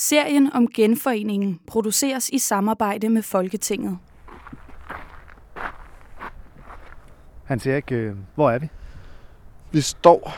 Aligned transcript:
Serien 0.00 0.52
om 0.52 0.68
genforeningen 0.74 1.60
produceres 1.66 2.28
i 2.28 2.38
samarbejde 2.38 3.08
med 3.08 3.22
Folketinget. 3.22 3.98
Hans 7.44 7.66
Erik, 7.66 7.92
øh, 7.92 8.16
hvor 8.34 8.50
er 8.50 8.58
vi? 8.58 8.68
Vi 9.72 9.80
står 9.80 10.32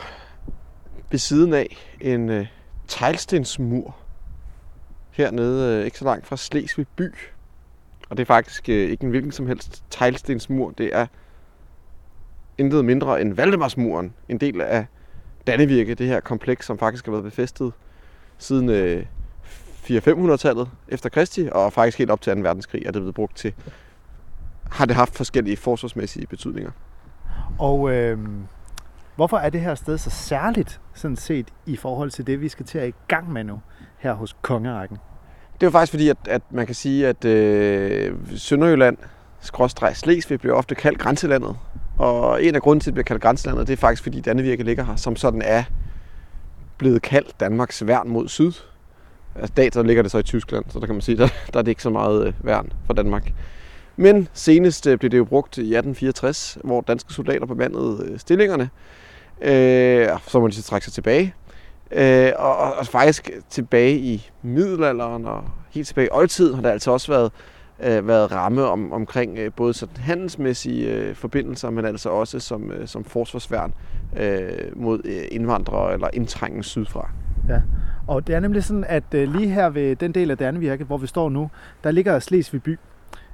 ved 1.11 1.19
siden 1.19 1.53
af 1.53 1.77
en 1.99 2.29
øh, 2.29 2.47
teglstensmur 2.87 3.95
hernede, 5.11 5.79
øh, 5.79 5.85
ikke 5.85 5.97
så 5.97 6.05
langt 6.05 6.27
fra 6.27 6.37
Slesvig 6.37 6.87
by. 6.95 7.13
Og 8.09 8.17
det 8.17 8.23
er 8.23 8.27
faktisk 8.27 8.69
øh, 8.69 8.89
ikke 8.89 9.03
en 9.03 9.09
hvilken 9.09 9.31
som 9.31 9.47
helst 9.47 9.83
teglstensmur. 9.89 10.71
Det 10.71 10.95
er 10.95 11.07
intet 12.57 12.85
mindre 12.85 13.21
end 13.21 13.33
Valdemarsmuren, 13.33 14.13
en 14.29 14.37
del 14.37 14.61
af 14.61 14.85
Dannevirke, 15.47 15.95
det 15.95 16.07
her 16.07 16.19
kompleks, 16.19 16.65
som 16.65 16.77
faktisk 16.77 17.05
har 17.05 17.11
været 17.11 17.23
befæstet 17.23 17.73
siden 18.37 18.69
øh, 18.69 19.05
400-500-tallet 19.99 20.69
efter 20.87 21.09
Kristi, 21.09 21.49
og 21.51 21.73
faktisk 21.73 21.97
helt 21.97 22.11
op 22.11 22.21
til 22.21 22.35
2. 22.35 22.41
verdenskrig 22.41 22.81
er 22.85 22.91
det 22.91 23.01
blevet 23.01 23.15
brugt 23.15 23.37
til, 23.37 23.53
har 24.71 24.85
det 24.85 24.95
haft 24.95 25.15
forskellige 25.15 25.57
forsvarsmæssige 25.57 26.27
betydninger. 26.27 26.71
Og 27.59 27.91
øh, 27.91 28.19
hvorfor 29.15 29.37
er 29.37 29.49
det 29.49 29.61
her 29.61 29.75
sted 29.75 29.97
så 29.97 30.09
særligt, 30.09 30.81
sådan 30.93 31.17
set, 31.17 31.47
i 31.65 31.75
forhold 31.75 32.11
til 32.11 32.27
det, 32.27 32.41
vi 32.41 32.49
skal 32.49 32.65
til 32.65 32.77
at 32.77 32.87
i 32.87 32.93
gang 33.07 33.31
med 33.31 33.43
nu, 33.43 33.61
her 33.97 34.13
hos 34.13 34.35
Kongerækken? 34.41 34.97
Det 35.53 35.63
er 35.63 35.67
jo 35.67 35.71
faktisk 35.71 35.91
fordi, 35.91 36.09
at, 36.09 36.17
at 36.27 36.41
man 36.51 36.65
kan 36.65 36.75
sige, 36.75 37.07
at 37.07 37.25
øh, 37.25 38.15
Sønderjylland, 38.35 38.97
skråstreg 39.39 39.97
Slesvig, 39.97 40.39
bliver 40.39 40.55
ofte 40.55 40.75
kaldt 40.75 40.99
grænselandet. 40.99 41.57
Og 41.97 42.43
en 42.43 42.55
af 42.55 42.61
grunden 42.61 42.79
til, 42.79 42.89
at 42.89 42.91
det 42.91 42.93
bliver 42.93 43.03
kaldt 43.03 43.21
grænselandet, 43.21 43.67
det 43.67 43.73
er 43.73 43.77
faktisk 43.77 44.03
fordi 44.03 44.21
Dannevirke 44.21 44.63
ligger 44.63 44.83
her, 44.83 44.95
som 44.95 45.15
sådan 45.15 45.41
er 45.41 45.63
blevet 46.77 47.01
kaldt 47.01 47.39
Danmarks 47.39 47.87
værn 47.87 48.09
mod 48.09 48.27
syd. 48.27 48.51
Altså 49.35 49.53
data 49.57 49.81
ligger 49.81 50.03
det 50.03 50.11
så 50.11 50.17
i 50.17 50.23
Tyskland, 50.23 50.65
så 50.69 50.79
der 50.79 50.85
kan 50.85 50.95
man 50.95 51.01
sige, 51.01 51.17
der, 51.21 51.27
der 51.53 51.59
er 51.59 51.63
det 51.63 51.71
ikke 51.71 51.83
så 51.83 51.89
meget 51.89 52.27
øh, 52.27 52.33
værn 52.43 52.73
for 52.85 52.93
Danmark. 52.93 53.31
Men 53.95 54.27
senest 54.33 54.87
øh, 54.87 54.97
blev 54.97 55.11
det 55.11 55.17
jo 55.17 55.25
brugt 55.25 55.57
i 55.57 55.61
1864, 55.61 56.57
hvor 56.63 56.81
danske 56.81 57.13
soldater 57.13 57.45
bemandede 57.45 58.03
øh, 58.05 58.19
stillingerne. 58.19 58.69
Øh, 59.41 60.07
så 60.27 60.39
må 60.39 60.47
de 60.47 60.53
så 60.53 60.63
trække 60.63 60.85
sig 60.85 60.93
tilbage. 60.93 61.33
Øh, 61.91 62.31
og, 62.37 62.57
og, 62.57 62.73
og 62.73 62.87
faktisk 62.87 63.29
tilbage 63.49 63.97
i 63.97 64.29
middelalderen 64.41 65.25
og 65.25 65.43
helt 65.71 65.87
tilbage 65.87 66.07
i 66.07 66.09
oldtiden 66.11 66.55
har 66.55 66.61
der 66.61 66.71
altså 66.71 66.91
også 66.91 67.11
været, 67.11 67.31
øh, 67.79 68.07
været 68.07 68.31
ramme 68.31 68.63
om, 68.63 68.93
omkring 68.93 69.37
øh, 69.37 69.51
både 69.55 69.73
sådan 69.73 69.97
handelsmæssige 69.97 70.87
øh, 70.87 71.15
forbindelser, 71.15 71.69
men 71.69 71.85
altså 71.85 72.09
også 72.09 72.39
som, 72.39 72.71
øh, 72.71 72.87
som 72.87 73.03
forsvarsværn 73.03 73.73
øh, 74.17 74.51
mod 74.75 75.01
øh, 75.05 75.23
indvandrere 75.31 75.93
eller 75.93 76.07
indtrængen 76.13 76.63
sydfra. 76.63 77.09
Ja, 77.49 77.61
og 78.07 78.27
det 78.27 78.35
er 78.35 78.39
nemlig 78.39 78.63
sådan, 78.63 78.85
at 78.87 79.03
øh, 79.13 79.35
lige 79.35 79.49
her 79.49 79.69
ved 79.69 79.95
den 79.95 80.11
del 80.11 80.31
af 80.31 80.37
Dannevirke, 80.37 80.83
hvor 80.83 80.97
vi 80.97 81.07
står 81.07 81.29
nu, 81.29 81.49
der 81.83 81.91
ligger 81.91 82.19
Slesvig 82.19 82.63
by 82.63 82.79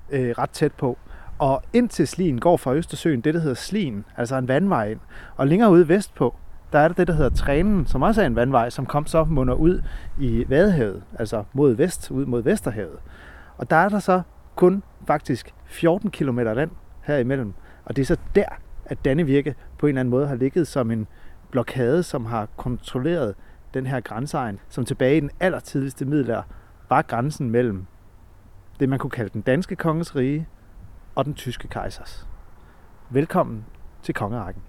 øh, 0.09 0.29
ret 0.29 0.49
tæt 0.49 0.71
på. 0.71 0.97
Og 1.39 1.61
ind 1.73 1.89
til 1.89 2.07
Slien 2.07 2.39
går 2.39 2.57
fra 2.57 2.73
Østersøen 2.73 3.21
det, 3.21 3.33
der 3.33 3.39
hedder 3.39 3.55
Slien, 3.55 4.05
altså 4.17 4.35
en 4.35 4.47
vandvej 4.47 4.91
ind. 4.91 4.99
Og 5.35 5.47
længere 5.47 5.71
ude 5.71 5.87
vestpå, 5.87 6.35
der 6.73 6.79
er 6.79 6.87
der 6.87 6.95
det, 6.95 7.07
der 7.07 7.13
hedder 7.13 7.29
Trænen, 7.29 7.85
som 7.87 8.01
også 8.01 8.21
er 8.21 8.25
en 8.25 8.35
vandvej, 8.35 8.69
som 8.69 8.85
kom 8.85 9.05
så 9.05 9.23
munder 9.23 9.53
ud 9.53 9.81
i 10.19 10.45
Vadehavet, 10.47 11.03
altså 11.19 11.43
mod 11.53 11.73
vest, 11.73 12.11
ud 12.11 12.25
mod 12.25 12.43
Vesterhavet. 12.43 12.97
Og 13.57 13.69
der 13.69 13.75
er 13.75 13.89
der 13.89 13.99
så 13.99 14.21
kun 14.55 14.83
faktisk 15.07 15.53
14 15.65 16.11
km 16.11 16.39
land 16.39 16.71
herimellem. 17.01 17.53
Og 17.85 17.95
det 17.95 18.01
er 18.01 18.05
så 18.05 18.17
der, 18.35 18.45
at 18.85 19.05
Dannevirke 19.05 19.55
på 19.77 19.85
en 19.85 19.89
eller 19.89 19.99
anden 19.99 20.09
måde 20.09 20.27
har 20.27 20.35
ligget 20.35 20.67
som 20.67 20.91
en 20.91 21.07
blokade, 21.51 22.03
som 22.03 22.25
har 22.25 22.47
kontrolleret 22.57 23.35
den 23.77 23.85
her 23.85 23.99
grænseegn, 23.99 24.59
som 24.69 24.85
tilbage 24.85 25.17
i 25.17 25.19
den 25.19 25.31
allertidligste 25.39 26.05
middelalder 26.05 26.43
var 26.89 27.01
grænsen 27.01 27.49
mellem 27.49 27.85
det, 28.79 28.89
man 28.89 28.99
kunne 28.99 29.09
kalde 29.11 29.29
den 29.33 29.41
danske 29.41 29.75
konges 29.75 30.15
rige 30.15 30.47
og 31.15 31.25
den 31.25 31.33
tyske 31.33 31.67
kejsers. 31.67 32.27
Velkommen 33.09 33.65
til 34.03 34.13
kongerækken. 34.13 34.61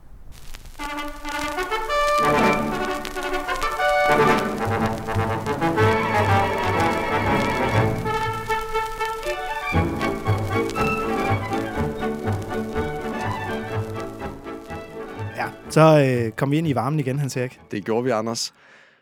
Ja, 15.37 15.47
så 15.71 16.25
øh, 16.27 16.33
kom 16.33 16.51
vi 16.51 16.59
ind 16.59 16.69
i 16.69 16.75
varmen 16.75 17.01
igen, 17.01 17.19
Hans 17.19 17.37
Erik. 17.37 17.61
Det 17.71 17.85
gjorde 17.85 18.05
vi, 18.05 18.11
Anders. 18.11 18.55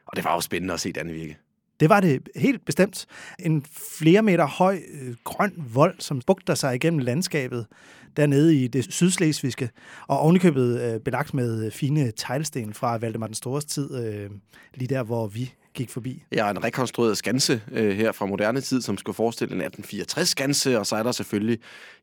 Og 0.07 0.17
det 0.17 0.25
var 0.25 0.35
jo 0.35 0.41
spændende 0.41 0.75
at 0.75 0.81
se 0.81 0.93
Dannevirke. 0.93 1.39
Det 1.81 1.89
var 1.89 2.01
det 2.01 2.29
helt 2.37 2.65
bestemt. 2.65 3.07
En 3.39 3.65
flere 3.99 4.23
meter 4.23 4.47
høj 4.47 4.81
øh, 4.93 5.15
grøn 5.25 5.53
vold, 5.73 5.95
som 6.01 6.21
bugter 6.27 6.55
sig 6.55 6.75
igennem 6.75 6.99
landskabet 6.99 7.67
dernede 8.17 8.55
i 8.57 8.69
det 8.69 8.93
sydslesvigske, 8.93 9.71
og 10.09 10.19
ovenikøbet 10.19 10.83
øh, 10.83 11.01
belagt 11.01 11.35
med 11.35 11.65
øh, 11.67 11.73
fine 11.73 12.13
teglsten 12.17 12.75
fra 12.75 12.97
Valdemar 12.97 13.27
den 13.27 13.35
Stores 13.35 13.65
tid, 13.65 14.05
øh, 14.05 14.31
lige 14.75 14.95
der, 14.95 15.03
hvor 15.03 15.27
vi 15.27 15.55
gik 15.77 15.91
forbi. 15.91 16.23
Ja, 16.33 16.51
en 16.51 16.65
rekonstrueret 16.65 17.17
skanse 17.17 17.63
øh, 17.73 17.97
her 17.97 18.13
fra 18.13 18.27
moderne 18.27 18.61
tid, 18.61 18.83
som 18.83 18.99
skulle 18.99 19.17
forestille 19.17 19.55
en 19.55 19.61
1864 19.61 20.29
skanse, 20.29 20.79
og 20.79 20.87
så 20.87 20.97
er 20.97 21.03
der 21.03 21.13
selvfølgelig 21.13 21.59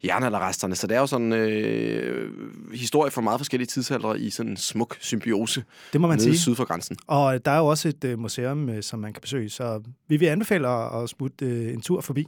jernalderresterne. 0.06 0.76
Så 0.76 0.88
det 0.88 0.96
er 0.96 1.00
jo 1.00 1.08
sådan 1.08 1.34
øh, 1.34 2.32
historie 2.74 3.12
fra 3.12 3.22
meget 3.22 3.40
forskellige 3.40 3.68
tidsalder 3.68 4.16
i 4.16 4.30
sådan 4.30 4.52
en 4.52 4.58
smuk 4.58 4.98
symbiose. 5.00 5.64
Det 5.94 6.02
må 6.02 6.08
man 6.08 6.20
sige. 6.20 6.38
syd 6.38 6.56
for 6.56 6.66
grænsen. 6.66 6.98
Og 7.08 7.46
der 7.46 7.52
er 7.52 7.58
jo 7.58 7.66
også 7.66 7.88
et 7.90 8.04
øh, 8.04 8.20
museum, 8.20 8.70
øh, 8.70 8.84
som 8.84 9.00
man 9.00 9.14
kan 9.14 9.22
besøge, 9.22 9.50
så 9.50 9.82
vi 10.08 10.18
vil 10.18 10.26
anbefale 10.26 10.68
at, 10.68 11.04
at 11.04 11.10
smutte 11.10 11.46
øh, 11.46 11.74
en 11.74 11.82
tur 11.82 12.02
forbi. 12.02 12.26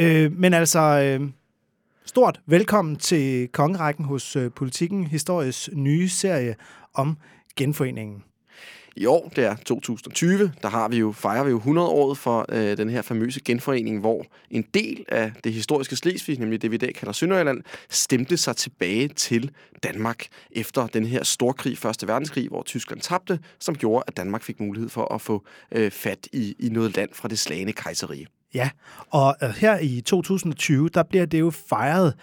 Øh, 0.00 0.32
men 0.32 0.54
altså, 0.54 0.80
øh, 0.80 1.28
stort 2.04 2.40
velkommen 2.46 2.96
til 2.96 3.48
Kongerækken 3.48 4.04
hos 4.04 4.36
øh, 4.36 4.50
Politikken, 4.50 5.06
historisk 5.06 5.68
nye 5.72 6.08
serie 6.08 6.54
om 6.94 7.16
genforeningen. 7.56 8.22
I 8.96 9.06
år, 9.06 9.32
det 9.36 9.44
er 9.44 9.56
2020, 9.56 10.52
der 10.62 10.68
har 10.68 10.88
vi 10.88 10.96
jo, 10.96 11.12
fejrer 11.12 11.44
vi 11.44 11.50
jo 11.50 11.58
100-året 11.58 12.18
for 12.18 12.46
øh, 12.48 12.76
den 12.76 12.90
her 12.90 13.02
famøse 13.02 13.40
genforening, 13.40 14.00
hvor 14.00 14.26
en 14.50 14.64
del 14.74 15.04
af 15.08 15.32
det 15.44 15.52
historiske 15.52 15.96
Slesvig, 15.96 16.38
nemlig 16.38 16.62
det 16.62 16.70
vi 16.70 16.74
i 16.74 16.78
dag 16.78 16.94
kalder 16.94 17.12
Sønderjylland, 17.12 17.62
stemte 17.90 18.36
sig 18.36 18.56
tilbage 18.56 19.08
til 19.08 19.50
Danmark 19.82 20.26
efter 20.50 20.86
den 20.86 21.06
her 21.06 21.24
storkrig, 21.24 21.78
Første 21.78 22.08
Verdenskrig, 22.08 22.48
hvor 22.48 22.62
Tyskland 22.62 23.00
tabte, 23.00 23.38
som 23.60 23.74
gjorde, 23.74 24.04
at 24.06 24.16
Danmark 24.16 24.42
fik 24.42 24.60
mulighed 24.60 24.88
for 24.88 25.14
at 25.14 25.20
få 25.20 25.44
øh, 25.72 25.90
fat 25.90 26.28
i, 26.32 26.56
i 26.58 26.68
noget 26.68 26.96
land 26.96 27.10
fra 27.12 27.28
det 27.28 27.38
slagende 27.38 27.72
kejserige. 27.72 28.26
Ja, 28.54 28.70
og 29.10 29.36
øh, 29.42 29.48
her 29.48 29.78
i 29.78 30.00
2020, 30.00 30.88
der 30.88 31.02
bliver 31.02 31.26
det 31.26 31.40
jo 31.40 31.50
fejret 31.50 32.14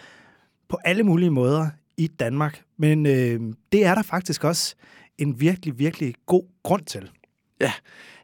på 0.69 0.77
alle 0.85 1.03
mulige 1.03 1.31
måder 1.31 1.67
i 1.97 2.07
Danmark. 2.07 2.61
Men 2.77 3.05
øh, 3.05 3.39
det 3.71 3.85
er 3.85 3.95
der 3.95 4.01
faktisk 4.01 4.43
også 4.43 4.75
en 5.21 5.39
virkelig, 5.39 5.79
virkelig 5.79 6.15
god 6.25 6.43
grund 6.63 6.85
til. 6.85 7.09
Ja, 7.59 7.73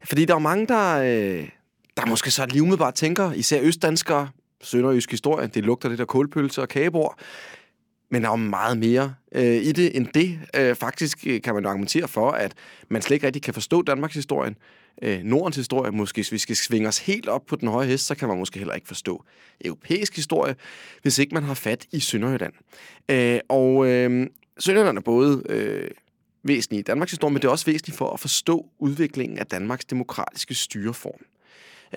fordi 0.04 0.26
der 0.26 0.36
er 0.36 0.40
mange, 0.40 0.68
der, 0.68 0.98
øh, 0.98 1.50
der 1.98 2.06
måske 2.06 2.32
så 2.32 2.46
lige 2.46 2.62
umiddelbart 2.62 2.94
tænker, 2.94 3.32
især 3.34 3.62
østdanskere, 3.62 4.30
sønderjysk 4.62 5.12
historie, 5.12 5.48
det 5.48 5.66
lugter 5.66 5.90
lidt 5.90 6.02
af 6.02 6.08
kålpølse 6.08 6.62
og 6.62 6.68
kagebord, 6.68 7.20
men 8.12 8.22
der 8.22 8.28
er 8.28 8.32
jo 8.32 8.36
meget 8.36 8.78
mere 8.78 9.14
øh, 9.32 9.56
i 9.56 9.72
det 9.72 9.98
end 9.98 10.08
det. 10.14 10.40
Øh, 10.56 10.76
faktisk 10.76 11.28
øh, 11.28 11.42
kan 11.42 11.54
man 11.54 11.64
jo 11.64 11.70
argumentere 11.70 12.08
for, 12.08 12.32
at 12.32 12.54
man 12.90 13.02
slet 13.02 13.16
ikke 13.16 13.26
rigtig 13.26 13.42
kan 13.42 13.54
forstå 13.54 13.82
Danmarks 13.82 14.14
historie, 14.14 14.56
øh, 15.02 15.20
Nordens 15.24 15.56
historie. 15.56 15.92
Måske 15.92 16.16
hvis 16.16 16.32
vi 16.32 16.38
skal 16.38 16.56
svinge 16.56 16.88
os 16.88 17.00
helt 17.00 17.28
op 17.28 17.46
på 17.46 17.56
den 17.56 17.68
høje 17.68 17.88
hest, 17.88 18.06
så 18.06 18.16
kan 18.16 18.28
man 18.28 18.38
måske 18.38 18.60
heller 18.60 18.74
ikke 18.74 18.88
forstå 18.88 19.24
europæisk 19.66 20.16
historie, 20.16 20.56
hvis 21.02 21.20
ikke 21.20 21.34
man 21.34 21.44
har 21.44 21.54
fat 21.54 21.86
i 21.92 22.00
Sønderjylland. 22.00 22.54
Øh, 23.12 23.40
og 23.50 23.88
øh, 23.88 24.28
Sønderjylland 24.60 24.98
er 24.98 25.02
både 25.02 25.44
øh, 25.50 25.92
væsentlig 26.48 26.80
i 26.80 26.82
Danmarks 26.82 27.12
historie, 27.12 27.34
men 27.34 27.42
det 27.42 27.48
er 27.48 27.52
også 27.52 27.66
væsentligt 27.66 27.98
for 27.98 28.10
at 28.10 28.20
forstå 28.20 28.66
udviklingen 28.80 29.38
af 29.38 29.46
Danmarks 29.48 29.86
demokratiske 29.86 30.56
styreform. 30.56 31.20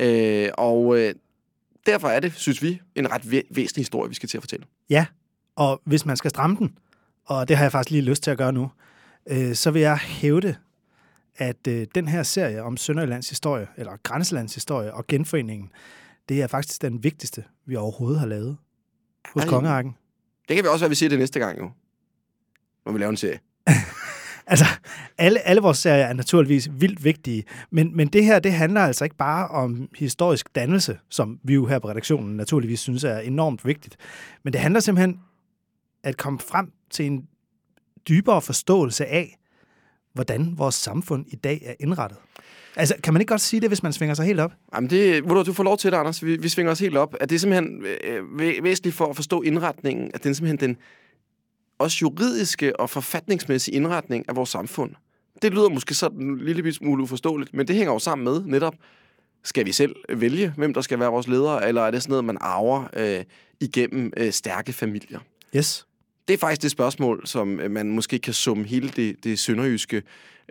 Øh, 0.01 0.49
og 0.59 0.99
øh, 0.99 1.15
derfor 1.87 2.09
er 2.09 2.21
det, 2.21 2.33
synes 2.35 2.63
vi, 2.63 2.81
en 2.95 3.11
ret 3.11 3.23
væ- 3.25 3.49
væsentlig 3.51 3.81
historie, 3.81 4.09
vi 4.09 4.15
skal 4.15 4.29
til 4.29 4.37
at 4.39 4.43
fortælle. 4.43 4.67
Ja, 4.91 5.07
og 5.57 5.81
hvis 5.85 6.07
man 6.07 6.17
skal 6.17 6.31
stramme 6.31 6.57
den, 6.57 6.79
og 7.25 7.49
det 7.49 7.57
har 7.57 7.65
jeg 7.65 7.73
faktisk 7.73 7.91
lige 7.91 8.03
lyst 8.03 8.23
til 8.23 8.31
at 8.31 8.39
gøre 8.39 8.53
nu, 8.53 8.71
øh, 9.31 9.55
så 9.55 9.71
vil 9.71 9.83
jeg 9.83 9.99
hævde, 9.99 10.57
at 11.37 11.67
øh, 11.69 11.87
den 11.95 12.09
her 12.09 12.23
serie 12.23 12.63
om 12.63 12.77
Sønderjyllands 12.77 13.29
historie, 13.29 13.67
eller 13.77 13.97
Grænselands 14.03 14.55
historie 14.55 14.95
og 14.95 15.07
genforeningen, 15.07 15.71
det 16.29 16.43
er 16.43 16.47
faktisk 16.47 16.83
den 16.83 17.05
vigtigste, 17.05 17.45
vi 17.67 17.77
overhovedet 17.77 18.21
har 18.21 18.27
lavet 18.27 18.57
hos 19.33 19.43
Ej. 19.43 19.49
Kongerækken. 19.49 19.97
Det 20.49 20.57
kan 20.57 20.65
vi 20.65 20.69
også 20.69 20.85
være, 20.85 20.89
vi 20.89 20.95
siger 20.95 21.09
det 21.11 21.19
næste 21.19 21.39
gang 21.39 21.59
jo. 21.59 21.71
Når 22.87 22.93
vi 22.93 22.99
laver 22.99 23.11
en 23.11 23.17
serie. 23.17 23.39
Altså, 24.51 24.65
alle, 25.19 25.47
alle 25.47 25.63
vores 25.63 25.79
serier 25.79 26.05
er 26.05 26.13
naturligvis 26.13 26.69
vildt 26.73 27.05
vigtige, 27.05 27.45
men, 27.71 27.97
men 27.97 28.09
det 28.09 28.25
her, 28.25 28.39
det 28.39 28.53
handler 28.53 28.81
altså 28.81 29.05
ikke 29.05 29.17
bare 29.17 29.49
om 29.49 29.89
historisk 29.99 30.55
dannelse, 30.55 30.99
som 31.09 31.39
vi 31.43 31.55
jo 31.55 31.67
her 31.67 31.79
på 31.79 31.89
redaktionen 31.89 32.37
naturligvis 32.37 32.81
synes 32.81 33.05
er 33.05 33.19
enormt 33.19 33.67
vigtigt, 33.67 33.97
men 34.43 34.53
det 34.53 34.61
handler 34.61 34.81
simpelthen 34.81 35.21
at 36.03 36.17
komme 36.17 36.39
frem 36.39 36.73
til 36.91 37.07
en 37.07 37.27
dybere 38.09 38.43
forståelse 38.43 39.07
af, 39.07 39.39
hvordan 40.13 40.55
vores 40.57 40.75
samfund 40.75 41.25
i 41.29 41.37
dag 41.37 41.63
er 41.67 41.75
indrettet. 41.81 42.19
Altså, 42.77 42.95
kan 43.03 43.13
man 43.13 43.21
ikke 43.21 43.31
godt 43.31 43.41
sige 43.41 43.61
det, 43.61 43.71
hvis 43.71 43.83
man 43.83 43.93
svinger 43.93 44.15
sig 44.15 44.27
helt 44.27 44.41
op? 44.41 44.53
Jamen 44.75 44.91
det, 44.91 45.25
du, 45.25 45.43
du 45.43 45.53
får 45.53 45.65
lov 45.65 45.79
til 45.79 45.93
det, 45.93 45.97
Anders. 45.97 46.25
Vi, 46.25 46.37
vi 46.37 46.49
svinger 46.49 46.73
os 46.73 46.81
helt 46.81 46.97
op. 46.97 47.17
At 47.21 47.31
det 47.31 47.35
er 47.35 47.39
simpelthen 47.39 47.85
øh, 48.05 48.65
væsentligt 48.65 48.97
for 48.97 49.07
at 49.07 49.17
forstå 49.17 49.43
indretningen, 49.43 50.11
at 50.15 50.25
det 50.25 50.31
er 50.31 50.35
simpelthen 50.35 50.69
den 50.69 50.77
også 51.81 51.99
juridiske 52.03 52.81
og 52.81 52.91
forfatningsmæssige 52.91 53.75
indretning 53.75 54.25
af 54.29 54.37
vores 54.37 54.51
samfund. 54.51 54.95
Det 55.43 55.53
lyder 55.53 55.69
måske 55.69 55.95
sådan 55.95 56.21
en 56.21 56.39
lille 56.39 56.73
smule 56.73 57.03
uforståeligt, 57.03 57.55
men 57.55 57.69
det 57.69 57.77
hænger 57.77 57.93
jo 57.93 57.99
sammen 57.99 58.25
med 58.25 58.43
netop, 58.45 58.75
skal 59.45 59.67
vi 59.67 59.73
selv 59.73 59.97
vælge, 60.09 60.53
hvem 60.57 60.75
der 60.75 60.81
skal 60.81 61.01
være 61.01 61.11
vores 61.11 61.29
ledere, 61.29 61.69
eller 61.69 61.83
er 61.83 61.91
det 61.91 62.03
sådan 62.03 62.11
noget, 62.11 62.25
man 62.25 62.39
arver 62.41 62.85
øh, 62.97 63.25
igennem 63.61 64.13
øh, 64.17 64.33
stærke 64.33 64.73
familier? 64.73 65.19
Yes. 65.57 65.87
Det 66.29 66.35
er 66.35 66.39
faktisk 66.39 66.63
det 66.63 66.71
spørgsmål, 66.71 67.27
som 67.27 67.61
øh, 67.61 67.71
man 67.71 67.91
måske 67.91 68.19
kan 68.19 68.35
summe 68.35 68.65
hele 68.65 68.89
det, 68.89 69.25
det 69.25 69.39
sønderjyske 69.39 70.03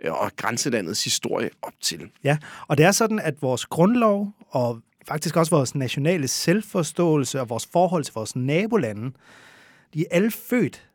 øh, 0.04 0.12
og 0.12 0.30
grænselandets 0.36 1.04
historie 1.04 1.50
op 1.62 1.72
til. 1.80 2.10
Ja, 2.24 2.38
og 2.68 2.78
det 2.78 2.86
er 2.86 2.92
sådan, 2.92 3.18
at 3.18 3.42
vores 3.42 3.66
grundlov 3.66 4.32
og 4.48 4.80
faktisk 5.08 5.36
også 5.36 5.50
vores 5.50 5.74
nationale 5.74 6.28
selvforståelse 6.28 7.40
og 7.40 7.48
vores 7.48 7.68
forhold 7.72 8.04
til 8.04 8.14
vores 8.14 8.36
nabolande, 8.36 9.12
de 9.94 10.00
er 10.00 10.06
alle 10.10 10.30
født 10.30 10.89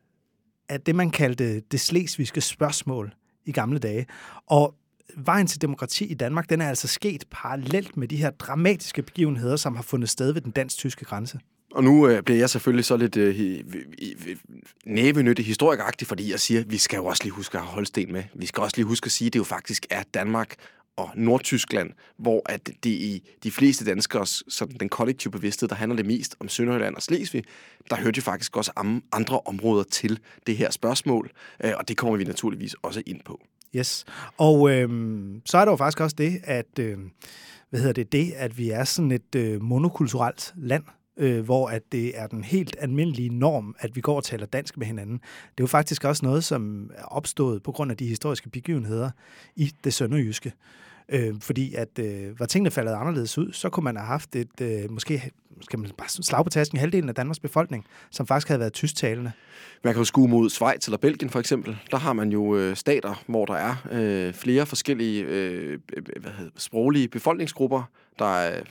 af 0.70 0.82
det, 0.82 0.96
man 0.96 1.10
kaldte 1.10 1.60
det 1.60 1.80
slesvigske 1.80 2.42
spørgsmål 2.42 3.14
i 3.46 3.52
gamle 3.52 3.80
dage. 3.80 4.06
Og 4.48 4.76
vejen 5.18 5.48
til 5.48 5.62
demokrati 5.62 6.06
i 6.06 6.14
Danmark, 6.14 6.50
den 6.50 6.62
er 6.62 6.70
altså 6.70 6.88
sket 6.88 7.24
parallelt 7.32 7.98
med 7.98 8.08
de 8.08 8.16
her 8.16 8.30
dramatiske 8.30 9.02
begivenheder, 9.02 9.56
som 9.56 9.76
har 9.76 9.84
fundet 9.84 10.10
sted 10.10 10.32
ved 10.32 10.42
den 10.42 10.52
dansk-tyske 10.52 11.06
grænse. 11.06 11.40
Og 11.72 11.84
nu 11.84 12.08
øh, 12.08 12.24
bliver 12.24 12.40
jeg 12.40 12.50
selvfølgelig 12.50 12.86
så 12.86 12.98
lidt 12.98 13.18
øh, 13.18 13.64
nævenyttig 14.86 15.46
historikagtig, 15.46 16.08
fordi 16.08 16.32
jeg 16.32 16.40
siger, 16.40 16.60
at 16.60 16.72
vi 16.72 16.78
skal 16.78 16.98
jo 16.98 17.06
også 17.06 17.24
lige 17.24 17.34
huske 17.34 17.58
at 17.58 17.64
have 17.64 17.74
Holsten 17.74 18.12
med. 18.12 18.24
Vi 18.36 18.46
skal 18.46 18.64
også 18.64 18.78
lige 18.78 18.86
huske 18.86 19.06
at 19.06 19.12
sige, 19.12 19.26
at 19.26 19.34
det 19.34 19.40
jo 19.40 19.44
faktisk 19.44 19.86
er 19.90 20.04
Danmark 20.14 20.56
og 20.98 21.10
Nordtyskland, 21.16 21.92
hvor 22.18 22.42
at 22.46 22.68
det 22.84 22.90
i 22.90 23.24
de 23.44 23.52
fleste 23.52 23.86
danskers 23.86 24.44
sådan 24.48 24.78
den 24.80 24.90
kollektive 24.90 25.32
bevidsthed, 25.32 25.70
der 25.70 25.76
handler 25.76 25.96
det 25.96 26.06
mest 26.06 26.36
om 26.40 26.50
Sønderjylland 26.50 26.96
og 26.96 27.02
Slesvig, 27.02 27.44
der 27.90 27.96
hørte 27.96 28.18
jo 28.18 28.22
faktisk 28.22 28.58
også 28.58 28.72
andre 29.12 29.40
områder 29.46 29.84
til 29.84 30.20
det 30.48 30.58
her 30.58 30.72
spørgsmål, 30.72 31.32
øh, 31.64 31.74
og 31.78 31.88
det 31.88 31.98
kommer 31.98 32.18
vi 32.18 32.24
naturligvis 32.24 32.74
også 32.74 33.04
ind 33.06 33.22
på. 33.26 33.42
Yes, 33.76 34.06
og 34.38 34.72
øh, 34.72 34.90
så 35.46 35.58
er 35.58 35.66
der 35.66 35.72
jo 35.72 35.76
faktisk 35.76 36.00
også 36.00 36.16
det, 36.16 36.42
at, 36.44 36.80
øh, 36.80 36.98
hvad 37.70 37.80
hedder 37.80 37.94
det, 37.94 38.12
det, 38.12 38.34
at 38.36 38.58
vi 38.58 38.70
er 38.70 38.84
sådan 38.84 39.12
et 39.12 39.36
øh, 39.36 39.62
monokulturelt 39.62 40.54
land, 40.58 40.84
øh, 41.18 41.46
hvor 41.46 41.68
at 41.68 41.82
det 41.92 42.20
er 42.20 42.28
den 42.28 42.44
helt 42.44 42.76
almindelige 42.80 43.30
norm, 43.30 43.76
at 43.80 43.96
vi 43.96 44.02
går 44.02 44.16
og 44.16 44.24
taler 44.24 44.46
dansk 44.46 44.78
med 44.78 44.88
hinanden. 44.88 45.18
Det 45.18 45.58
er 45.58 45.64
jo 45.64 45.68
faktisk 45.68 46.04
også 46.04 46.26
noget, 46.26 46.44
som 46.44 46.92
er 46.96 47.04
opstået 47.04 47.64
på 47.64 47.72
grund 47.72 47.92
af 47.92 47.98
de 47.98 48.06
historiske 48.06 48.50
begivenheder 48.50 49.12
i 49.56 49.72
det 49.84 49.94
sønderjyske. 49.94 50.54
Øh, 51.10 51.36
fordi 51.42 51.74
at 51.74 52.00
øh, 52.00 52.40
var 52.40 52.46
tingene 52.46 52.72
faldet 52.72 52.94
anderledes 52.94 53.38
ud, 53.38 53.52
så 53.52 53.70
kunne 53.70 53.84
man 53.84 53.96
have 53.96 54.08
haft 54.08 54.36
et, 54.36 54.62
øh, 54.62 54.92
måske 54.92 55.32
skal 55.62 55.80
man 55.80 55.92
bare 55.98 56.10
slag 56.10 56.44
på 56.44 56.50
tasken, 56.50 56.78
halvdelen 56.78 57.10
af 57.10 57.16
Danmarks 57.16 57.40
befolkning, 57.40 57.86
som 58.12 58.28
faktisk 58.28 58.48
havde 58.48 58.60
været 58.60 58.74
tysktalende. 58.74 59.32
Man 59.84 59.94
kan 59.94 60.02
jo 60.02 60.06
skue 60.06 60.28
mod 60.28 60.50
Schweiz 60.50 60.86
eller 60.86 60.98
Belgien 60.98 61.30
for 61.30 61.40
eksempel. 61.40 61.78
Der 61.92 61.98
har 61.98 62.14
man 62.14 62.30
jo 62.32 62.56
øh, 62.58 62.76
stater, 62.76 63.24
hvor 63.28 63.46
der 63.46 63.54
er 63.54 63.76
øh, 63.92 64.34
flere 64.34 64.66
forskellige 64.66 65.24
øh, 65.24 65.80
hvad 66.20 66.32
hedder, 66.38 66.52
sproglige 66.58 67.08
befolkningsgrupper. 67.08 67.84
Der 68.20 68.40
er 68.40 68.62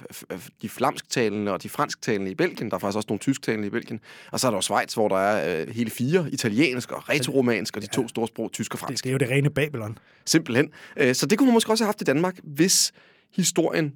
de 0.63 0.69
flamsktalende 0.69 1.53
og 1.53 1.63
de 1.63 1.69
fransktalende 1.69 2.31
i 2.31 2.35
Belgien. 2.35 2.71
Der 2.71 2.77
er 2.77 2.79
faktisk 2.79 2.97
også 2.97 3.07
nogle 3.09 3.19
tysktalende 3.19 3.67
i 3.67 3.71
Belgien. 3.71 4.01
Og 4.31 4.41
så 4.41 4.47
er 4.47 4.51
der 4.51 4.57
jo 4.57 4.61
Schweiz, 4.61 4.95
hvor 4.95 5.09
der 5.09 5.17
er 5.17 5.63
øh, 5.63 5.75
hele 5.75 5.91
fire, 5.91 6.27
italiensk 6.33 6.93
og 6.93 7.09
retoromansk, 7.09 7.77
og 7.77 7.83
de 7.83 7.87
to 7.87 8.09
store 8.09 8.29
sprog, 8.29 8.53
tysk 8.53 8.75
og 8.75 8.79
fransk. 8.79 9.05
Det, 9.05 9.05
det 9.05 9.23
er 9.23 9.27
jo 9.27 9.31
det 9.31 9.31
rene 9.31 9.51
Babylon. 9.51 9.99
Simpelthen. 10.25 10.71
Øh, 10.97 11.15
så 11.15 11.27
det 11.27 11.39
kunne 11.39 11.47
man 11.47 11.55
måske 11.55 11.73
også 11.73 11.85
have 11.85 11.89
haft 11.89 12.01
i 12.01 12.05
Danmark, 12.05 12.39
hvis 12.43 12.93
historien 13.37 13.93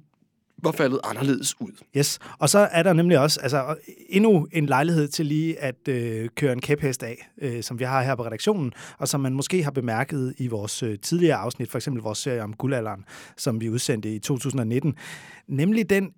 var 0.63 0.71
faldet 0.71 0.99
anderledes 1.03 1.61
ud. 1.61 1.71
Yes, 1.97 2.19
og 2.39 2.49
så 2.49 2.59
er 2.59 2.83
der 2.83 2.93
nemlig 2.93 3.19
også 3.19 3.39
altså, 3.39 3.75
endnu 4.09 4.47
en 4.51 4.65
lejlighed 4.65 5.07
til 5.07 5.25
lige 5.25 5.59
at 5.59 5.87
øh, 5.87 6.29
køre 6.35 6.53
en 6.53 6.61
kæphest 6.61 7.03
af, 7.03 7.29
øh, 7.41 7.63
som 7.63 7.79
vi 7.79 7.83
har 7.83 8.01
her 8.01 8.15
på 8.15 8.25
redaktionen, 8.25 8.71
og 8.97 9.07
som 9.07 9.21
man 9.21 9.33
måske 9.33 9.63
har 9.63 9.71
bemærket 9.71 10.35
i 10.37 10.47
vores 10.47 10.83
øh, 10.83 10.99
tidligere 10.99 11.37
afsnit, 11.37 11.71
for 11.71 11.77
eksempel 11.77 12.03
vores 12.03 12.17
serie 12.17 12.43
om 12.43 12.53
guldalderen, 12.53 13.05
som 13.37 13.61
vi 13.61 13.69
udsendte 13.69 14.15
i 14.15 14.19
2019. 14.19 14.95
Nemlig 15.47 15.89
den 15.89 16.11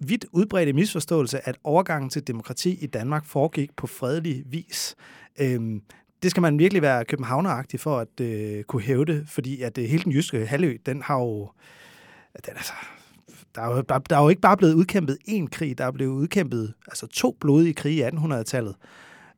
vidt 0.00 0.26
udbredte 0.32 0.72
misforståelse, 0.72 1.48
at 1.48 1.58
overgangen 1.64 2.10
til 2.10 2.26
demokrati 2.26 2.78
i 2.80 2.86
Danmark 2.86 3.26
foregik 3.26 3.76
på 3.76 3.86
fredelig 3.86 4.42
vis. 4.46 4.94
Øhm, 5.40 5.82
det 6.22 6.30
skal 6.30 6.40
man 6.40 6.58
virkelig 6.58 6.82
være 6.82 7.04
københavneragtig 7.04 7.80
for 7.80 7.98
at 7.98 8.20
øh, 8.20 8.64
kunne 8.64 8.82
hævde, 8.82 9.24
fordi 9.28 9.62
at 9.62 9.78
øh, 9.78 9.84
hele 9.84 10.04
den 10.04 10.12
jyske 10.12 10.46
halvø, 10.46 10.76
den 10.86 11.02
har 11.02 11.18
jo... 11.18 11.50
Den, 12.46 12.52
altså, 12.56 12.72
der 13.54 13.62
er, 13.62 13.76
jo, 13.76 13.82
der, 13.88 13.98
der 13.98 14.16
er 14.16 14.22
jo 14.22 14.28
ikke 14.28 14.40
bare 14.40 14.56
blevet 14.56 14.74
udkæmpet 14.74 15.18
én 15.28 15.46
krig, 15.48 15.78
der 15.78 15.84
er 15.84 15.90
blevet 15.90 16.12
udkæmpet 16.12 16.74
altså 16.86 17.06
to 17.06 17.36
blodige 17.40 17.74
krige 17.74 17.98
i 17.98 18.02
1800-tallet. 18.02 18.74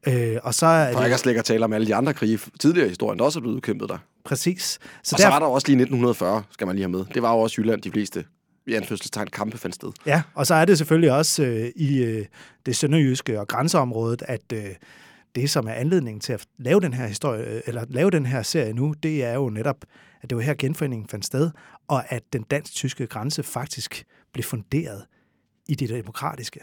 Øh, 0.09 0.37
og 0.43 0.55
så 0.55 0.67
er 0.67 0.93
For 0.93 1.05
ikke 1.05 1.15
at 1.15 1.21
slet 1.21 1.31
ikke 1.31 1.39
at 1.39 1.45
tale 1.45 1.65
om 1.65 1.73
alle 1.73 1.87
de 1.87 1.95
andre 1.95 2.15
krige 2.15 2.39
tidligere 2.61 2.87
i 2.87 2.89
historien, 2.89 3.19
der 3.19 3.25
også 3.25 3.39
er 3.39 3.41
blevet 3.41 3.57
udkæmpet 3.57 3.89
der. 3.89 3.99
Præcis. 4.25 4.79
Så 5.03 5.15
og 5.15 5.19
der... 5.19 5.25
så 5.25 5.29
var 5.29 5.39
der 5.39 5.47
også 5.47 5.69
lige 5.69 5.77
1940, 5.77 6.43
skal 6.51 6.67
man 6.67 6.77
lige 6.77 6.83
have 6.85 6.93
med. 6.93 7.05
Det 7.15 7.23
var 7.23 7.33
jo 7.33 7.39
også 7.39 7.63
Jylland, 7.63 7.83
de 7.83 7.91
fleste 7.91 8.25
i 8.67 8.75
anførselstegn 8.75 9.27
kampe 9.27 9.59
fandt 9.59 9.75
sted. 9.75 9.93
Ja, 10.07 10.23
og 10.35 10.47
så 10.47 10.55
er 10.55 10.65
det 10.65 10.79
selvfølgelig 10.79 11.13
også 11.13 11.43
øh, 11.43 11.71
i 11.77 12.03
øh, 12.03 12.25
det 12.67 12.77
sønderjyske 12.77 13.41
og 13.41 13.49
grænseområdet, 13.49 14.23
at 14.27 14.53
øh, 14.53 14.65
det, 15.37 15.51
som 15.51 15.67
er 15.67 15.73
anledningen 15.73 16.21
til 16.21 16.33
at 16.33 16.47
lave 16.59 16.81
den 16.81 16.93
her 16.93 17.07
historie, 17.07 17.45
øh, 17.45 17.61
eller 17.67 17.85
lave 17.89 18.11
den 18.11 18.27
her 18.27 18.43
serie 18.43 18.73
nu, 18.73 18.95
det 19.03 19.25
er 19.25 19.35
jo 19.35 19.51
netop, 19.51 19.85
at 20.23 20.31
det 20.31 20.37
var 20.37 20.43
her 20.43 20.55
genforeningen 20.55 21.09
fandt 21.09 21.27
sted, 21.27 21.51
og 21.89 22.13
at 22.13 22.23
den 22.33 22.43
dansk-tyske 22.43 23.07
grænse 23.07 23.43
faktisk 23.43 24.05
blev 24.33 24.45
funderet 24.45 25.05
i 25.69 25.75
det 25.75 25.89
demokratiske. 25.89 26.61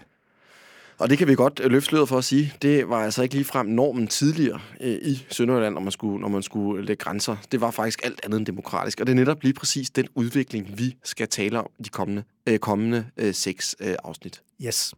Og 0.98 1.10
det 1.10 1.18
kan 1.18 1.28
vi 1.28 1.36
godt 1.36 1.62
øh, 1.64 1.72
løfte 1.72 1.90
sløret 1.90 2.10
for 2.10 2.18
at 2.18 2.24
sige. 2.24 2.54
Det 2.62 2.90
var 2.90 3.04
altså 3.04 3.24
ikke 3.24 3.36
ligefrem 3.36 3.66
normen 3.66 4.08
tidligere 4.08 4.60
øh, 4.82 4.98
i 5.02 5.26
Sønderjylland, 5.30 5.74
når 5.74 5.82
man, 5.82 5.92
skulle, 5.92 6.22
når 6.22 6.28
man 6.28 6.44
skulle 6.44 6.86
lægge 6.86 7.04
grænser. 7.04 7.36
Det 7.52 7.62
var 7.62 7.72
faktisk 7.72 8.06
alt 8.06 8.20
andet 8.24 8.38
end 8.38 8.46
demokratisk. 8.46 9.00
Og 9.00 9.08
det 9.08 9.14
er 9.14 9.16
netop 9.16 9.44
lige 9.44 9.54
præcis 9.54 9.90
den 9.90 10.08
udvikling, 10.16 10.78
vi 10.78 10.96
skal 11.04 11.28
tale 11.28 11.60
om 11.60 11.70
de 11.86 11.90
kommende, 11.90 12.24
øh, 12.48 12.60
kommende 12.60 13.06
øh, 13.18 13.34
seks 13.34 13.76
øh, 13.80 13.96
afsnit. 14.04 14.42
Yes. 14.66 14.94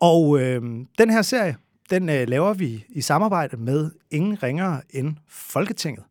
Og 0.00 0.40
øh, 0.40 0.62
den 0.98 1.10
her 1.10 1.22
serie, 1.22 1.56
den 1.90 2.08
øh, 2.08 2.28
laver 2.28 2.54
vi 2.54 2.84
i 2.88 3.00
samarbejde 3.00 3.56
med 3.56 3.90
ingen 4.10 4.42
ringere 4.42 4.80
end 4.90 5.16
Folketinget, 5.28 6.04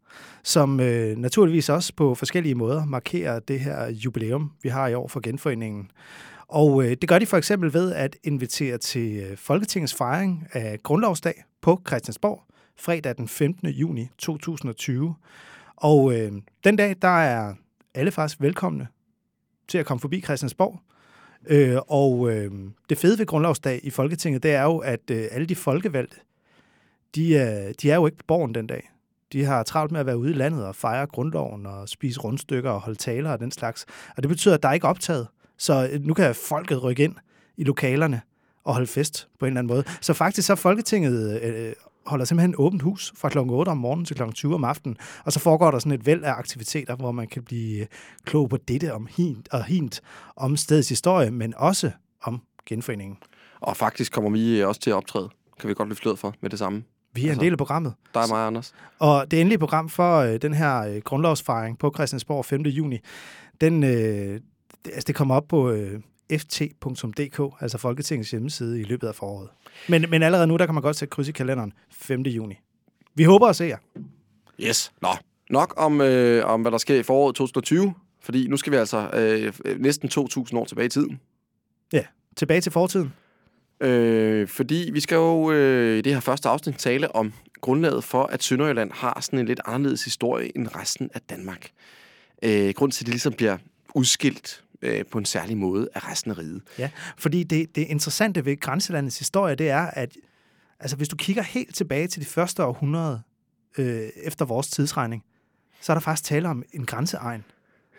som 0.43 0.79
øh, 0.79 1.17
naturligvis 1.17 1.69
også 1.69 1.93
på 1.95 2.15
forskellige 2.15 2.55
måder 2.55 2.85
markerer 2.85 3.39
det 3.39 3.59
her 3.59 3.89
jubilæum, 3.89 4.51
vi 4.63 4.69
har 4.69 4.87
i 4.87 4.93
år 4.93 5.07
for 5.07 5.19
genforeningen. 5.19 5.91
Og 6.47 6.83
øh, 6.83 6.91
det 7.01 7.09
gør 7.09 7.19
de 7.19 7.25
for 7.25 7.37
eksempel 7.37 7.73
ved 7.73 7.94
at 7.94 8.15
invitere 8.23 8.77
til 8.77 9.18
øh, 9.18 9.37
Folketingets 9.37 9.94
fejring 9.94 10.47
af 10.51 10.80
Grundlovsdag 10.83 11.44
på 11.61 11.81
Christiansborg, 11.87 12.44
fredag 12.77 13.18
den 13.18 13.27
15. 13.27 13.68
juni 13.68 14.09
2020. 14.18 15.15
Og 15.75 16.13
øh, 16.19 16.31
den 16.63 16.75
dag, 16.75 16.95
der 17.01 17.21
er 17.21 17.53
alle 17.94 18.11
faktisk 18.11 18.42
velkomne 18.42 18.87
til 19.68 19.77
at 19.77 19.85
komme 19.85 20.01
forbi 20.01 20.21
Christiansborg 20.21 20.80
Øh, 21.47 21.78
og 21.88 22.31
øh, 22.31 22.52
det 22.90 22.97
fede 22.97 23.19
ved 23.19 23.26
grundlovsdag 23.26 23.80
i 23.83 23.90
Folketinget, 23.90 24.44
det 24.44 24.52
er 24.52 24.64
jo, 24.64 24.78
at 24.78 25.12
øh, 25.12 25.28
alle 25.31 25.47
de 25.47 25.56
folkevalgte, 25.56 26.18
de, 27.16 27.33
øh, 27.33 27.73
de 27.81 27.92
er 27.92 27.95
jo 27.95 28.06
ikke 28.06 28.18
på 28.18 28.23
borgen 28.28 28.56
den 28.56 28.68
dag. 28.68 28.90
De 29.33 29.45
har 29.45 29.64
travlt 29.64 29.92
med 29.92 30.00
at 30.00 30.06
være 30.06 30.18
ude 30.18 30.31
i 30.31 30.33
landet 30.33 30.66
og 30.66 30.76
fejre 30.76 31.07
grundloven 31.07 31.66
og 31.66 31.90
spise 31.90 32.19
rundstykker 32.19 32.69
og 32.69 32.81
holde 32.81 33.00
taler 33.00 33.31
og 33.31 33.40
den 33.40 33.52
slags. 33.52 33.85
Og 34.18 34.23
det 34.23 34.30
betyder, 34.30 34.54
at 34.54 34.64
der 34.64 34.69
er 34.69 34.73
ikke 34.73 34.88
optaget. 34.88 35.28
Så 35.57 35.90
øh, 35.94 36.02
nu 36.02 36.14
kan 36.14 36.35
folket 36.35 36.83
rykke 36.83 37.04
ind 37.04 37.16
i 37.57 37.64
lokalerne 37.64 38.21
og 38.64 38.73
holde 38.73 38.88
fest 38.88 39.28
på 39.40 39.45
en 39.45 39.50
eller 39.50 39.59
anden 39.59 39.73
måde. 39.76 39.83
Så 40.02 40.14
faktisk 40.14 40.47
så 40.47 40.54
er 40.54 40.57
Folketinget 40.57 41.42
øh, 41.42 41.73
holder 42.06 42.26
simpelthen 42.26 42.56
åbent 42.57 42.81
hus 42.81 43.14
fra 43.16 43.30
kl. 43.30 43.38
8 43.38 43.69
om 43.69 43.78
morgenen 43.78 44.06
til 44.06 44.16
kl. 44.16 44.24
20 44.33 44.56
om 44.56 44.64
aftenen, 44.64 44.98
og 45.26 45.33
så 45.33 45.40
foregår 45.40 45.72
der 45.72 45.80
sådan 45.80 45.92
et 45.92 46.06
væld 46.06 46.24
af 46.24 46.31
aktiviteter, 46.31 46.95
hvor 46.95 47.12
man 47.12 47.28
kan 47.28 47.44
blive 47.44 47.81
øh, 47.81 47.88
klog 48.26 48.50
på 48.50 48.57
dette 48.57 48.94
om 48.94 49.07
hint 49.12 49.50
og 49.52 49.64
hint 49.64 50.02
om 50.36 50.57
stedets 50.57 50.90
historie, 50.90 51.31
men 51.31 51.54
også 51.57 51.92
om 52.22 52.42
genforeningen. 52.66 53.18
Og 53.60 53.78
faktisk 53.78 54.12
kommer 54.12 54.30
vi 54.30 54.64
også 54.64 54.81
til 54.81 54.90
at 54.90 54.95
optræde, 54.95 55.30
kan 55.60 55.69
vi 55.69 55.74
godt 55.74 55.88
blive 55.88 55.98
flødet 55.98 56.19
for 56.19 56.33
med 56.42 56.50
det 56.50 56.60
samme. 56.60 56.83
Vi 57.14 57.22
er 57.22 57.30
altså, 57.30 57.40
en 57.40 57.45
del 57.45 57.52
af 57.52 57.57
programmet. 57.57 57.94
Der 58.14 58.19
er 58.19 58.28
mig, 58.28 58.48
Anders. 58.48 58.74
Og 59.00 59.31
det 59.31 59.42
endelige 59.42 59.60
program 59.60 59.90
for 59.90 60.18
øh, 60.18 60.42
den 60.42 60.54
her 60.54 60.80
øh, 60.81 61.02
grundlovsfejring 61.02 61.80
på 61.80 61.92
Christiansborg 61.95 62.45
5. 62.45 62.62
juni, 62.62 63.00
den, 63.62 63.83
øh, 63.83 63.90
det, 63.90 64.42
altså, 64.86 65.04
det 65.07 65.16
kommer 65.16 65.36
op 65.36 65.48
på 65.48 65.69
øh, 65.69 66.00
ft.dk, 66.31 67.61
altså 67.61 67.77
Folketingets 67.77 68.31
hjemmeside, 68.31 68.81
i 68.81 68.83
løbet 68.83 69.07
af 69.07 69.15
foråret. 69.15 69.49
Men, 69.87 70.06
men 70.09 70.23
allerede 70.23 70.47
nu, 70.47 70.57
der 70.57 70.65
kan 70.65 70.75
man 70.75 70.81
godt 70.81 70.95
sætte 70.95 71.09
kryds 71.09 71.27
i 71.27 71.31
kalenderen 71.31 71.73
5. 71.92 72.21
juni. 72.21 72.56
Vi 73.15 73.23
håber 73.23 73.47
at 73.47 73.56
se 73.56 73.63
jer. 73.63 73.77
Yes. 74.59 74.92
Nå, 75.01 75.09
nok 75.49 75.73
om, 75.77 76.01
øh, 76.01 76.45
om 76.45 76.61
hvad 76.61 76.71
der 76.71 76.77
sker 76.77 76.99
i 76.99 77.03
foråret 77.03 77.35
2020, 77.35 77.94
fordi 78.21 78.47
nu 78.47 78.57
skal 78.57 78.71
vi 78.71 78.77
altså 78.77 79.09
øh, 79.13 79.53
næsten 79.80 80.09
2.000 80.09 80.57
år 80.57 80.65
tilbage 80.65 80.85
i 80.85 80.89
tiden. 80.89 81.19
Ja, 81.94 82.03
tilbage 82.35 82.61
til 82.61 82.71
fortiden. 82.71 83.13
Øh, 83.80 84.47
fordi 84.47 84.89
vi 84.94 84.99
skal 84.99 85.15
jo 85.15 85.51
øh, 85.51 85.97
i 85.97 86.01
det 86.01 86.13
her 86.13 86.19
første 86.19 86.49
afsnit 86.49 86.75
tale 86.75 87.15
om 87.15 87.33
grundlaget 87.61 88.03
for, 88.03 88.23
at 88.23 88.44
Sønderjylland 88.44 88.92
har 88.94 89.21
sådan 89.21 89.39
en 89.39 89.45
lidt 89.45 89.61
anderledes 89.65 90.03
historie 90.03 90.57
end 90.57 90.68
resten 90.75 91.09
af 91.13 91.21
Danmark. 91.21 91.69
Øh, 92.44 92.73
grund 92.73 92.92
til, 92.92 93.03
at 93.03 93.06
det 93.06 93.13
ligesom 93.13 93.33
bliver 93.33 93.57
udskilt 93.95 94.62
øh, 94.83 95.06
på 95.11 95.18
en 95.18 95.25
særlig 95.25 95.57
måde 95.57 95.90
af 95.94 96.09
resten 96.11 96.31
af 96.31 96.37
riget. 96.37 96.61
Ja, 96.80 96.90
fordi 97.18 97.44
det, 97.44 97.75
det 97.75 97.81
interessante 97.81 98.45
ved 98.45 98.59
grænselandets 98.59 99.19
historie, 99.19 99.56
det 99.56 99.69
er, 99.69 99.81
at 99.81 100.18
altså, 100.80 100.97
hvis 100.97 101.09
du 101.09 101.16
kigger 101.16 101.44
helt 101.44 101.75
tilbage 101.75 102.07
til 102.07 102.21
de 102.21 102.25
første 102.25 102.63
århundrede 102.63 103.21
øh, 103.78 104.09
efter 104.23 104.45
vores 104.45 104.68
tidsregning, 104.68 105.23
så 105.81 105.92
er 105.92 105.94
der 105.94 106.02
faktisk 106.02 106.30
tale 106.30 106.49
om 106.49 106.63
en 106.73 106.85
grænseegn. 106.85 107.44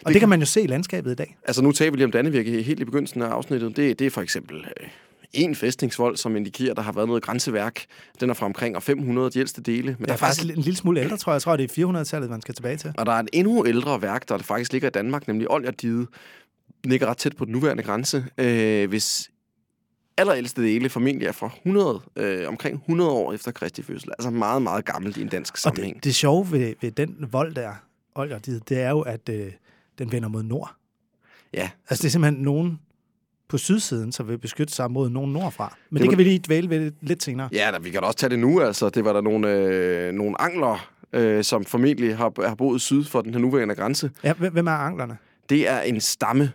Og 0.01 0.09
det, 0.09 0.15
det 0.15 0.21
kan 0.21 0.29
man 0.29 0.41
jo 0.41 0.47
se 0.47 0.63
i 0.63 0.67
landskabet 0.67 1.13
i 1.13 1.15
dag. 1.15 1.37
Altså 1.45 1.63
nu 1.63 1.73
taler 1.73 1.91
vi 1.91 1.97
lige 1.97 2.05
om 2.05 2.13
Dannevirke 2.13 2.63
helt 2.63 2.81
i 2.81 2.85
begyndelsen 2.85 3.23
af 3.23 3.27
afsnittet. 3.27 3.77
Det, 3.77 3.99
det 3.99 4.07
er 4.07 4.11
for 4.11 4.21
eksempel 4.21 4.57
øh, 4.57 4.89
en 5.35 5.55
fæstningsvold, 5.55 6.17
som 6.17 6.37
indikerer, 6.37 6.75
der 6.75 6.83
har 6.83 6.93
været 6.93 7.09
noget 7.09 7.23
grænseværk. 7.23 7.85
Den 8.21 8.31
er 8.31 8.35
fra 8.35 8.47
omkring 8.47 8.83
500 8.83 9.31
de 9.31 9.39
ældste 9.39 9.63
dele. 9.63 9.97
Men 9.99 10.03
er, 10.03 10.07
der 10.07 10.13
er 10.13 10.17
faktisk 10.17 10.45
en 10.45 10.63
lille 10.63 10.77
smule 10.77 11.01
ældre, 11.01 11.17
tror 11.17 11.33
jeg. 11.33 11.35
Jeg 11.35 11.43
tror, 11.43 11.57
det 11.57 11.79
er 11.79 11.87
400-tallet, 11.87 12.31
man 12.31 12.41
skal 12.41 12.55
tilbage 12.55 12.77
til. 12.77 12.93
Og 12.99 13.07
der 13.07 13.13
er 13.13 13.21
et 13.21 13.29
endnu 13.33 13.67
ældre 13.67 14.03
værk, 14.03 14.29
der 14.29 14.39
faktisk 14.39 14.73
ligger 14.73 14.89
i 14.89 14.91
Danmark, 14.91 15.29
nemlig 15.29 15.51
Oljerdiget. 15.51 16.09
Ligger 16.91 17.07
ret 17.07 17.17
tæt 17.17 17.37
på 17.37 17.45
den 17.45 17.53
nuværende 17.53 17.83
grænse. 17.83 18.25
Øh, 18.39 18.89
hvis 18.89 19.31
allerældste 20.17 20.63
dele 20.63 20.89
formentlig 20.89 21.29
er 21.29 21.33
fra 21.33 21.51
100, 21.57 22.01
øh, 22.17 22.49
omkring 22.49 22.77
100 22.77 23.11
år 23.11 23.33
efter 23.33 23.53
Kristi 23.53 23.83
fødsel. 23.83 24.11
Altså 24.11 24.31
meget, 24.31 24.63
meget 24.63 24.85
gammelt 24.85 25.17
i 25.17 25.23
en 25.23 25.29
dansk 25.29 25.57
sammenhæng. 25.57 25.93
Og 25.93 25.95
det, 25.95 26.05
det 26.05 26.15
sjove 26.15 26.53
ved, 26.53 26.75
ved 26.81 26.91
den 26.91 27.29
vold 27.33 27.55
der, 27.55 27.73
Oljerdiget, 28.15 28.69
det 28.69 28.81
er 28.81 28.91
jo, 28.91 29.01
at 29.01 29.29
øh, 29.29 29.53
den 29.99 30.13
vender 30.13 30.29
mod 30.29 30.43
nord. 30.43 30.75
Ja. 31.55 31.71
Altså 31.89 32.03
det 32.03 32.09
er 32.09 32.11
simpelthen 32.11 32.43
nogen 32.43 32.81
på 33.49 33.59
sydsiden, 33.59 34.13
så 34.13 34.23
vil 34.23 34.39
beskytte 34.39 34.75
sig 34.75 34.91
mod 34.91 35.11
nogen 35.11 35.33
nordfra. 35.33 35.77
Men 35.91 35.97
det, 35.97 36.03
det 36.03 36.11
kan 36.11 36.19
vi 36.19 36.25
lige 36.25 36.39
dvæle 36.39 36.71
ved 36.71 36.93
lidt 37.01 37.23
senere. 37.23 37.49
Ja, 37.53 37.71
da, 37.73 37.79
vi 37.79 37.91
kan 37.91 38.01
da 38.01 38.07
også 38.07 38.19
tage 38.19 38.31
det 38.31 38.39
nu. 38.39 38.61
Altså, 38.61 38.89
det 38.89 39.05
var 39.05 39.13
der 39.13 39.21
nogle, 39.21 39.53
øh, 39.53 40.13
nogle 40.13 40.41
angler, 40.41 40.91
øh, 41.13 41.45
som 41.45 41.65
formentlig 41.65 42.17
har, 42.17 42.49
har 42.49 42.55
boet 42.55 42.81
syd 42.81 43.05
for 43.05 43.21
den 43.21 43.33
her 43.33 43.41
nuværende 43.41 43.75
grænse. 43.75 44.11
Ja, 44.25 44.33
hvem 44.33 44.67
er 44.67 44.73
anglerne? 44.73 45.17
Det 45.49 45.69
er 45.69 45.81
en 45.81 46.01
stamme, 46.01 46.53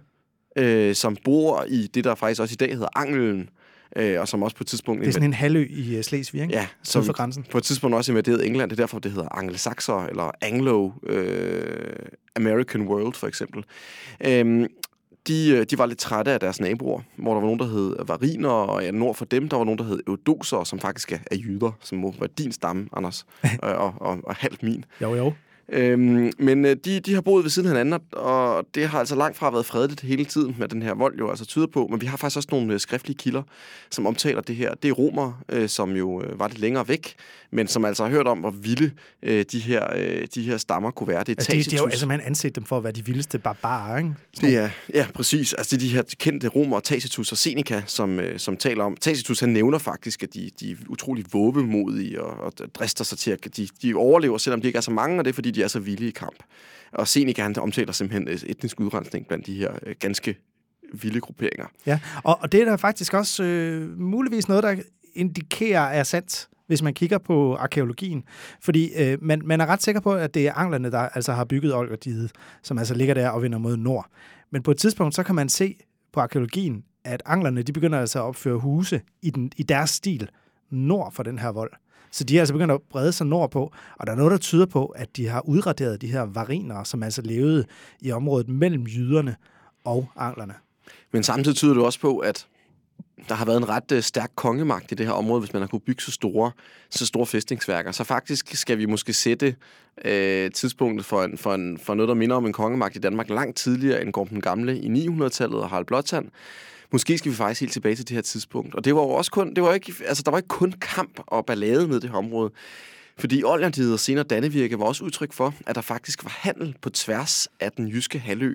øh, 0.55 0.95
som 0.95 1.17
bor 1.23 1.65
i 1.67 1.89
det, 1.93 2.03
der 2.03 2.15
faktisk 2.15 2.41
også 2.41 2.53
i 2.53 2.55
dag 2.55 2.73
hedder 2.73 2.87
Angelen, 2.95 3.49
øh, 3.95 4.21
og 4.21 4.27
som 4.27 4.43
også 4.43 4.55
på 4.55 4.63
et 4.63 4.67
tidspunkt... 4.67 5.01
Det 5.01 5.07
er 5.07 5.11
sådan 5.11 5.29
en 5.29 5.33
halvø 5.33 5.67
i 5.69 5.97
uh, 5.97 6.03
Slesvig, 6.03 6.41
ikke? 6.41 6.53
Ja, 6.53 6.67
som 6.83 7.03
for 7.03 7.13
grænsen. 7.13 7.45
på 7.51 7.57
et 7.57 7.63
tidspunkt 7.63 7.95
også 7.95 8.11
invaderet 8.11 8.45
England. 8.45 8.69
Det 8.69 8.79
er 8.79 8.83
derfor, 8.83 8.99
det 8.99 9.11
hedder 9.11 9.37
anglosaxer, 9.37 10.05
eller 10.05 10.31
Anglo-American 10.43 12.81
øh, 12.81 12.87
World, 12.87 13.13
for 13.13 13.27
eksempel. 13.27 13.63
Øhm, 14.25 14.67
de, 15.27 15.49
øh, 15.49 15.65
de 15.69 15.77
var 15.77 15.85
lidt 15.85 15.99
trætte 15.99 16.31
af 16.31 16.39
deres 16.39 16.59
naboer, 16.59 17.01
hvor 17.15 17.33
der 17.33 17.39
var 17.39 17.47
nogen, 17.47 17.59
der 17.59 17.67
hed 17.67 17.95
variner, 18.07 18.49
og 18.49 18.83
ja, 18.83 18.91
nord 18.91 19.15
for 19.15 19.25
dem, 19.25 19.49
der 19.49 19.57
var 19.57 19.63
nogen, 19.63 19.77
der 19.77 19.83
hed 19.83 19.99
eudoser, 20.07 20.63
som 20.63 20.79
faktisk 20.79 21.11
er, 21.11 21.17
er 21.31 21.35
jyder, 21.35 21.71
som 21.81 21.97
må 21.97 22.15
være 22.19 22.29
din 22.37 22.51
stamme, 22.51 22.89
Anders, 22.93 23.25
og, 23.63 23.75
og, 23.75 23.93
og, 23.97 24.19
og 24.23 24.35
halvt 24.35 24.63
min. 24.63 24.85
Jo, 25.01 25.15
jo. 25.15 25.33
Øhm, 25.71 26.31
men 26.39 26.65
øh, 26.65 26.75
de, 26.85 26.99
de 26.99 27.13
har 27.13 27.21
boet 27.21 27.43
ved 27.43 27.49
siden 27.49 27.67
af 27.67 27.75
hinanden, 27.75 28.01
og 28.11 28.65
det 28.75 28.87
har 28.87 28.99
altså 28.99 29.15
langt 29.15 29.37
fra 29.37 29.51
været 29.51 29.65
fredeligt 29.65 30.01
hele 30.01 30.25
tiden 30.25 30.55
med 30.59 30.67
den 30.67 30.81
her 30.81 30.93
vold 30.93 31.17
jo 31.17 31.29
altså 31.29 31.45
tyder 31.45 31.67
på. 31.67 31.87
Men 31.91 32.01
vi 32.01 32.05
har 32.05 32.17
faktisk 32.17 32.37
også 32.37 32.49
nogle 32.51 32.73
øh, 32.73 32.79
skriftlige 32.79 33.17
kilder, 33.17 33.43
som 33.91 34.07
omtaler 34.07 34.41
det 34.41 34.55
her. 34.55 34.73
Det 34.73 34.89
er 34.89 34.93
romer, 34.93 35.43
øh, 35.49 35.69
som 35.69 35.91
jo 35.95 36.23
øh, 36.23 36.39
var 36.39 36.47
lidt 36.47 36.59
længere 36.59 36.87
væk, 36.87 37.15
men 37.51 37.67
som 37.67 37.85
altså 37.85 38.03
har 38.03 38.11
hørt 38.11 38.27
om, 38.27 38.39
hvor 38.39 38.51
vilde 38.51 38.91
øh, 39.23 39.45
de, 39.51 39.59
her, 39.59 39.87
øh, 39.95 40.27
de 40.35 40.43
her 40.43 40.57
stammer 40.57 40.91
kunne 40.91 41.07
være. 41.07 41.19
Det 41.19 41.29
er 41.29 41.35
altså, 41.37 41.51
de, 41.51 41.63
de 41.63 41.75
har 41.75 41.83
jo 41.83 41.89
altså 41.89 42.07
man 42.07 42.21
anset 42.21 42.55
dem 42.55 42.63
for 42.63 42.77
at 42.77 42.83
være 42.83 42.93
de 42.93 43.05
vildeste 43.05 43.39
barbarer, 43.39 43.97
ikke? 43.97 44.13
Det 44.41 44.57
er, 44.57 44.69
ja, 44.93 45.07
præcis. 45.13 45.53
Altså 45.53 45.75
det 45.75 45.83
er 45.83 45.87
de 45.87 45.93
her 45.93 46.03
kendte 46.19 46.47
romer, 46.47 46.79
Tacitus 46.79 47.31
og 47.31 47.37
Seneca, 47.37 47.83
som, 47.85 48.19
øh, 48.19 48.39
som 48.39 48.57
taler 48.57 48.83
om. 48.83 48.97
Tacitus 48.97 49.39
han 49.39 49.49
nævner 49.49 49.77
faktisk, 49.77 50.23
at 50.23 50.33
de, 50.33 50.49
de 50.59 50.71
er 50.71 50.75
utrolig 50.87 51.25
våbemodige 51.33 52.21
og, 52.21 52.43
og 52.43 52.53
drister 52.75 53.03
sig 53.03 53.17
til, 53.17 53.31
at 53.31 53.57
de, 53.57 53.67
de 53.81 53.95
overlever, 53.95 54.37
selvom 54.37 54.61
de 54.61 54.67
ikke 54.67 54.77
er 54.77 54.81
så 54.81 54.91
mange, 54.91 55.19
og 55.19 55.25
det 55.25 55.31
er 55.31 55.33
fordi, 55.33 55.51
de 55.51 55.58
er 55.61 55.67
så 55.67 55.79
vilde 55.79 56.07
i 56.07 56.11
kamp. 56.11 56.43
Og 56.91 57.07
Seneca 57.07 57.41
han 57.41 57.59
omtaler 57.59 57.91
simpelthen 57.91 58.27
øh, 58.27 58.39
etnisk 58.45 58.79
udrensning 58.79 59.27
blandt 59.27 59.45
de 59.45 59.53
her 59.53 59.71
øh, 59.85 59.95
ganske 59.99 60.37
vilde 60.93 61.19
grupperinger. 61.19 61.65
Ja, 61.85 61.99
og, 62.23 62.39
og 62.41 62.51
det 62.51 62.61
er 62.61 62.65
der 62.65 62.77
faktisk 62.77 63.13
også 63.13 63.43
øh, 63.43 63.99
muligvis 63.99 64.47
noget, 64.47 64.63
der 64.63 64.75
indikerer 65.15 65.81
er 65.81 66.03
sandt 66.03 66.49
hvis 66.69 66.81
man 66.81 66.93
kigger 66.93 67.17
på 67.17 67.55
arkeologien. 67.55 68.23
Fordi 68.61 68.91
øh, 68.97 69.17
man, 69.21 69.41
man 69.45 69.61
er 69.61 69.65
ret 69.65 69.83
sikker 69.83 70.01
på, 70.01 70.13
at 70.13 70.33
det 70.33 70.47
er 70.47 70.53
anglerne, 70.53 70.91
der 70.91 70.99
altså 70.99 71.33
har 71.33 71.45
bygget 71.45 71.73
Olgerdiget, 71.73 72.31
som 72.63 72.77
altså 72.77 72.93
ligger 72.93 73.13
der 73.13 73.29
og 73.29 73.41
vender 73.41 73.57
mod 73.57 73.77
nord. 73.77 74.07
Men 74.51 74.63
på 74.63 74.71
et 74.71 74.77
tidspunkt, 74.77 75.15
så 75.15 75.23
kan 75.23 75.35
man 75.35 75.49
se 75.49 75.75
på 76.13 76.19
arkeologien, 76.19 76.83
at 77.03 77.21
anglerne 77.25 77.61
de 77.61 77.73
begynder 77.73 77.99
altså 77.99 78.19
at 78.19 78.23
opføre 78.23 78.57
huse 78.57 79.01
i, 79.21 79.29
den, 79.29 79.51
i 79.57 79.63
deres 79.63 79.89
stil 79.89 80.29
nord 80.69 81.13
for 81.13 81.23
den 81.23 81.39
her 81.39 81.49
vold. 81.49 81.71
Så 82.11 82.23
de 82.23 82.35
er 82.35 82.41
altså 82.41 82.53
begyndt 82.53 82.71
at 82.71 82.81
brede 82.89 83.11
sig 83.11 83.27
nordpå, 83.27 83.73
og 83.99 84.07
der 84.07 84.13
er 84.13 84.17
noget, 84.17 84.31
der 84.31 84.37
tyder 84.37 84.65
på, 84.65 84.85
at 84.85 85.17
de 85.17 85.27
har 85.27 85.41
udraderet 85.41 86.01
de 86.01 86.07
her 86.07 86.21
variner, 86.21 86.83
som 86.83 87.03
altså 87.03 87.21
levede 87.21 87.65
i 88.01 88.11
området 88.11 88.49
mellem 88.49 88.83
jyderne 88.83 89.35
og 89.83 90.07
anglerne. 90.15 90.53
Men 91.11 91.23
samtidig 91.23 91.57
tyder 91.57 91.73
det 91.73 91.83
også 91.83 91.99
på, 91.99 92.17
at 92.17 92.47
der 93.29 93.35
har 93.35 93.45
været 93.45 93.57
en 93.57 93.69
ret 93.69 93.91
øh, 93.91 94.03
stærk 94.03 94.31
kongemagt 94.35 94.91
i 94.91 94.95
det 94.95 95.05
her 95.05 95.13
område, 95.13 95.39
hvis 95.39 95.53
man 95.53 95.61
har 95.61 95.67
kunne 95.67 95.79
bygge 95.79 96.01
så 96.01 96.11
store, 96.11 96.51
så 96.89 97.05
store 97.05 97.25
fæstningsværker. 97.25 97.91
Så 97.91 98.03
faktisk 98.03 98.55
skal 98.55 98.77
vi 98.77 98.85
måske 98.85 99.13
sætte 99.13 99.55
øh, 100.05 100.51
tidspunktet 100.51 101.05
for, 101.05 101.23
en, 101.23 101.37
for, 101.37 101.53
en, 101.53 101.77
for 101.77 101.93
noget, 101.93 102.07
der 102.07 102.13
minder 102.13 102.35
om 102.35 102.45
en 102.45 102.53
kongemagt 102.53 102.95
i 102.95 102.99
Danmark 102.99 103.29
langt 103.29 103.57
tidligere 103.57 104.01
end 104.01 104.11
Gorm 104.11 104.27
den 104.27 104.41
Gamle 104.41 104.79
i 104.79 105.07
900-tallet 105.07 105.59
og 105.59 105.69
Harald 105.69 105.85
Blåtand. 105.85 106.29
Måske 106.91 107.17
skal 107.17 107.31
vi 107.31 107.35
faktisk 107.35 107.61
helt 107.61 107.73
tilbage 107.73 107.95
til 107.95 108.07
det 108.07 108.15
her 108.15 108.21
tidspunkt. 108.21 108.75
Og 108.75 108.85
det 108.85 108.95
var 108.95 109.01
jo 109.01 109.09
også 109.09 109.31
kun, 109.31 109.53
det 109.53 109.63
var 109.63 109.73
ikke, 109.73 109.93
altså 110.07 110.23
der 110.23 110.31
var 110.31 110.37
ikke 110.37 110.47
kun 110.47 110.73
kamp 110.81 111.19
og 111.27 111.45
ballade 111.45 111.87
med 111.87 111.99
det 111.99 112.09
her 112.09 112.17
område. 112.17 112.51
Fordi 113.19 113.43
Oljandiet 113.43 113.93
og 113.93 113.99
senere 113.99 114.23
Dannevirke 114.23 114.79
var 114.79 114.85
også 114.85 115.03
udtryk 115.03 115.33
for, 115.33 115.53
at 115.67 115.75
der 115.75 115.81
faktisk 115.81 116.23
var 116.23 116.37
handel 116.39 116.75
på 116.81 116.89
tværs 116.89 117.47
af 117.59 117.71
den 117.71 117.87
jyske 117.87 118.19
halvø. 118.19 118.53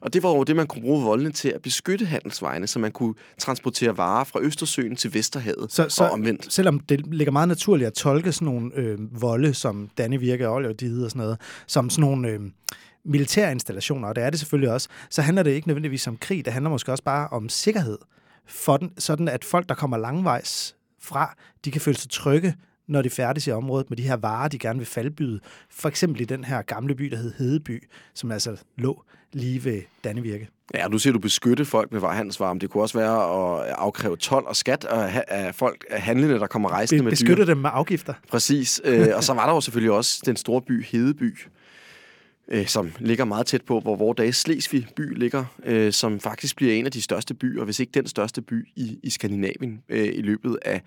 Og 0.00 0.12
det 0.12 0.22
var 0.22 0.30
jo 0.30 0.42
det, 0.42 0.56
man 0.56 0.66
kunne 0.66 0.82
bruge 0.82 1.04
voldene 1.04 1.32
til 1.32 1.48
at 1.48 1.62
beskytte 1.62 2.04
handelsvejene, 2.04 2.66
så 2.66 2.78
man 2.78 2.92
kunne 2.92 3.14
transportere 3.38 3.96
varer 3.96 4.24
fra 4.24 4.40
Østersøen 4.42 4.96
til 4.96 5.14
Vesterhavet 5.14 5.72
så, 5.72 5.88
så, 5.88 6.04
og 6.04 6.10
omvendt. 6.10 6.52
Selvom 6.52 6.80
det 6.80 7.06
ligger 7.06 7.32
meget 7.32 7.48
naturligt 7.48 7.86
at 7.86 7.94
tolke 7.94 8.32
sådan 8.32 8.46
nogle 8.46 8.70
øh, 8.74 9.22
volde, 9.22 9.54
som 9.54 9.88
Dannevirke 9.98 10.48
og 10.48 10.54
Oljandiet 10.54 11.04
og 11.04 11.10
sådan 11.10 11.22
noget, 11.22 11.40
som 11.66 11.90
sådan 11.90 12.00
nogle... 12.00 12.28
Øh, 12.28 12.40
militære 13.06 13.52
installationer, 13.52 14.08
og 14.08 14.16
det 14.16 14.24
er 14.24 14.30
det 14.30 14.38
selvfølgelig 14.38 14.72
også, 14.72 14.88
så 15.10 15.22
handler 15.22 15.42
det 15.42 15.50
ikke 15.50 15.68
nødvendigvis 15.68 16.06
om 16.06 16.16
krig, 16.16 16.44
det 16.44 16.52
handler 16.52 16.70
måske 16.70 16.92
også 16.92 17.04
bare 17.04 17.28
om 17.28 17.48
sikkerhed, 17.48 17.98
for 18.46 18.76
den, 18.76 18.92
sådan 18.98 19.28
at 19.28 19.44
folk, 19.44 19.68
der 19.68 19.74
kommer 19.74 19.96
langvejs 19.96 20.76
fra, 21.00 21.36
de 21.64 21.70
kan 21.70 21.80
føle 21.80 21.96
sig 21.96 22.10
trygge 22.10 22.54
når 22.88 23.02
de 23.02 23.10
færdes 23.10 23.46
i 23.46 23.50
området 23.50 23.90
med 23.90 23.96
de 23.96 24.02
her 24.02 24.16
varer, 24.16 24.48
de 24.48 24.58
gerne 24.58 24.78
vil 24.78 24.86
faldbyde. 24.86 25.40
For 25.70 25.88
eksempel 25.88 26.20
i 26.20 26.24
den 26.24 26.44
her 26.44 26.62
gamle 26.62 26.94
by, 26.94 27.04
der 27.04 27.16
hed 27.16 27.32
Hedeby, 27.38 27.88
som 28.14 28.30
altså 28.30 28.56
lå 28.78 29.02
lige 29.32 29.64
ved 29.64 29.82
Dannevirke. 30.04 30.48
Ja, 30.74 30.88
nu 30.88 30.98
siger 30.98 31.12
du 31.12 31.18
beskytte 31.18 31.64
folk 31.64 31.92
med 31.92 32.00
handelsvarer, 32.00 32.52
men 32.52 32.60
det 32.60 32.70
kunne 32.70 32.82
også 32.82 32.98
være 32.98 33.14
at 33.14 33.74
afkræve 33.78 34.16
tolv 34.16 34.46
og 34.46 34.56
skat 34.56 34.84
af 34.84 35.54
folk, 35.54 35.84
af 35.90 36.02
handlende, 36.02 36.38
der 36.38 36.46
kommer 36.46 36.68
rejsende 36.68 37.04
med 37.04 37.10
dyr. 37.10 37.14
Beskytte 37.14 37.46
dem 37.46 37.56
med 37.56 37.70
afgifter. 37.72 38.14
Præcis. 38.30 38.80
Øh, 38.84 39.08
og 39.14 39.24
så 39.24 39.34
var 39.34 39.46
der 39.46 39.54
jo 39.54 39.60
selvfølgelig 39.60 39.92
også 39.92 40.22
den 40.26 40.36
store 40.36 40.62
by 40.62 40.84
Hedeby, 40.84 41.38
øh, 42.48 42.66
som 42.66 42.92
ligger 42.98 43.24
meget 43.24 43.46
tæt 43.46 43.62
på, 43.62 43.80
hvor 43.80 43.96
vores 43.96 44.16
dages 44.16 44.36
Slesvig 44.36 44.86
by 44.96 45.18
ligger, 45.18 45.44
øh, 45.64 45.92
som 45.92 46.20
faktisk 46.20 46.56
bliver 46.56 46.74
en 46.74 46.86
af 46.86 46.92
de 46.92 47.02
største 47.02 47.34
byer, 47.34 47.64
hvis 47.64 47.80
ikke 47.80 47.92
den 47.92 48.06
største 48.06 48.42
by 48.42 48.68
i, 48.76 48.98
i 49.02 49.10
Skandinavien 49.10 49.82
i 49.88 50.22
løbet 50.22 50.58
af 50.64 50.82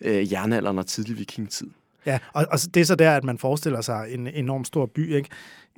øh, 0.00 0.32
jernalderen 0.32 0.78
og 0.78 0.86
tidlig 0.86 1.18
vikingetid. 1.18 1.66
Ja, 2.06 2.18
og, 2.32 2.46
og 2.50 2.58
det 2.74 2.80
er 2.80 2.84
så 2.84 2.94
der, 2.94 3.16
at 3.16 3.24
man 3.24 3.38
forestiller 3.38 3.80
sig 3.80 4.06
en 4.10 4.26
enorm 4.26 4.64
stor 4.64 4.86
by. 4.86 5.14
Ikke? 5.14 5.28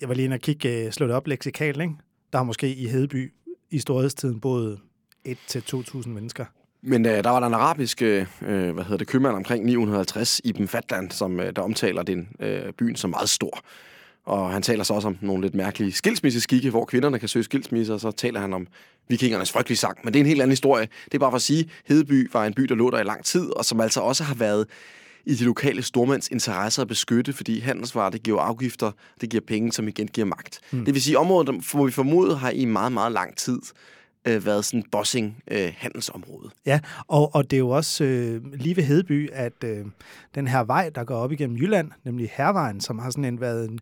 Jeg 0.01 0.09
var 0.09 0.15
lige 0.15 0.25
inde 0.25 0.35
og 0.35 0.41
kigge, 0.41 0.87
uh, 0.87 0.93
slå 0.93 1.07
det 1.07 1.15
op 1.15 1.27
leksikalt. 1.27 1.81
Ikke? 1.81 1.95
Der 2.33 2.39
har 2.39 2.45
måske 2.45 2.75
i 2.75 2.87
Hedeby 2.87 3.33
i 3.71 3.79
storhedstiden 3.79 4.41
både 4.41 4.79
1-2.000 5.29 6.09
mennesker. 6.09 6.45
Men 6.83 7.07
øh, 7.07 7.25
der 7.25 7.31
var 7.31 7.41
der 7.41 7.47
en 7.47 7.55
arabisk 7.55 8.03
øh, 8.03 8.27
hvad 8.41 8.85
hedder 8.85 8.97
det, 8.97 9.07
købmand 9.07 9.37
omkring 9.37 9.65
950, 9.65 10.41
Ibn 10.45 10.67
Fatland, 10.67 11.11
som 11.11 11.41
øh, 11.41 11.57
der 11.57 11.63
omtaler 11.63 12.03
den 12.03 12.29
øh, 12.41 12.73
byen 12.73 12.97
som 12.97 13.11
meget 13.11 13.29
stor. 13.29 13.61
Og 14.31 14.53
han 14.53 14.63
taler 14.63 14.85
så 14.85 14.95
også 14.95 15.09
om 15.09 15.19
nogle 15.21 15.43
lidt 15.43 15.55
mærkelige 15.55 15.93
skilsmisseskikke, 15.93 16.71
hvor 16.71 16.85
kvinderne 16.85 17.19
kan 17.19 17.29
søge 17.29 17.43
skilsmisse, 17.43 17.95
og 17.95 18.01
så 18.01 18.11
taler 18.11 18.41
han 18.41 18.53
om 18.53 18.67
vikingernes 19.09 19.53
frygtelige 19.53 19.79
sang. 19.79 19.99
Men 20.05 20.15
det 20.15 20.19
er 20.19 20.23
en 20.23 20.27
helt 20.27 20.41
anden 20.41 20.53
historie. 20.53 20.89
Det 21.05 21.15
er 21.15 21.19
bare 21.19 21.31
for 21.31 21.37
at 21.37 21.43
sige, 21.43 21.71
Hedeby 21.87 22.31
var 22.33 22.47
en 22.47 22.55
by, 22.55 22.63
der 22.63 22.75
lå 22.75 22.91
der 22.91 22.99
i 23.01 23.05
lang 23.05 23.25
tid, 23.25 23.57
og 23.57 23.65
som 23.65 23.81
altså 23.81 24.01
også 24.01 24.25
har 24.25 24.35
været 24.35 24.67
i 25.27 25.35
de 25.35 25.45
lokale 25.45 25.83
stormænds 25.83 26.29
interesser 26.29 26.83
at 26.83 26.89
beskytte, 26.89 27.33
fordi 27.33 27.61
handelsvarer, 27.61 28.11
det 28.11 28.23
giver 28.23 28.41
afgifter, 28.41 28.93
det 29.21 29.31
giver 29.31 29.41
penge, 29.47 29.73
som 29.73 29.89
igen 29.89 30.09
giver 30.09 30.27
magt. 30.27 30.61
Mm. 30.71 30.85
Det 30.85 30.95
vil 30.95 31.03
sige, 31.03 31.19
området, 31.19 31.65
hvor 31.73 31.87
vi 31.87 31.93
formodet, 31.93 32.39
har 32.39 32.51
i 32.51 32.65
meget, 32.65 32.93
meget 32.93 33.13
lang 33.13 33.37
tid 33.37 33.59
øh, 34.29 34.47
været 34.47 34.65
sådan 34.65 34.85
bossing 34.93 35.43
øh, 35.51 35.73
handelsområde. 35.77 36.51
Ja, 36.67 36.81
og, 37.07 37.35
og 37.35 37.51
det 37.51 37.57
er 37.57 37.61
jo 37.61 37.71
også 37.71 38.05
øh, 38.05 38.53
lige 38.53 38.77
ved 38.77 38.85
Hedeby, 38.85 39.31
at 39.33 39.65
øh, 39.65 39.85
den 40.35 40.49
her 40.49 40.65
vej, 40.65 40.91
der 40.95 41.05
går 41.05 41.17
op 41.17 41.33
igennem 41.33 41.57
Jylland, 41.57 41.91
nemlig 42.05 42.31
Hervejen, 42.37 42.81
som 42.81 42.99
har 42.99 43.11
sådan 43.11 43.25
en, 43.25 43.41
været 43.41 43.69
en, 43.69 43.81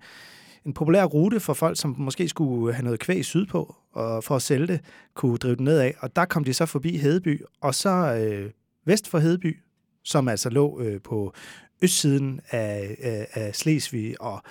en 0.68 0.74
populær 0.74 1.04
rute 1.04 1.40
for 1.40 1.54
folk, 1.54 1.80
som 1.80 1.94
måske 1.98 2.28
skulle 2.28 2.74
have 2.74 2.84
noget 2.84 3.00
kvæg 3.00 3.24
sydpå, 3.24 3.74
og 3.92 4.24
for 4.24 4.36
at 4.36 4.42
sælge 4.42 4.66
det, 4.66 4.80
kunne 5.14 5.36
drive 5.36 5.54
det 5.54 5.60
nedad. 5.60 5.92
Og 6.00 6.16
der 6.16 6.24
kom 6.24 6.44
de 6.44 6.54
så 6.54 6.66
forbi 6.66 6.96
Hedeby, 6.96 7.42
og 7.60 7.74
så 7.74 7.90
øh, 7.90 8.50
vest 8.84 9.08
for 9.08 9.18
Hedeby, 9.18 9.58
som 10.04 10.28
altså 10.28 10.50
lå 10.50 10.80
øh, 10.80 11.00
på 11.00 11.32
østsiden 11.82 12.40
af, 12.50 12.96
af, 13.02 13.26
af 13.32 13.54
Slesvig 13.54 14.20
og 14.20 14.42